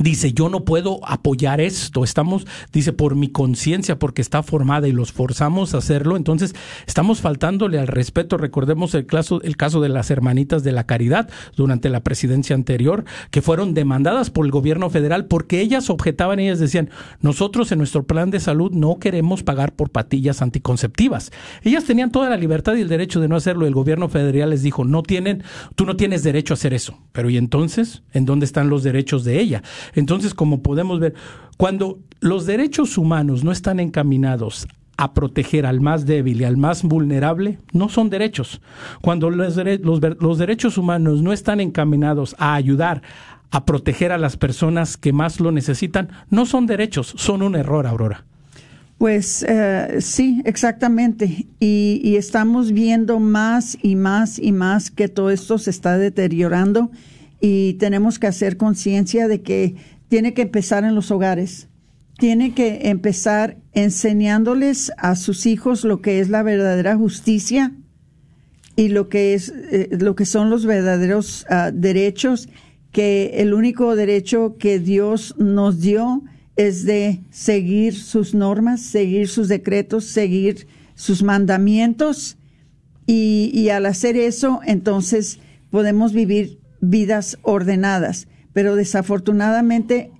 Dice, 0.00 0.32
yo 0.32 0.48
no 0.48 0.64
puedo 0.64 0.98
apoyar 1.06 1.60
esto. 1.60 2.02
Estamos, 2.02 2.46
dice, 2.72 2.92
por 2.92 3.14
mi 3.14 3.28
conciencia, 3.28 3.96
porque 3.96 4.22
está 4.22 4.42
formada 4.42 4.88
y 4.88 4.92
los 4.92 5.12
forzamos 5.12 5.72
a 5.72 5.78
hacerlo. 5.78 6.16
Entonces, 6.16 6.54
estamos 6.86 7.20
faltándole 7.20 7.78
al 7.78 7.86
respeto. 7.86 8.36
Recordemos 8.36 8.92
el 8.94 9.06
caso, 9.06 9.40
el 9.42 9.56
caso 9.56 9.80
de 9.80 9.88
las 9.88 10.10
hermanitas 10.10 10.64
de 10.64 10.72
la 10.72 10.84
caridad 10.84 11.30
durante 11.56 11.90
la 11.90 12.00
presidencia 12.00 12.56
anterior, 12.56 13.04
que 13.30 13.40
fueron 13.40 13.72
demandadas 13.72 14.30
por 14.30 14.44
el 14.46 14.50
gobierno 14.50 14.90
federal 14.90 15.26
porque 15.26 15.60
ellas 15.60 15.88
objetaban, 15.90 16.40
ellas 16.40 16.58
decían, 16.58 16.90
nosotros 17.20 17.70
en 17.70 17.78
nuestro 17.78 18.04
plan 18.04 18.30
de 18.30 18.40
salud 18.40 18.72
no 18.72 18.98
queremos 18.98 19.44
pagar 19.44 19.74
por 19.74 19.90
patillas 19.90 20.42
anticonceptivas. 20.42 21.30
Ellas 21.62 21.84
tenían 21.84 22.10
toda 22.10 22.28
la 22.28 22.36
libertad 22.36 22.74
y 22.74 22.80
el 22.80 22.88
derecho 22.88 23.20
de 23.20 23.28
no 23.28 23.36
hacerlo. 23.36 23.64
El 23.66 23.74
gobierno 23.74 24.08
federal 24.08 24.50
les 24.50 24.62
dijo, 24.62 24.84
no 24.84 25.04
tienen, 25.04 25.44
tú 25.76 25.86
no 25.86 25.96
tienes 25.96 26.24
derecho 26.24 26.52
a 26.52 26.56
hacer 26.56 26.74
eso. 26.74 26.98
Pero 27.12 27.30
¿y 27.30 27.36
entonces? 27.36 28.02
¿En 28.12 28.24
dónde 28.24 28.44
están 28.44 28.68
los 28.68 28.82
derechos 28.82 29.22
de 29.22 29.40
ella? 29.40 29.62
Entonces, 29.94 30.34
como 30.34 30.62
podemos 30.62 31.00
ver, 31.00 31.14
cuando 31.56 31.98
los 32.20 32.46
derechos 32.46 32.98
humanos 32.98 33.44
no 33.44 33.52
están 33.52 33.80
encaminados 33.80 34.66
a 34.96 35.12
proteger 35.12 35.66
al 35.66 35.80
más 35.80 36.06
débil 36.06 36.40
y 36.40 36.44
al 36.44 36.56
más 36.56 36.82
vulnerable, 36.82 37.58
no 37.72 37.88
son 37.88 38.10
derechos. 38.10 38.60
Cuando 39.00 39.30
los, 39.30 39.56
los, 39.56 40.38
derechos 40.38 40.78
humanos 40.78 41.22
no 41.22 41.32
están 41.32 41.60
encaminados 41.60 42.36
a 42.38 42.54
ayudar 42.54 43.02
a 43.50 43.64
proteger 43.64 44.12
a 44.12 44.18
las 44.18 44.36
personas 44.36 44.96
que 44.96 45.12
más 45.12 45.40
lo 45.40 45.52
necesitan, 45.52 46.08
no 46.30 46.46
son 46.46 46.66
derechos, 46.66 47.14
son 47.16 47.42
un 47.42 47.54
error, 47.54 47.86
Aurora. 47.86 48.24
Pues 48.98 49.44
eh, 49.48 49.96
sí, 50.00 50.40
exactamente. 50.44 51.46
Y, 51.60 52.00
y, 52.02 52.16
estamos 52.16 52.72
viendo 52.72 53.18
más 53.18 53.76
y 53.82 53.96
más 53.96 54.38
y 54.38 54.52
más 54.52 54.90
que 54.90 55.08
todo 55.08 55.30
esto 55.30 55.58
se 55.58 55.70
está 55.70 55.98
deteriorando 55.98 56.90
y 57.46 57.74
tenemos 57.74 58.18
que 58.18 58.26
hacer 58.26 58.56
conciencia 58.56 59.28
de 59.28 59.42
que 59.42 59.74
tiene 60.08 60.32
que 60.32 60.40
empezar 60.40 60.82
en 60.84 60.94
los 60.94 61.10
hogares. 61.10 61.68
Tiene 62.16 62.54
que 62.54 62.88
empezar 62.88 63.58
enseñándoles 63.74 64.90
a 64.96 65.14
sus 65.14 65.44
hijos 65.44 65.84
lo 65.84 66.00
que 66.00 66.20
es 66.20 66.30
la 66.30 66.42
verdadera 66.42 66.96
justicia 66.96 67.74
y 68.76 68.88
lo 68.88 69.10
que 69.10 69.34
es 69.34 69.50
eh, 69.50 69.90
lo 69.90 70.14
que 70.14 70.24
son 70.24 70.48
los 70.48 70.64
verdaderos 70.64 71.44
ah, 71.50 71.70
derechos 71.70 72.48
que 72.92 73.32
el 73.34 73.52
único 73.52 73.94
derecho 73.94 74.56
que 74.58 74.78
Dios 74.78 75.34
nos 75.36 75.82
dio 75.82 76.22
es 76.56 76.86
de 76.86 77.20
seguir 77.28 77.94
sus 77.94 78.32
normas, 78.32 78.80
seguir 78.80 79.28
sus 79.28 79.48
decretos, 79.48 80.06
seguir 80.06 80.66
sus 80.94 81.22
mandamientos 81.22 82.38
y, 83.06 83.50
y 83.52 83.68
al 83.68 83.84
hacer 83.84 84.16
eso 84.16 84.60
entonces 84.64 85.40
podemos 85.70 86.14
vivir 86.14 86.63
vidas 86.90 87.38
ordenadas. 87.42 88.28
Pero 88.52 88.76
desafortunadamente 88.76 90.12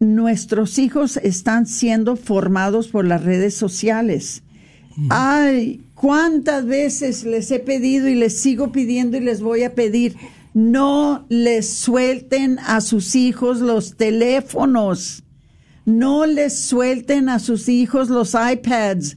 nuestros 0.00 0.78
hijos 0.78 1.18
están 1.18 1.66
siendo 1.66 2.16
formados 2.16 2.88
por 2.88 3.04
las 3.04 3.22
redes 3.22 3.54
sociales. 3.54 4.42
Ay, 5.08 5.84
cuántas 5.94 6.66
veces 6.66 7.24
les 7.24 7.50
he 7.50 7.58
pedido 7.58 8.08
y 8.08 8.14
les 8.14 8.40
sigo 8.40 8.72
pidiendo 8.72 9.16
y 9.16 9.20
les 9.20 9.40
voy 9.40 9.62
a 9.62 9.74
pedir, 9.74 10.16
no 10.52 11.26
les 11.28 11.68
suelten 11.68 12.58
a 12.58 12.80
sus 12.80 13.14
hijos 13.14 13.60
los 13.60 13.96
teléfonos, 13.96 15.22
no 15.84 16.26
les 16.26 16.58
suelten 16.58 17.28
a 17.28 17.38
sus 17.38 17.68
hijos 17.68 18.08
los 18.08 18.34
iPads, 18.34 19.16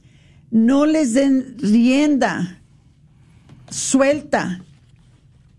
no 0.50 0.86
les 0.86 1.14
den 1.14 1.56
rienda, 1.58 2.62
suelta 3.68 4.63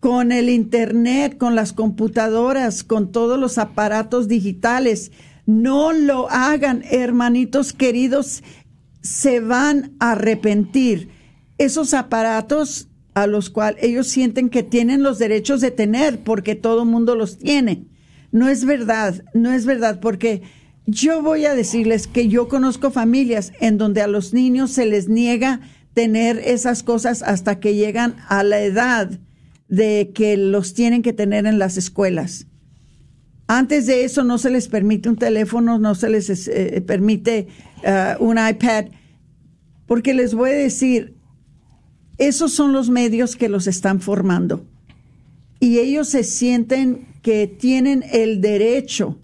con 0.05 0.31
el 0.31 0.49
Internet, 0.49 1.35
con 1.39 1.55
las 1.55 1.73
computadoras, 1.73 2.83
con 2.83 3.11
todos 3.11 3.39
los 3.39 3.57
aparatos 3.57 4.27
digitales. 4.27 5.11
No 5.47 5.93
lo 5.93 6.29
hagan, 6.29 6.83
hermanitos 6.91 7.73
queridos, 7.73 8.43
se 9.01 9.39
van 9.39 9.95
a 9.99 10.11
arrepentir. 10.11 11.09
Esos 11.57 11.95
aparatos 11.95 12.87
a 13.15 13.25
los 13.25 13.49
cuales 13.49 13.83
ellos 13.83 14.05
sienten 14.05 14.49
que 14.49 14.61
tienen 14.61 15.01
los 15.01 15.17
derechos 15.17 15.59
de 15.59 15.71
tener 15.71 16.19
porque 16.19 16.53
todo 16.53 16.83
el 16.83 16.89
mundo 16.89 17.15
los 17.15 17.39
tiene. 17.39 17.87
No 18.31 18.47
es 18.47 18.63
verdad, 18.63 19.23
no 19.33 19.53
es 19.53 19.65
verdad, 19.65 19.99
porque 20.01 20.43
yo 20.85 21.23
voy 21.23 21.45
a 21.45 21.55
decirles 21.55 22.05
que 22.05 22.27
yo 22.27 22.47
conozco 22.47 22.91
familias 22.91 23.53
en 23.59 23.79
donde 23.79 24.03
a 24.03 24.07
los 24.07 24.35
niños 24.35 24.69
se 24.69 24.85
les 24.85 25.09
niega 25.09 25.61
tener 25.95 26.37
esas 26.37 26.83
cosas 26.83 27.23
hasta 27.23 27.59
que 27.59 27.73
llegan 27.73 28.17
a 28.27 28.43
la 28.43 28.61
edad 28.61 29.19
de 29.67 30.11
que 30.13 30.37
los 30.37 30.73
tienen 30.73 31.01
que 31.01 31.13
tener 31.13 31.45
en 31.45 31.59
las 31.59 31.77
escuelas. 31.77 32.47
Antes 33.47 33.85
de 33.85 34.03
eso 34.03 34.23
no 34.23 34.37
se 34.37 34.49
les 34.49 34.67
permite 34.67 35.09
un 35.09 35.17
teléfono, 35.17 35.77
no 35.77 35.93
se 35.95 36.09
les 36.09 36.47
eh, 36.47 36.83
permite 36.85 37.47
uh, 37.83 38.23
un 38.23 38.37
iPad, 38.37 38.85
porque 39.85 40.13
les 40.15 40.33
voy 40.33 40.49
a 40.49 40.53
decir, 40.53 41.15
esos 42.17 42.53
son 42.53 42.73
los 42.73 42.89
medios 42.89 43.35
que 43.35 43.49
los 43.49 43.67
están 43.67 43.99
formando. 43.99 44.65
Y 45.59 45.79
ellos 45.79 46.09
se 46.09 46.23
sienten 46.23 47.07
que 47.21 47.47
tienen 47.47 48.03
el 48.11 48.41
derecho 48.41 49.19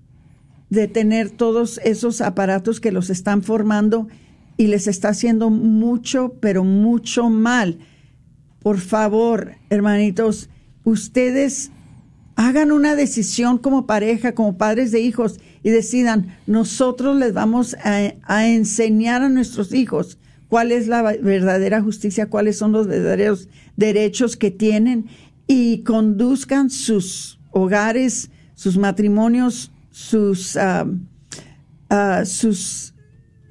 de 0.69 0.87
tener 0.87 1.29
todos 1.31 1.79
esos 1.83 2.21
aparatos 2.21 2.79
que 2.79 2.91
los 2.91 3.09
están 3.09 3.43
formando 3.43 4.07
y 4.55 4.67
les 4.67 4.87
está 4.87 5.09
haciendo 5.09 5.49
mucho, 5.49 6.35
pero 6.39 6.63
mucho 6.63 7.29
mal 7.29 7.79
por 8.61 8.79
favor, 8.79 9.55
hermanitos, 9.69 10.49
ustedes 10.83 11.71
hagan 12.35 12.71
una 12.71 12.95
decisión 12.95 13.57
como 13.57 13.87
pareja, 13.87 14.33
como 14.33 14.57
padres 14.57 14.91
de 14.91 15.01
hijos 15.01 15.39
y 15.63 15.69
decidan, 15.71 16.37
nosotros 16.47 17.17
les 17.17 17.33
vamos 17.33 17.75
a, 17.83 18.45
enseñar 18.47 19.23
a 19.23 19.29
nuestros 19.29 19.73
hijos 19.73 20.17
cuál 20.47 20.71
es 20.71 20.87
la 20.87 21.01
verdadera 21.01 21.81
justicia, 21.81 22.29
cuáles 22.29 22.57
son 22.57 22.71
los 22.71 22.87
verdaderos 22.87 23.49
derechos 23.77 24.37
que 24.37 24.51
tienen 24.51 25.07
y 25.47 25.83
conduzcan 25.83 26.69
sus 26.69 27.39
hogares, 27.51 28.29
sus 28.53 28.77
matrimonios, 28.77 29.71
sus, 29.89 30.55
ah, 30.55 30.85
ah, 31.89 32.25
sus 32.25 32.93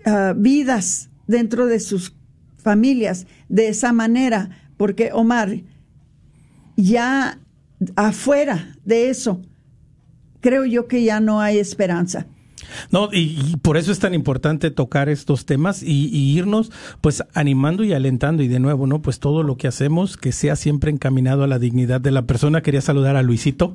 ah, 0.04 0.34
vidas 0.36 1.10
dentro 1.26 1.66
de 1.66 1.80
sus 1.80 2.14
familias 2.58 3.26
de 3.48 3.68
esa 3.68 3.92
manera 3.92 4.59
porque 4.80 5.10
Omar, 5.12 5.60
ya 6.74 7.38
afuera 7.96 8.78
de 8.82 9.10
eso, 9.10 9.42
creo 10.40 10.64
yo 10.64 10.88
que 10.88 11.04
ya 11.04 11.20
no 11.20 11.42
hay 11.42 11.58
esperanza. 11.58 12.26
No, 12.90 13.08
y, 13.12 13.56
por 13.62 13.76
eso 13.76 13.92
es 13.92 13.98
tan 13.98 14.14
importante 14.14 14.70
tocar 14.70 15.08
estos 15.08 15.46
temas 15.46 15.82
y, 15.82 16.10
irnos 16.30 16.70
pues 17.00 17.24
animando 17.34 17.84
y 17.84 17.92
alentando 17.92 18.42
y 18.42 18.48
de 18.48 18.60
nuevo, 18.60 18.86
¿no? 18.86 19.02
Pues 19.02 19.18
todo 19.18 19.42
lo 19.42 19.56
que 19.56 19.68
hacemos 19.68 20.16
que 20.16 20.32
sea 20.32 20.56
siempre 20.56 20.90
encaminado 20.90 21.42
a 21.42 21.46
la 21.46 21.58
dignidad 21.58 22.00
de 22.00 22.10
la 22.10 22.22
persona. 22.22 22.62
Quería 22.62 22.80
saludar 22.80 23.16
a 23.16 23.22
Luisito, 23.22 23.72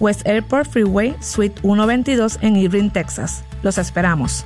West 0.00 0.26
Airport 0.26 0.66
Freeway, 0.66 1.14
Suite 1.20 1.60
122 1.60 2.38
en 2.42 2.56
Irving, 2.56 2.90
Texas. 2.90 3.44
Los 3.62 3.78
esperamos. 3.78 4.44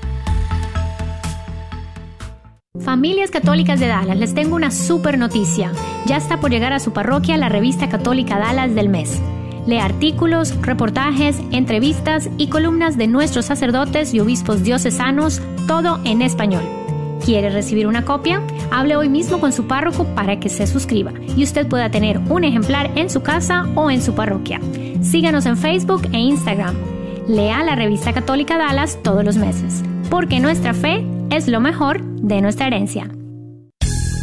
Familias 2.80 3.30
Católicas 3.30 3.80
de 3.80 3.86
Dallas, 3.86 4.18
les 4.18 4.34
tengo 4.34 4.56
una 4.56 4.70
super 4.70 5.16
noticia. 5.16 5.72
Ya 6.06 6.16
está 6.16 6.40
por 6.40 6.50
llegar 6.50 6.72
a 6.72 6.80
su 6.80 6.92
parroquia 6.92 7.36
la 7.36 7.48
revista 7.48 7.88
católica 7.88 8.38
Dallas 8.38 8.74
del 8.74 8.88
mes. 8.88 9.22
Lee 9.66 9.78
artículos, 9.78 10.60
reportajes, 10.60 11.38
entrevistas 11.52 12.28
y 12.36 12.48
columnas 12.48 12.98
de 12.98 13.06
nuestros 13.06 13.46
sacerdotes 13.46 14.12
y 14.12 14.20
obispos 14.20 14.62
diocesanos, 14.62 15.40
todo 15.66 16.00
en 16.04 16.20
español. 16.20 16.83
¿Quiere 17.24 17.48
recibir 17.48 17.86
una 17.86 18.04
copia? 18.04 18.42
Hable 18.70 18.96
hoy 18.96 19.08
mismo 19.08 19.40
con 19.40 19.50
su 19.50 19.66
párroco 19.66 20.04
para 20.14 20.38
que 20.40 20.50
se 20.50 20.66
suscriba 20.66 21.12
y 21.34 21.42
usted 21.42 21.66
pueda 21.66 21.90
tener 21.90 22.18
un 22.18 22.44
ejemplar 22.44 22.90
en 22.96 23.08
su 23.08 23.22
casa 23.22 23.66
o 23.74 23.90
en 23.90 24.02
su 24.02 24.14
parroquia. 24.14 24.60
Síganos 25.00 25.46
en 25.46 25.56
Facebook 25.56 26.02
e 26.12 26.18
Instagram. 26.18 26.74
Lea 27.26 27.64
la 27.64 27.76
revista 27.76 28.12
católica 28.12 28.58
Dallas 28.58 28.98
todos 29.02 29.24
los 29.24 29.38
meses, 29.38 29.82
porque 30.10 30.38
nuestra 30.38 30.74
fe 30.74 31.02
es 31.30 31.48
lo 31.48 31.60
mejor 31.60 32.02
de 32.04 32.42
nuestra 32.42 32.66
herencia. 32.66 33.08